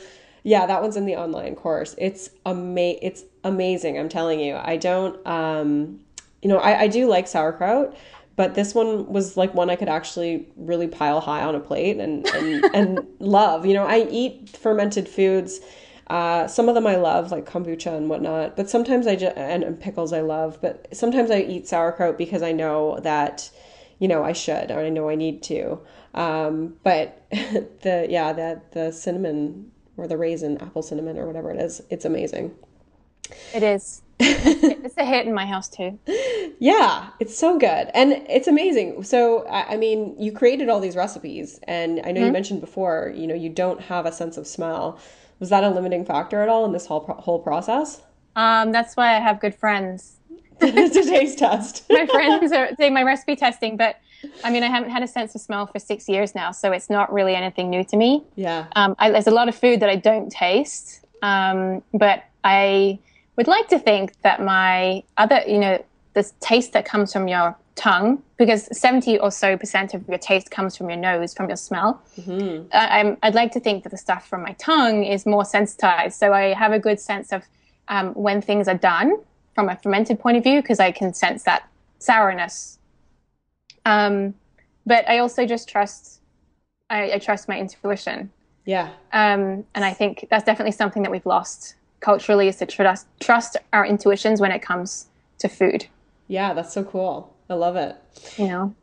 yeah, 0.49 0.65
that 0.65 0.81
one's 0.81 0.97
in 0.97 1.05
the 1.05 1.15
online 1.15 1.55
course. 1.55 1.95
It's 1.99 2.31
ama- 2.47 2.97
it's 3.03 3.23
amazing, 3.45 3.99
I'm 3.99 4.09
telling 4.09 4.41
you. 4.41 4.57
I 4.57 4.79
don't 4.79 5.25
um 5.27 6.01
you 6.41 6.49
know, 6.49 6.59
I, 6.59 6.83
I 6.83 6.89
do 6.89 7.07
like 7.07 7.29
sauerkraut, 7.29 7.95
but 8.35 8.55
this 8.55 8.75
one 8.75 9.13
was 9.13 9.37
like 9.37 9.53
one 9.53 9.69
I 9.69 9.77
could 9.77 9.91
actually 9.91 10.49
really 10.57 10.87
pile 10.87 11.21
high 11.21 11.43
on 11.43 11.55
a 11.55 11.61
plate 11.61 11.99
and 11.99 12.27
and, 12.29 12.65
and 12.75 13.07
love. 13.19 13.67
You 13.67 13.75
know, 13.75 13.87
I 13.87 14.09
eat 14.11 14.57
fermented 14.57 15.07
foods. 15.07 15.61
Uh, 16.07 16.47
some 16.47 16.71
of 16.71 16.75
them 16.75 16.87
I 16.87 16.97
love, 16.97 17.31
like 17.31 17.45
kombucha 17.45 17.95
and 17.95 18.09
whatnot. 18.09 18.57
But 18.57 18.71
sometimes 18.71 19.07
I 19.07 19.17
just 19.17 19.37
and, 19.37 19.63
and 19.63 19.79
pickles 19.79 20.15
I 20.15 20.23
love. 20.23 20.59
But 20.63 20.89
sometimes 20.97 21.31
I 21.31 21.41
eat 21.41 21.69
sauerkraut 21.69 22.17
because 22.17 22.43
I 22.43 22.53
know 22.53 23.01
that, 23.01 23.51
you 23.99 24.09
know, 24.09 24.25
I 24.25 24.33
should 24.33 24.71
or 24.71 24.81
I 24.81 24.89
know 24.89 25.11
I 25.11 25.15
need 25.15 25.43
to. 25.43 25.79
Um, 26.15 26.77
but 26.83 27.27
the 27.31 28.07
yeah, 28.09 28.33
that 28.33 28.73
the 28.73 28.93
cinnamon 28.93 29.73
or 29.99 30.07
the 30.07 30.17
raisin, 30.17 30.59
apple 30.59 30.83
cinnamon 30.83 31.19
or 31.19 31.27
whatever 31.27 31.51
it 31.51 31.61
is, 31.61 31.83
it's 31.91 32.05
amazing. 32.05 32.55
It 33.55 33.63
is. 33.63 34.03
it's 34.21 34.97
a 34.97 35.05
hit 35.05 35.27
in 35.27 35.35
my 35.35 35.47
house 35.47 35.69
too. 35.69 35.99
Yeah, 36.59 37.11
it's 37.21 37.37
so 37.37 37.59
good. 37.59 37.91
And 37.95 38.13
it's 38.29 38.49
amazing. 38.49 39.05
So, 39.05 39.47
I 39.47 39.75
I 39.75 39.77
mean, 39.77 40.17
you 40.19 40.33
created 40.33 40.69
all 40.69 40.81
these 40.81 40.97
recipes, 40.97 41.61
and 41.65 42.01
I 42.05 42.13
know 42.13 42.25
you 42.25 42.33
mentioned 42.33 42.61
before, 42.61 43.13
you 43.15 43.27
know, 43.27 43.35
you 43.35 43.49
don't 43.49 43.81
have 43.83 44.07
a 44.07 44.13
sense 44.13 44.37
of 44.37 44.47
smell. 44.47 44.99
Was 45.39 45.51
that 45.51 45.63
a 45.63 45.69
limiting 45.69 46.05
factor 46.05 46.43
at 46.43 46.49
all 46.49 46.65
in 46.65 46.73
this 46.73 46.87
whole 46.87 47.01
pro- 47.01 47.15
whole 47.17 47.39
process? 47.39 48.03
Um, 48.35 48.73
that's 48.73 48.97
why 48.97 49.17
I 49.17 49.21
have 49.21 49.41
good 49.41 49.55
friends. 49.55 50.17
it's 50.61 50.97
a 50.97 51.05
taste 51.05 51.39
test. 51.39 51.85
My 51.91 52.07
friends 52.07 52.51
are 52.53 52.71
doing 52.77 52.93
my 52.93 53.03
recipe 53.05 53.37
testing, 53.37 53.77
but 53.77 53.97
I 54.45 54.51
mean, 54.51 54.63
I 54.63 54.69
haven't 54.69 54.91
had 54.91 55.03
a 55.03 55.09
sense 55.09 55.35
of 55.35 55.41
smell 55.41 55.67
for 55.67 55.79
six 55.79 56.09
years 56.09 56.35
now, 56.35 56.51
so 56.51 56.73
it's 56.73 56.91
not 56.91 57.13
really 57.13 57.35
anything 57.35 57.71
new 57.71 57.85
to 57.85 57.97
me. 57.97 58.25
yeah. 58.37 58.67
Um, 58.75 58.95
I, 58.99 59.11
there's 59.11 59.27
a 59.27 59.33
lot 59.33 59.49
of 59.49 59.55
food 59.55 59.81
that 59.81 59.89
I 59.89 59.97
don't 59.97 60.31
taste, 60.31 61.05
um, 61.23 61.83
but 61.95 62.25
I 62.45 62.99
would 63.37 63.47
like 63.47 63.69
to 63.69 63.79
think 63.79 64.21
that 64.23 64.43
my 64.43 65.03
other, 65.17 65.43
you 65.47 65.59
know, 65.59 65.85
the 66.15 66.31
taste 66.41 66.73
that 66.73 66.85
comes 66.85 67.13
from 67.13 67.29
your 67.29 67.57
tongue, 67.77 68.23
because 68.37 68.69
70 68.77 69.19
or 69.21 69.31
so 69.31 69.57
percent 69.57 69.95
of 69.95 70.07
your 70.09 70.19
taste 70.19 70.51
comes 70.51 70.77
from 70.77 70.91
your 70.91 70.99
nose, 70.99 71.33
from 71.33 71.49
your 71.49 71.57
smell. 71.57 72.03
I, 72.73 73.01
I'm, 73.01 73.17
I'd 73.23 73.35
like 73.37 73.53
to 73.53 73.61
think 73.61 73.85
that 73.85 73.91
the 73.91 73.97
stuff 73.97 74.29
from 74.29 74.43
my 74.43 74.53
tongue 74.55 75.05
is 75.05 75.25
more 75.25 75.45
sensitized. 75.45 76.19
So 76.19 76.33
I 76.33 76.55
have 76.55 76.73
a 76.73 76.79
good 76.79 76.99
sense 76.99 77.33
of 77.33 77.45
um, 77.87 78.13
when 78.15 78.43
things 78.43 78.67
are 78.67 78.77
done 78.77 79.19
from 79.55 79.69
a 79.69 79.77
fermented 79.77 80.19
point 80.19 80.37
of 80.37 80.43
view, 80.43 80.61
because 80.61 80.81
I 80.81 80.91
can 80.91 81.15
sense 81.15 81.45
that 81.45 81.69
sourness. 82.01 82.79
Um, 83.85 84.35
but 84.87 85.09
I 85.09 85.19
also 85.19 85.47
just 85.47 85.69
trust, 85.69 86.21
I, 86.91 87.13
I 87.13 87.19
trust 87.19 87.49
my 87.49 87.59
intuition. 87.59 88.31
Yeah. 88.65 88.91
Um, 89.13 89.65
and 89.75 89.85
I 89.85 89.93
think 89.93 90.27
that's 90.31 90.45
definitely 90.45 90.73
something 90.73 91.03
that 91.03 91.11
we've 91.11 91.27
lost 91.27 91.75
culturally 92.01 92.49
is 92.49 92.57
to 92.57 92.67
trust 92.67 93.07
trust 93.21 93.57
our 93.73 93.85
intuitions 93.85 94.41
when 94.41 94.53
it 94.53 94.61
comes 94.63 95.07
to 95.39 95.49
food. 95.49 95.87
Yeah, 96.29 96.53
that's 96.55 96.73
so 96.73 96.85
cool. 96.85 97.35
I 97.51 97.55
love 97.55 97.77
it. 97.77 97.97
You 98.37 98.47
know, 98.49 98.75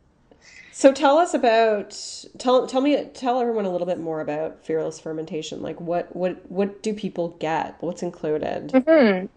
So 0.72 0.92
tell 0.92 1.18
us 1.18 1.34
about 1.34 1.98
tell 2.38 2.66
tell 2.68 2.82
me 2.82 3.06
tell 3.14 3.40
everyone 3.40 3.66
a 3.66 3.72
little 3.72 3.88
bit 3.88 4.00
more 4.00 4.22
about 4.22 4.66
fearless 4.66 5.00
fermentation. 5.00 5.62
Like 5.62 5.80
what 5.80 6.16
what 6.16 6.50
what 6.50 6.82
do 6.82 6.94
people 6.94 7.30
get? 7.40 7.76
What's 7.80 8.02
included? 8.02 8.72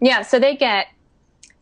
yeah. 0.01 0.23
So 0.23 0.39
they 0.39 0.55
get 0.55 0.87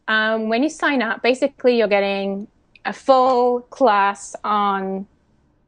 um, 0.07 0.47
when 0.49 0.63
you 0.63 0.69
sign 0.69 1.01
up. 1.01 1.21
Basically, 1.21 1.77
you're 1.77 1.87
getting 1.89 2.47
a 2.87 2.93
full 2.93 3.61
class 3.61 4.35
on 4.43 5.05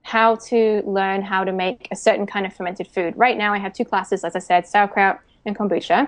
how 0.04 0.38
to 0.38 0.82
learn 0.86 1.22
how 1.22 1.44
to 1.44 1.52
make 1.52 1.88
a 1.92 1.96
certain 1.96 2.26
kind 2.26 2.46
of 2.46 2.54
fermented 2.54 2.88
food. 2.88 3.16
Right 3.16 3.38
now, 3.38 3.54
I 3.54 3.60
have 3.60 3.74
two 3.74 3.86
classes, 3.86 4.24
as 4.24 4.36
I 4.36 4.40
said, 4.40 4.66
sauerkraut 4.66 5.20
and 5.46 5.56
kombucha. 5.56 6.08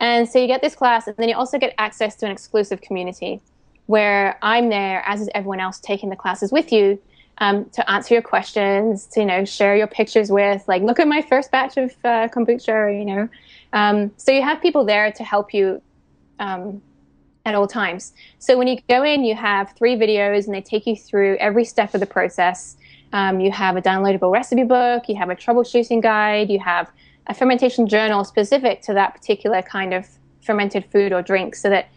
And 0.00 0.28
so 0.28 0.38
you 0.38 0.46
get 0.46 0.62
this 0.62 0.74
class, 0.74 1.06
and 1.06 1.16
then 1.16 1.28
you 1.28 1.36
also 1.36 1.58
get 1.58 1.74
access 1.78 2.16
to 2.16 2.26
an 2.26 2.32
exclusive 2.32 2.80
community 2.80 3.40
where 3.86 4.38
I'm 4.40 4.68
there, 4.68 5.02
as 5.06 5.20
is 5.20 5.28
everyone 5.34 5.60
else 5.60 5.80
taking 5.80 6.08
the 6.08 6.16
classes 6.16 6.50
with 6.50 6.72
you, 6.72 6.98
um, 7.38 7.68
to 7.70 7.90
answer 7.90 8.14
your 8.14 8.22
questions, 8.22 9.06
to 9.06 9.20
you 9.20 9.26
know 9.26 9.44
share 9.44 9.76
your 9.76 9.88
pictures 9.88 10.30
with, 10.30 10.66
like 10.68 10.82
look 10.82 11.00
at 11.00 11.08
my 11.08 11.22
first 11.22 11.50
batch 11.50 11.76
of 11.76 11.90
uh, 12.04 12.28
kombucha, 12.28 12.96
you 12.98 13.04
know. 13.04 13.28
Um, 13.72 14.12
so 14.16 14.30
you 14.30 14.42
have 14.42 14.62
people 14.62 14.84
there 14.84 15.10
to 15.12 15.24
help 15.24 15.52
you 15.52 15.82
um, 16.38 16.80
at 17.44 17.54
all 17.54 17.66
times. 17.66 18.12
So 18.38 18.56
when 18.56 18.68
you 18.68 18.78
go 18.88 19.02
in, 19.02 19.24
you 19.24 19.34
have 19.34 19.74
three 19.76 19.96
videos 19.96 20.46
and 20.46 20.54
they 20.54 20.60
take 20.60 20.86
you 20.86 20.96
through 20.96 21.36
every 21.38 21.64
step 21.64 21.94
of 21.94 22.00
the 22.00 22.06
process. 22.06 22.76
Um, 23.12 23.40
you 23.40 23.50
have 23.50 23.76
a 23.76 23.82
downloadable 23.82 24.32
recipe 24.32 24.64
book, 24.64 25.08
you 25.08 25.16
have 25.16 25.28
a 25.28 25.36
troubleshooting 25.36 26.02
guide, 26.02 26.50
you 26.50 26.60
have 26.60 26.90
a 27.26 27.34
fermentation 27.34 27.86
journal 27.86 28.24
specific 28.24 28.82
to 28.82 28.94
that 28.94 29.14
particular 29.14 29.62
kind 29.62 29.92
of 29.92 30.06
fermented 30.40 30.84
food 30.86 31.12
or 31.12 31.22
drink 31.22 31.54
so 31.54 31.68
that 31.70 31.88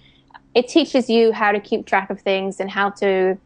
it 0.54 0.68
teaches 0.68 1.10
you 1.10 1.32
how 1.32 1.52
to 1.52 1.60
keep 1.60 1.86
track 1.86 2.10
of 2.10 2.22
things 2.22 2.60
and 2.60 2.70
how 2.70 2.90
to 2.90 3.38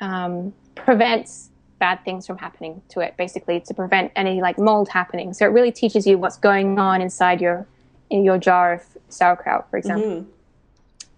um, 0.00 0.52
prevent 0.74 1.30
bad 1.78 2.04
things 2.04 2.26
from 2.26 2.38
happening 2.38 2.80
to 2.88 3.00
it 3.00 3.16
basically 3.16 3.60
to 3.60 3.74
prevent 3.74 4.12
any 4.14 4.40
like 4.40 4.56
mold 4.56 4.88
happening 4.88 5.32
so 5.32 5.44
it 5.44 5.48
really 5.48 5.72
teaches 5.72 6.06
you 6.06 6.16
what's 6.16 6.36
going 6.36 6.78
on 6.78 7.00
inside 7.02 7.40
your 7.40 7.66
in 8.08 8.22
your 8.22 8.38
jar 8.38 8.74
of 8.74 8.82
sauerkraut 9.08 9.68
for 9.68 9.78
example 9.78 10.08
mm-hmm. 10.08 10.30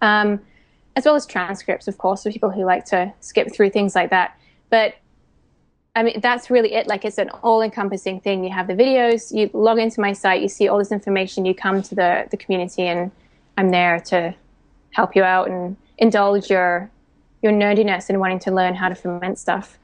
Um, 0.05 0.39
as 0.95 1.05
well 1.05 1.15
as 1.15 1.25
transcripts 1.25 1.87
of 1.87 1.97
course 1.97 2.23
for 2.23 2.31
people 2.31 2.49
who 2.49 2.63
like 2.63 2.85
to 2.85 3.11
skip 3.19 3.53
through 3.53 3.69
things 3.69 3.95
like 3.95 4.09
that 4.09 4.37
but 4.69 4.95
I 5.97 6.03
mean, 6.03 6.19
that's 6.19 6.49
really 6.49 6.73
it. 6.73 6.87
Like, 6.87 7.05
it's 7.05 7.17
an 7.17 7.29
all 7.41 7.61
encompassing 7.61 8.19
thing. 8.19 8.43
You 8.43 8.51
have 8.51 8.67
the 8.67 8.73
videos, 8.73 9.33
you 9.33 9.49
log 9.53 9.79
into 9.79 10.01
my 10.01 10.11
site, 10.11 10.41
you 10.41 10.49
see 10.49 10.67
all 10.67 10.77
this 10.77 10.91
information, 10.91 11.45
you 11.45 11.55
come 11.55 11.81
to 11.83 11.95
the, 11.95 12.27
the 12.29 12.35
community, 12.35 12.81
and 12.83 13.11
I'm 13.57 13.69
there 13.69 14.01
to 14.01 14.35
help 14.91 15.15
you 15.15 15.23
out 15.23 15.49
and 15.49 15.77
indulge 15.97 16.49
your 16.49 16.89
your 17.41 17.53
nerdiness 17.53 18.09
and 18.09 18.19
wanting 18.19 18.39
to 18.39 18.51
learn 18.51 18.73
how 18.73 18.89
to 18.89 18.95
ferment 18.95 19.37
stuff. 19.37 19.77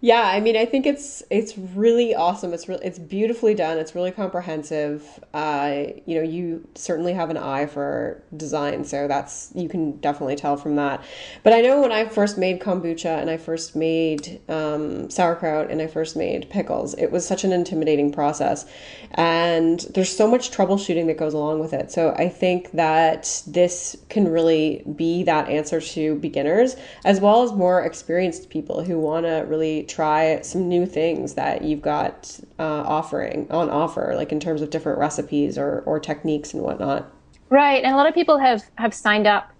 Yeah, 0.00 0.22
I 0.22 0.38
mean, 0.38 0.56
I 0.56 0.64
think 0.64 0.86
it's 0.86 1.24
it's 1.28 1.58
really 1.58 2.14
awesome. 2.14 2.52
It's 2.54 2.68
really 2.68 2.84
it's 2.86 3.00
beautifully 3.00 3.52
done. 3.54 3.78
It's 3.78 3.96
really 3.96 4.12
comprehensive. 4.12 5.04
Uh, 5.34 5.86
you 6.06 6.14
know, 6.14 6.22
you 6.22 6.68
certainly 6.76 7.14
have 7.14 7.30
an 7.30 7.36
eye 7.36 7.66
for 7.66 8.22
design, 8.36 8.84
so 8.84 9.08
that's 9.08 9.50
you 9.56 9.68
can 9.68 9.96
definitely 9.98 10.36
tell 10.36 10.56
from 10.56 10.76
that. 10.76 11.02
But 11.42 11.52
I 11.52 11.62
know 11.62 11.80
when 11.80 11.90
I 11.90 12.04
first 12.04 12.38
made 12.38 12.60
kombucha 12.60 13.20
and 13.20 13.28
I 13.28 13.38
first 13.38 13.74
made 13.74 14.40
um, 14.48 15.10
sauerkraut 15.10 15.68
and 15.68 15.82
I 15.82 15.88
first 15.88 16.14
made 16.14 16.48
pickles, 16.48 16.94
it 16.94 17.10
was 17.10 17.26
such 17.26 17.42
an 17.42 17.50
intimidating 17.50 18.12
process, 18.12 18.66
and 19.12 19.80
there's 19.94 20.16
so 20.16 20.28
much 20.30 20.52
troubleshooting 20.52 21.08
that 21.08 21.16
goes 21.16 21.34
along 21.34 21.58
with 21.58 21.72
it. 21.72 21.90
So 21.90 22.14
I 22.16 22.28
think 22.28 22.70
that 22.70 23.42
this 23.48 23.96
can 24.10 24.28
really 24.28 24.84
be 24.94 25.24
that 25.24 25.48
answer 25.48 25.80
to 25.80 26.14
beginners 26.16 26.76
as 27.04 27.20
well 27.20 27.42
as 27.42 27.50
more 27.50 27.82
experienced 27.82 28.48
people 28.48 28.84
who 28.84 28.96
want 29.00 29.26
to 29.26 29.44
really 29.48 29.87
try 29.88 30.40
some 30.42 30.68
new 30.68 30.86
things 30.86 31.34
that 31.34 31.62
you've 31.62 31.82
got 31.82 32.38
uh, 32.58 32.62
offering 32.86 33.46
on 33.50 33.70
offer, 33.70 34.12
like 34.14 34.32
in 34.32 34.40
terms 34.40 34.62
of 34.62 34.70
different 34.70 34.98
recipes 34.98 35.58
or, 35.58 35.82
or 35.86 35.98
techniques 35.98 36.54
and 36.54 36.62
whatnot. 36.62 37.10
Right, 37.50 37.82
and 37.82 37.94
a 37.94 37.96
lot 37.96 38.08
of 38.08 38.14
people 38.14 38.38
have 38.38 38.62
have 38.76 38.92
signed 38.92 39.26
up, 39.26 39.50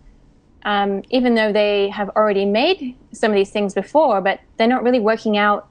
um, 0.65 1.03
even 1.11 1.35
though 1.35 1.53
they 1.53 1.89
have 1.89 2.11
already 2.11 2.45
made 2.45 2.95
some 3.13 3.31
of 3.31 3.37
these 3.37 3.51
things 3.51 3.75
before, 3.75 4.21
but 4.21 4.41
they're 4.57 4.67
not 4.67 4.83
really 4.83 5.01
working 5.01 5.37
out 5.37 5.69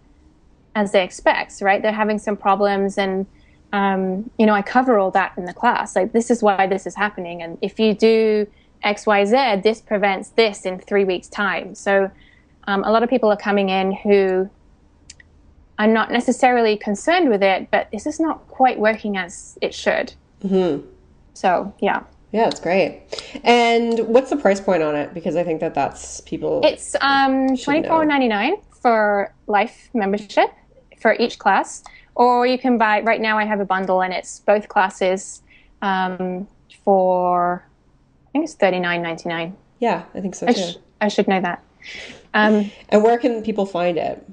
as 0.76 0.92
they 0.92 1.04
expect. 1.04 1.62
Right, 1.62 1.82
they're 1.82 1.92
having 1.92 2.18
some 2.18 2.36
problems, 2.36 2.98
and 2.98 3.28
um, 3.72 4.30
you 4.40 4.46
know, 4.46 4.54
I 4.54 4.64
cover 4.64 4.98
all 4.98 5.12
that 5.12 5.34
in 5.38 5.46
the 5.46 5.54
class. 5.54 5.96
Like, 5.96 6.12
this 6.12 6.32
is 6.32 6.42
why 6.42 6.68
this 6.68 6.88
is 6.88 6.96
happening, 6.96 7.42
and 7.44 7.58
if 7.62 7.80
you 7.80 7.94
do 7.94 8.48
X, 8.84 9.06
Y, 9.06 9.26
Z, 9.26 9.62
this 9.64 9.82
prevents 9.82 10.30
this 10.30 10.66
in 10.66 10.80
three 10.80 11.04
weeks' 11.04 11.28
time. 11.28 11.76
So 11.76 12.10
um, 12.68 12.84
a 12.84 12.92
lot 12.92 13.02
of 13.04 13.10
people 13.10 13.32
are 13.32 13.38
coming 13.38 13.70
in 13.70 13.92
who 13.92 14.50
are 15.80 15.88
not 15.88 16.12
necessarily 16.12 16.78
concerned 16.78 17.30
with 17.30 17.44
it, 17.44 17.70
but 17.72 17.90
this 17.92 18.06
is 18.06 18.20
not 18.20 18.48
quite 18.48 18.80
working 18.80 19.18
as 19.18 19.58
it 19.62 19.74
should. 19.74 20.14
Mm-hmm. 20.44 20.86
So, 21.34 21.74
yeah. 21.80 22.04
Yeah, 22.32 22.48
it's 22.48 22.60
great. 22.60 23.04
And 23.44 24.00
what's 24.08 24.30
the 24.30 24.36
price 24.36 24.60
point 24.60 24.84
on 24.84 24.96
it? 24.96 25.14
Because 25.14 25.36
I 25.36 25.44
think 25.44 25.62
that 25.62 25.74
that's 25.74 26.20
people. 26.22 26.62
It's 26.64 26.96
um, 27.00 27.56
twenty 27.56 27.88
four 27.88 28.06
ninety 28.06 28.28
nine 28.28 28.56
for 28.82 29.34
life 29.48 29.90
membership 29.94 30.50
for 31.00 31.16
each 31.20 31.40
class, 31.40 31.84
or 32.16 32.46
you 32.46 32.60
can 32.60 32.78
buy. 32.78 33.00
Right 33.00 33.22
now, 33.22 33.38
I 33.38 33.46
have 33.46 33.62
a 33.62 33.66
bundle, 33.66 34.02
and 34.02 34.14
it's 34.14 34.42
both 34.42 34.68
classes 34.68 35.42
um, 35.82 36.48
for. 36.84 37.64
I 38.28 38.32
think 38.34 38.44
it's 38.44 38.56
thirty 38.56 38.80
nine 38.80 39.02
ninety 39.02 39.30
nine. 39.30 39.56
Yeah, 39.80 40.04
I 40.14 40.20
think 40.20 40.36
so 40.36 40.48
too. 40.48 40.52
I, 40.52 40.56
sh- 40.56 40.78
I 41.00 41.08
should 41.08 41.30
know 41.30 41.40
that. 41.40 41.64
Um, 42.38 42.72
and 42.90 43.04
where 43.04 43.18
can 43.18 43.42
people 43.42 43.66
find 43.66 43.98
it? 43.98 44.26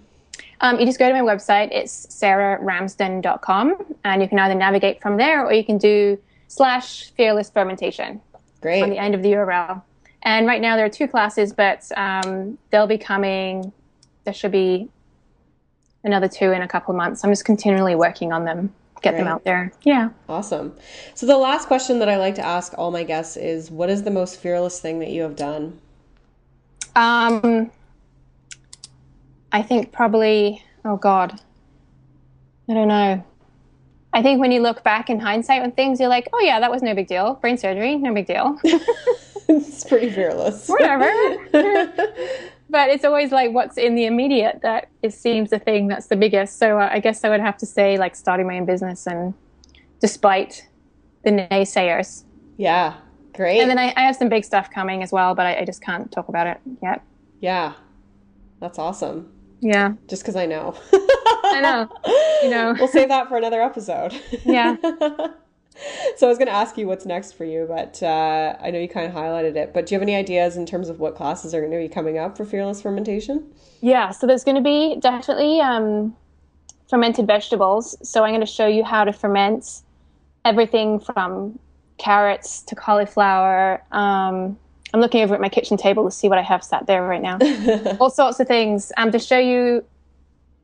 Um, 0.60 0.78
you 0.78 0.86
just 0.86 0.98
go 0.98 1.08
to 1.08 1.14
my 1.14 1.20
website. 1.20 1.70
It's 1.72 2.06
sarahramsden.com, 2.06 3.96
and 4.04 4.22
you 4.22 4.28
can 4.28 4.38
either 4.38 4.54
navigate 4.54 5.00
from 5.00 5.16
there 5.16 5.44
or 5.44 5.52
you 5.52 5.64
can 5.64 5.78
do 5.78 6.18
slash 6.48 7.10
fearless 7.10 7.50
fermentation. 7.50 8.20
Great. 8.60 8.82
On 8.82 8.90
the 8.90 8.98
end 8.98 9.14
of 9.14 9.22
the 9.22 9.32
URL. 9.32 9.82
And 10.22 10.46
right 10.46 10.60
now 10.60 10.76
there 10.76 10.86
are 10.86 10.90
two 10.90 11.06
classes, 11.06 11.52
but 11.52 11.90
um, 11.96 12.56
they'll 12.70 12.86
be 12.86 12.98
coming. 12.98 13.72
There 14.24 14.32
should 14.32 14.52
be 14.52 14.88
another 16.02 16.28
two 16.28 16.52
in 16.52 16.62
a 16.62 16.68
couple 16.68 16.92
of 16.94 16.96
months. 16.96 17.24
I'm 17.24 17.30
just 17.30 17.44
continually 17.44 17.94
working 17.94 18.32
on 18.32 18.44
them, 18.44 18.72
get 19.02 19.10
Great. 19.10 19.18
them 19.18 19.28
out 19.28 19.44
there. 19.44 19.72
Yeah. 19.82 20.10
Awesome. 20.28 20.74
So 21.14 21.26
the 21.26 21.36
last 21.36 21.68
question 21.68 21.98
that 21.98 22.08
I 22.08 22.16
like 22.16 22.36
to 22.36 22.46
ask 22.46 22.72
all 22.78 22.90
my 22.90 23.02
guests 23.02 23.36
is, 23.36 23.70
what 23.70 23.90
is 23.90 24.02
the 24.02 24.10
most 24.10 24.40
fearless 24.40 24.80
thing 24.80 24.98
that 25.00 25.10
you 25.10 25.22
have 25.22 25.36
done? 25.36 25.78
Um, 26.96 27.70
I 29.54 29.62
think 29.62 29.92
probably, 29.92 30.64
oh 30.84 30.96
God, 30.96 31.40
I 32.68 32.74
don't 32.74 32.88
know. 32.88 33.24
I 34.12 34.20
think 34.20 34.40
when 34.40 34.50
you 34.50 34.60
look 34.60 34.82
back 34.82 35.08
in 35.08 35.20
hindsight 35.20 35.62
on 35.62 35.70
things, 35.70 36.00
you're 36.00 36.08
like, 36.08 36.28
oh 36.32 36.40
yeah, 36.40 36.58
that 36.58 36.72
was 36.72 36.82
no 36.82 36.92
big 36.92 37.06
deal. 37.06 37.34
Brain 37.34 37.56
surgery, 37.56 37.96
no 37.96 38.12
big 38.12 38.26
deal. 38.26 38.58
it's 39.48 39.84
pretty 39.84 40.10
fearless. 40.10 40.68
Whatever. 40.68 41.08
but 42.68 42.90
it's 42.90 43.04
always 43.04 43.30
like 43.30 43.52
what's 43.52 43.78
in 43.78 43.94
the 43.94 44.06
immediate 44.06 44.58
that 44.62 44.88
it 45.02 45.12
seems 45.12 45.50
the 45.50 45.60
thing 45.60 45.86
that's 45.86 46.08
the 46.08 46.16
biggest. 46.16 46.58
So 46.58 46.80
uh, 46.80 46.88
I 46.90 46.98
guess 46.98 47.22
I 47.22 47.28
would 47.28 47.40
have 47.40 47.56
to 47.58 47.66
say 47.66 47.96
like 47.96 48.16
starting 48.16 48.48
my 48.48 48.58
own 48.58 48.66
business 48.66 49.06
and 49.06 49.34
despite 50.00 50.68
the 51.22 51.30
naysayers. 51.30 52.24
Yeah, 52.56 52.94
Great. 53.34 53.60
And 53.60 53.70
then 53.70 53.78
I, 53.78 53.92
I 53.96 54.02
have 54.02 54.16
some 54.16 54.28
big 54.28 54.44
stuff 54.44 54.68
coming 54.70 55.04
as 55.04 55.12
well, 55.12 55.36
but 55.36 55.46
I, 55.46 55.58
I 55.58 55.64
just 55.64 55.80
can't 55.80 56.10
talk 56.10 56.28
about 56.28 56.48
it 56.48 56.60
yet. 56.82 57.02
Yeah. 57.40 57.74
That's 58.60 58.78
awesome. 58.78 59.30
Yeah. 59.60 59.94
Just 60.08 60.22
because 60.22 60.36
I 60.36 60.46
know. 60.46 60.74
I 60.92 61.60
know. 61.60 61.88
You 62.42 62.50
know. 62.50 62.74
We'll 62.78 62.88
save 62.88 63.08
that 63.08 63.28
for 63.28 63.36
another 63.36 63.62
episode. 63.62 64.12
Yeah. 64.44 64.76
so 66.16 66.26
I 66.26 66.28
was 66.28 66.38
going 66.38 66.48
to 66.48 66.54
ask 66.54 66.76
you 66.76 66.86
what's 66.86 67.06
next 67.06 67.32
for 67.32 67.44
you, 67.44 67.66
but 67.68 68.02
uh, 68.02 68.56
I 68.60 68.70
know 68.70 68.78
you 68.78 68.88
kind 68.88 69.06
of 69.06 69.12
highlighted 69.12 69.56
it. 69.56 69.72
But 69.72 69.86
do 69.86 69.94
you 69.94 69.98
have 69.98 70.02
any 70.02 70.14
ideas 70.14 70.56
in 70.56 70.66
terms 70.66 70.88
of 70.88 71.00
what 71.00 71.14
classes 71.14 71.54
are 71.54 71.60
going 71.60 71.72
to 71.72 71.78
be 71.78 71.88
coming 71.88 72.18
up 72.18 72.36
for 72.36 72.44
fearless 72.44 72.82
fermentation? 72.82 73.52
Yeah. 73.80 74.10
So 74.10 74.26
there's 74.26 74.44
going 74.44 74.56
to 74.56 74.62
be 74.62 74.96
definitely 75.00 75.60
um, 75.60 76.16
fermented 76.88 77.26
vegetables. 77.26 77.96
So 78.08 78.24
I'm 78.24 78.30
going 78.30 78.40
to 78.40 78.46
show 78.46 78.66
you 78.66 78.84
how 78.84 79.04
to 79.04 79.12
ferment 79.12 79.82
everything 80.44 81.00
from 81.00 81.58
carrots 81.98 82.62
to 82.62 82.74
cauliflower. 82.74 83.82
Um, 83.92 84.58
I'm 84.94 85.00
looking 85.00 85.22
over 85.22 85.34
at 85.34 85.40
my 85.40 85.48
kitchen 85.48 85.76
table 85.76 86.04
to 86.04 86.10
see 86.12 86.28
what 86.28 86.38
I 86.38 86.42
have 86.42 86.62
sat 86.62 86.86
there 86.86 87.02
right 87.02 87.20
now. 87.20 87.38
All 88.00 88.10
sorts 88.10 88.38
of 88.38 88.46
things 88.46 88.92
um, 88.96 89.10
to 89.10 89.18
show 89.18 89.40
you 89.40 89.84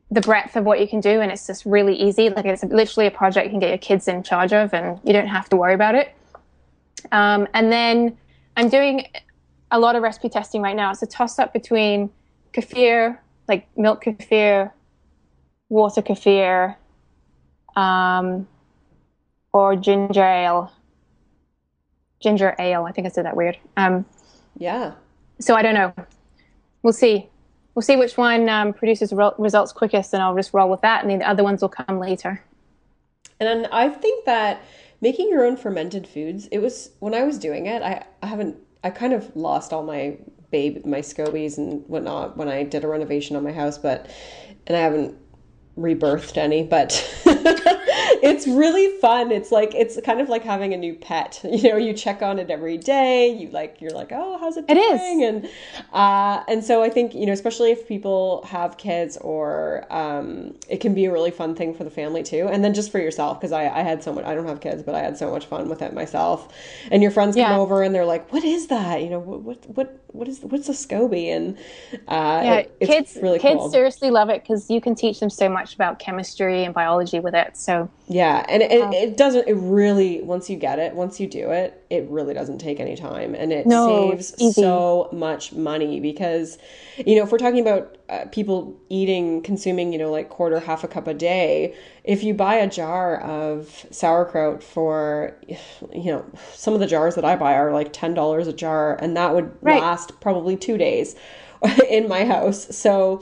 the 0.09 0.21
breadth 0.21 0.55
of 0.55 0.63
what 0.63 0.79
you 0.79 0.87
can 0.87 1.01
do, 1.01 1.19
and 1.19 1.29
it's 1.29 1.45
just 1.45 1.65
really 1.65 1.95
easy. 1.95 2.29
Like 2.29 2.45
it's 2.45 2.63
literally 2.63 3.07
a 3.07 3.11
project 3.11 3.47
you 3.47 3.51
can 3.51 3.59
get 3.59 3.67
your 3.67 3.77
kids 3.77 4.07
in 4.07 4.23
charge 4.23 4.53
of, 4.53 4.73
and 4.73 5.01
you 5.03 5.11
don't 5.11 5.27
have 5.27 5.49
to 5.49 5.57
worry 5.57 5.73
about 5.73 5.95
it. 5.95 6.15
Um, 7.11 7.45
and 7.53 7.73
then 7.73 8.17
I'm 8.55 8.69
doing 8.69 9.05
a 9.69 9.77
lot 9.77 9.97
of 9.97 10.01
recipe 10.01 10.29
testing 10.29 10.61
right 10.61 10.77
now. 10.77 10.91
It's 10.91 11.01
a 11.01 11.07
toss 11.07 11.37
up 11.37 11.51
between 11.51 12.09
kefir, 12.53 13.17
like 13.49 13.67
milk 13.77 14.05
kefir, 14.05 14.71
water 15.67 16.01
kefir, 16.01 16.77
um, 17.75 18.47
or 19.51 19.75
ginger 19.75 20.23
ale 20.23 20.71
ginger 22.21 22.55
ale. 22.59 22.85
I 22.85 22.91
think 22.91 23.07
I 23.07 23.09
said 23.09 23.25
that 23.25 23.35
weird. 23.35 23.57
Um, 23.75 24.05
yeah. 24.57 24.93
So 25.39 25.55
I 25.55 25.61
don't 25.61 25.73
know. 25.73 25.93
We'll 26.83 26.93
see. 26.93 27.29
We'll 27.73 27.83
see 27.83 27.95
which 27.95 28.17
one 28.17 28.49
um, 28.49 28.73
produces 28.73 29.13
re- 29.13 29.31
results 29.37 29.71
quickest, 29.71 30.13
and 30.13 30.21
I'll 30.21 30.35
just 30.35 30.53
roll 30.53 30.69
with 30.69 30.81
that, 30.81 31.05
and 31.05 31.21
the 31.21 31.27
other 31.27 31.43
ones 31.43 31.61
will 31.61 31.69
come 31.69 31.99
later. 31.99 32.43
And 33.39 33.67
I 33.71 33.89
think 33.89 34.25
that 34.25 34.61
making 34.99 35.29
your 35.29 35.45
own 35.45 35.57
fermented 35.57 36.07
foods, 36.07 36.47
it 36.47 36.59
was 36.59 36.91
when 36.99 37.13
I 37.13 37.23
was 37.23 37.39
doing 37.39 37.65
it, 37.65 37.81
I, 37.81 38.03
I 38.21 38.27
haven't, 38.27 38.57
I 38.83 38.89
kind 38.89 39.13
of 39.13 39.35
lost 39.35 39.73
all 39.73 39.83
my 39.83 40.17
babe, 40.51 40.85
my 40.85 40.99
scobies 40.99 41.57
and 41.57 41.87
whatnot 41.87 42.37
when 42.37 42.49
I 42.49 42.63
did 42.63 42.83
a 42.83 42.87
renovation 42.87 43.35
on 43.35 43.43
my 43.43 43.53
house, 43.53 43.77
but, 43.77 44.09
and 44.67 44.77
I 44.77 44.81
haven't 44.81 45.15
rebirthed 45.77 46.37
any, 46.37 46.63
but 46.63 46.91
it's 48.21 48.47
really 48.47 48.97
fun. 48.99 49.31
It's 49.31 49.51
like 49.51 49.73
it's 49.75 49.99
kind 50.01 50.21
of 50.21 50.29
like 50.29 50.43
having 50.43 50.73
a 50.73 50.77
new 50.77 50.93
pet. 50.95 51.39
You 51.61 51.69
know, 51.71 51.77
you 51.77 51.93
check 51.93 52.21
on 52.21 52.39
it 52.39 52.49
every 52.49 52.77
day. 52.77 53.27
You 53.29 53.49
like 53.49 53.81
you're 53.81 53.91
like, 53.91 54.11
oh, 54.11 54.37
how's 54.39 54.57
it 54.57 54.67
doing? 54.67 54.79
It 54.79 54.81
is. 54.81 55.01
And 55.29 55.49
uh, 55.93 56.43
and 56.47 56.63
so 56.63 56.81
I 56.83 56.89
think 56.89 57.13
you 57.13 57.25
know, 57.25 57.33
especially 57.33 57.71
if 57.71 57.87
people 57.87 58.43
have 58.47 58.77
kids, 58.77 59.17
or 59.17 59.85
um, 59.91 60.55
it 60.69 60.77
can 60.77 60.93
be 60.93 61.05
a 61.05 61.11
really 61.11 61.31
fun 61.31 61.55
thing 61.55 61.73
for 61.73 61.83
the 61.83 61.89
family 61.91 62.23
too, 62.23 62.47
and 62.47 62.63
then 62.63 62.73
just 62.73 62.91
for 62.91 62.99
yourself 62.99 63.39
because 63.39 63.51
I 63.51 63.63
I 63.67 63.81
had 63.81 64.03
so 64.03 64.13
much. 64.13 64.25
I 64.25 64.33
don't 64.35 64.47
have 64.47 64.61
kids, 64.61 64.81
but 64.83 64.95
I 64.95 64.99
had 64.99 65.17
so 65.17 65.29
much 65.31 65.45
fun 65.45 65.69
with 65.69 65.81
it 65.81 65.93
myself. 65.93 66.53
And 66.89 67.01
your 67.01 67.11
friends 67.11 67.35
come 67.35 67.41
Yeah. 67.51 67.57
over 67.59 67.83
and 67.83 67.93
they're 67.93 68.05
like, 68.05 68.31
what 68.31 68.43
is 68.43 68.67
that? 68.67 69.01
You 69.03 69.09
know, 69.09 69.19
what 69.19 69.41
what 69.41 69.65
what 69.75 69.97
what 70.13 70.27
is 70.27 70.39
what's 70.41 70.67
a 70.69 70.73
SCOBY? 70.73 71.27
And 71.35 71.57
uh, 72.07 72.41
Yeah, 72.43 72.55
it- 72.57 72.79
kids 72.81 73.17
really 73.21 73.39
kids 73.39 73.59
cool. 73.59 73.69
seriously 73.71 74.09
love 74.09 74.29
it 74.29 74.41
because 74.43 74.69
you 74.69 74.81
can 74.81 74.95
teach 74.95 75.19
them 75.19 75.29
so 75.29 75.47
much 75.49 75.73
about 75.75 75.99
chemistry 75.99 76.63
and 76.63 76.73
biology 76.73 77.19
with 77.19 77.33
it. 77.35 77.55
So 77.57 77.89
Yeah, 78.13 78.45
and 78.49 78.61
it, 78.61 78.93
it 78.93 79.15
doesn't. 79.15 79.47
It 79.47 79.53
really 79.53 80.21
once 80.21 80.49
you 80.49 80.57
get 80.57 80.79
it, 80.79 80.95
once 80.95 81.17
you 81.21 81.27
do 81.27 81.51
it, 81.51 81.81
it 81.89 82.05
really 82.09 82.33
doesn't 82.33 82.57
take 82.57 82.81
any 82.81 82.97
time, 82.97 83.33
and 83.35 83.53
it 83.53 83.71
No, 83.71 83.71
saves 83.71 84.37
easy. 84.37 84.85
so 84.93 85.07
much 85.13 85.53
money 85.53 86.01
because, 86.01 86.57
you 87.05 87.15
know, 87.15 87.23
if 87.23 87.31
we're 87.31 87.37
talking 87.37 87.61
about 87.61 87.97
uh, 88.09 88.25
people 88.29 88.77
eating, 88.89 89.41
consuming, 89.43 89.93
you 89.93 89.99
know, 89.99 90.11
like 90.11 90.27
quarter, 90.29 90.59
half 90.59 90.83
a 90.83 90.89
cup 90.89 91.07
a 91.07 91.13
day, 91.13 91.73
if 92.03 92.21
you 92.21 92.33
buy 92.33 92.55
a 92.55 92.69
jar 92.69 93.21
of 93.21 93.85
sauerkraut 93.91 94.61
for, 94.61 95.37
you 95.93 96.11
know, 96.11 96.25
some 96.53 96.73
of 96.73 96.81
the 96.81 96.87
jars 96.87 97.15
that 97.15 97.23
I 97.23 97.37
buy 97.37 97.53
are 97.53 97.71
like 97.71 97.93
ten 97.93 98.13
dollars 98.13 98.45
a 98.47 98.53
jar, 98.53 98.95
and 99.01 99.15
that 99.15 99.33
would 99.33 99.55
Right. 99.61 99.85
last 99.85 100.19
probably 100.19 100.57
two 100.57 100.77
days 100.77 101.15
in 101.89 102.09
my 102.09 102.25
house. 102.25 102.75
So 102.75 103.21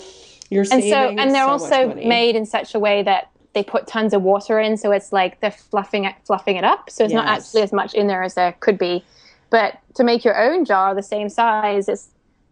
you're 0.49 0.65
and 0.71 0.83
saving 0.83 0.83
so 0.83 1.13
and 1.17 1.33
they're 1.33 1.45
so 1.45 1.47
also 1.47 1.95
made 2.03 2.35
in 2.35 2.45
such 2.45 2.75
a 2.75 2.79
way 2.79 3.03
that 3.03 3.31
they 3.53 3.63
put 3.63 3.87
tons 3.87 4.13
of 4.13 4.21
water 4.21 4.59
in, 4.59 4.77
so 4.77 4.91
it's 4.91 5.11
like 5.11 5.39
they're 5.41 5.51
fluffing 5.51 6.05
it 6.05 6.15
fluffing 6.25 6.55
it 6.57 6.63
up. 6.63 6.89
So 6.89 7.03
it's 7.03 7.13
not 7.13 7.27
actually 7.27 7.61
as 7.63 7.73
much 7.73 7.93
in 7.93 8.07
there 8.07 8.23
as 8.23 8.35
there 8.35 8.53
could 8.59 8.77
be. 8.77 9.03
But 9.49 9.79
to 9.95 10.03
make 10.03 10.23
your 10.23 10.39
own 10.39 10.65
jar 10.65 10.93
the 10.93 11.01
same 11.03 11.29
size, 11.29 11.89
it's 11.89 12.09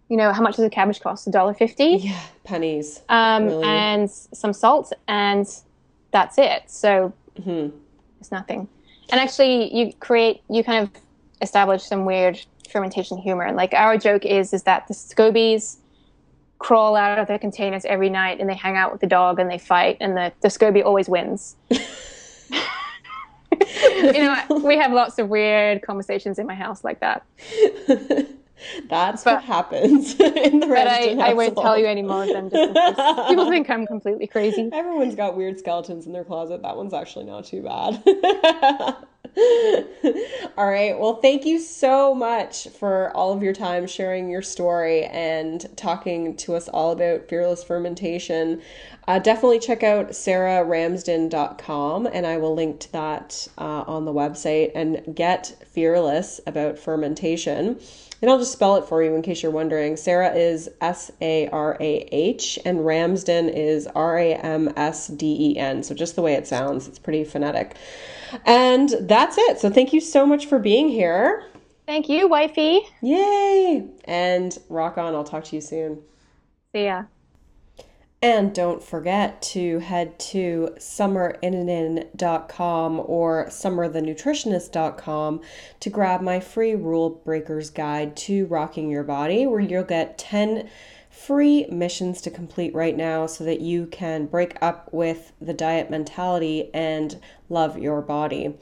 you 0.10 0.18
know 0.18 0.34
how 0.34 0.41
much 0.41 0.56
does 0.56 0.66
a 0.66 0.70
cabbage 0.70 1.00
cost? 1.02 1.28
A 1.28 1.32
dollar 1.32 1.54
fifty. 1.54 1.98
yeah, 1.98 2.20
pennies. 2.43 3.02
um, 3.10 3.45
Really? 3.45 3.64
and 3.66 4.10
some 4.10 4.54
salt, 4.54 4.91
and 5.08 5.45
that's 6.12 6.38
it. 6.38 6.64
So 6.68 7.14
Mm-hmm. 7.39 7.78
it's 8.20 8.32
nothing. 8.32 8.68
And 9.12 9.22
actually, 9.22 9.72
you 9.74 9.93
create, 10.00 10.41
you 10.50 10.64
kind 10.64 10.84
of 10.84 11.02
establish 11.41 11.84
some 11.84 12.04
weird 12.06 12.39
fermentation 12.72 13.18
humor. 13.20 13.52
Like 13.54 13.74
our 13.76 13.95
joke 13.98 14.26
is, 14.26 14.54
is 14.54 14.64
that 14.64 14.88
the 14.88 14.95
scobies 14.95 15.78
crawl 16.60 16.95
out 16.95 17.20
of 17.20 17.28
their 17.28 17.39
containers 17.39 17.86
every 17.86 18.10
night 18.10 18.39
and 18.39 18.49
they 18.49 18.55
hang 18.55 18.76
out 18.76 18.91
with 18.91 19.01
the 19.01 19.08
dog 19.08 19.39
and 19.39 19.49
they 19.49 19.58
fight, 19.58 19.97
and 19.99 20.16
the 20.18 20.32
the 20.41 20.47
scobie 20.47 20.84
always 20.84 21.10
wins. 21.10 21.55
you 21.70 21.80
know, 24.14 24.43
we 24.64 24.78
have 24.78 24.91
lots 24.91 25.20
of 25.20 25.30
weird 25.30 25.82
conversations 25.82 26.39
in 26.39 26.47
my 26.47 26.55
house 26.55 26.84
like 26.84 26.99
that. 26.99 27.26
That's 28.89 29.24
But- 29.24 29.36
what 29.36 29.43
happens 29.43 30.14
in 30.20 30.60
the 30.60 30.68
But 30.68 30.88
I, 30.88 31.16
I 31.30 31.34
won't 31.34 31.55
tell 31.58 31.78
you 31.78 31.86
any 31.86 32.01
more 32.01 32.24
of 32.24 32.30
them. 32.30 32.49
Just 32.49 32.70
in 32.70 32.74
case. 32.74 33.28
People 33.30 33.49
think 33.49 33.70
I'm 33.70 33.86
completely 33.88 34.28
crazy. 34.28 34.70
Everyone's 34.74 35.16
got 35.16 35.36
weird 35.38 35.60
skeletons 35.60 36.05
in 36.05 36.14
their 36.14 36.24
closet. 36.24 36.62
That 36.62 36.76
one's 36.78 36.93
actually 36.93 37.26
not 37.26 37.45
too 37.45 37.62
bad. 37.64 38.01
all 40.58 40.68
right. 40.68 40.97
Well, 40.99 41.18
thank 41.22 41.45
you 41.45 41.60
so 41.60 42.16
much 42.16 42.68
for 42.70 43.16
all 43.16 43.34
of 43.34 43.43
your 43.43 43.53
time 43.53 43.86
sharing 43.86 44.30
your 44.30 44.41
story 44.41 45.03
and 45.05 45.66
talking 45.78 46.36
to 46.38 46.55
us 46.55 46.68
all 46.70 46.91
about 46.91 47.28
fearless 47.30 47.64
fermentation. 47.64 48.62
Uh, 49.08 49.20
definitely 49.20 49.60
check 49.60 49.84
out 49.84 50.10
sarahramsden.com 50.10 52.08
and 52.08 52.26
I 52.26 52.38
will 52.38 52.55
link 52.55 52.80
to 52.82 52.91
that 52.93 53.47
uh, 53.58 53.84
on 53.88 54.05
the 54.05 54.14
website 54.14 54.72
and 54.76 55.16
get 55.16 55.55
fearless 55.72 56.41
about 56.47 56.78
fermentation. 56.80 57.80
And 58.22 58.32
I'll 58.32 58.39
just 58.39 58.51
spell 58.51 58.78
it 58.78 58.86
for 58.86 59.03
you 59.03 59.13
in 59.13 59.22
case 59.22 59.43
you're 59.43 59.51
wondering. 59.51 59.95
Sarah 59.95 60.34
is 60.34 60.70
S 60.82 61.11
A 61.22 61.47
R 61.49 61.78
A 61.80 62.09
H, 62.11 62.57
and 62.65 62.86
Ramsden 62.86 63.49
is 63.49 63.88
R 63.88 64.18
A 64.18 64.34
M 64.36 64.74
S 64.76 65.07
D 65.07 65.51
E 65.51 65.57
N. 65.57 65.84
So 65.84 65.93
just 65.93 66.15
the 66.15 66.22
way 66.22 66.34
it 66.34 66.47
sounds, 66.47 66.88
it's 66.88 66.99
pretty 66.99 67.24
phonetic. 67.24 67.76
And 68.45 68.89
that's 69.01 69.38
it. 69.38 69.59
So 69.59 69.70
thank 69.70 69.93
you 69.93 70.01
so 70.01 70.26
much 70.26 70.47
for 70.47 70.57
being 70.57 70.89
here. 70.89 71.45
Thank 71.86 72.09
you, 72.09 72.28
wifey. 72.28 72.82
Yay! 73.01 73.88
And 74.05 74.57
rock 74.68 74.97
on. 74.97 75.15
I'll 75.15 75.24
talk 75.24 75.45
to 75.45 75.55
you 75.55 75.61
soon. 75.61 76.01
See 76.74 76.86
ya. 76.86 77.03
And 78.20 78.55
don't 78.55 78.82
forget 78.82 79.43
to 79.43 79.78
head 79.78 80.18
to 80.20 80.70
summerinnanen.com 80.78 83.03
or 83.05 83.45
summerthenutritionist.com 83.45 85.41
to 85.80 85.89
grab 85.91 86.22
my 86.22 86.39
free 86.39 86.74
rule 86.74 87.11
breakers 87.11 87.70
guide 87.70 88.18
to 88.18 88.47
rocking 88.47 88.89
your 88.89 89.03
body, 89.03 89.45
where 89.45 89.59
you'll 89.59 89.84
get 89.84 90.18
10 90.18 90.68
free 91.11 91.68
missions 91.72 92.20
to 92.22 92.32
complete 92.32 92.74
right 92.74 92.97
now 92.97 93.28
so 93.28 93.43
that 93.43 93.61
you 93.61 93.86
can 93.86 94.26
break 94.26 94.57
up 94.63 94.91
with 94.91 95.34
the 95.39 95.53
diet 95.53 95.91
mentality 95.91 96.72
and 96.74 97.20
love 97.49 97.78
your 97.78 98.01
body. 98.01 98.55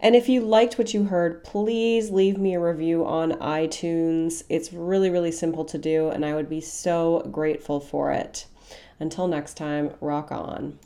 And 0.00 0.16
if 0.16 0.28
you 0.28 0.42
liked 0.42 0.76
what 0.76 0.92
you 0.92 1.04
heard, 1.04 1.44
please 1.44 2.10
leave 2.10 2.36
me 2.36 2.52
a 2.54 2.60
review 2.60 3.06
on 3.06 3.32
iTunes. 3.32 4.42
It's 4.50 4.70
really, 4.72 5.08
really 5.08 5.32
simple 5.32 5.64
to 5.64 5.78
do, 5.78 6.10
and 6.10 6.26
I 6.26 6.34
would 6.34 6.50
be 6.50 6.60
so 6.60 7.26
grateful 7.32 7.80
for 7.80 8.12
it. 8.12 8.44
Until 9.00 9.28
next 9.28 9.56
time, 9.56 9.94
rock 10.00 10.32
on. 10.32 10.78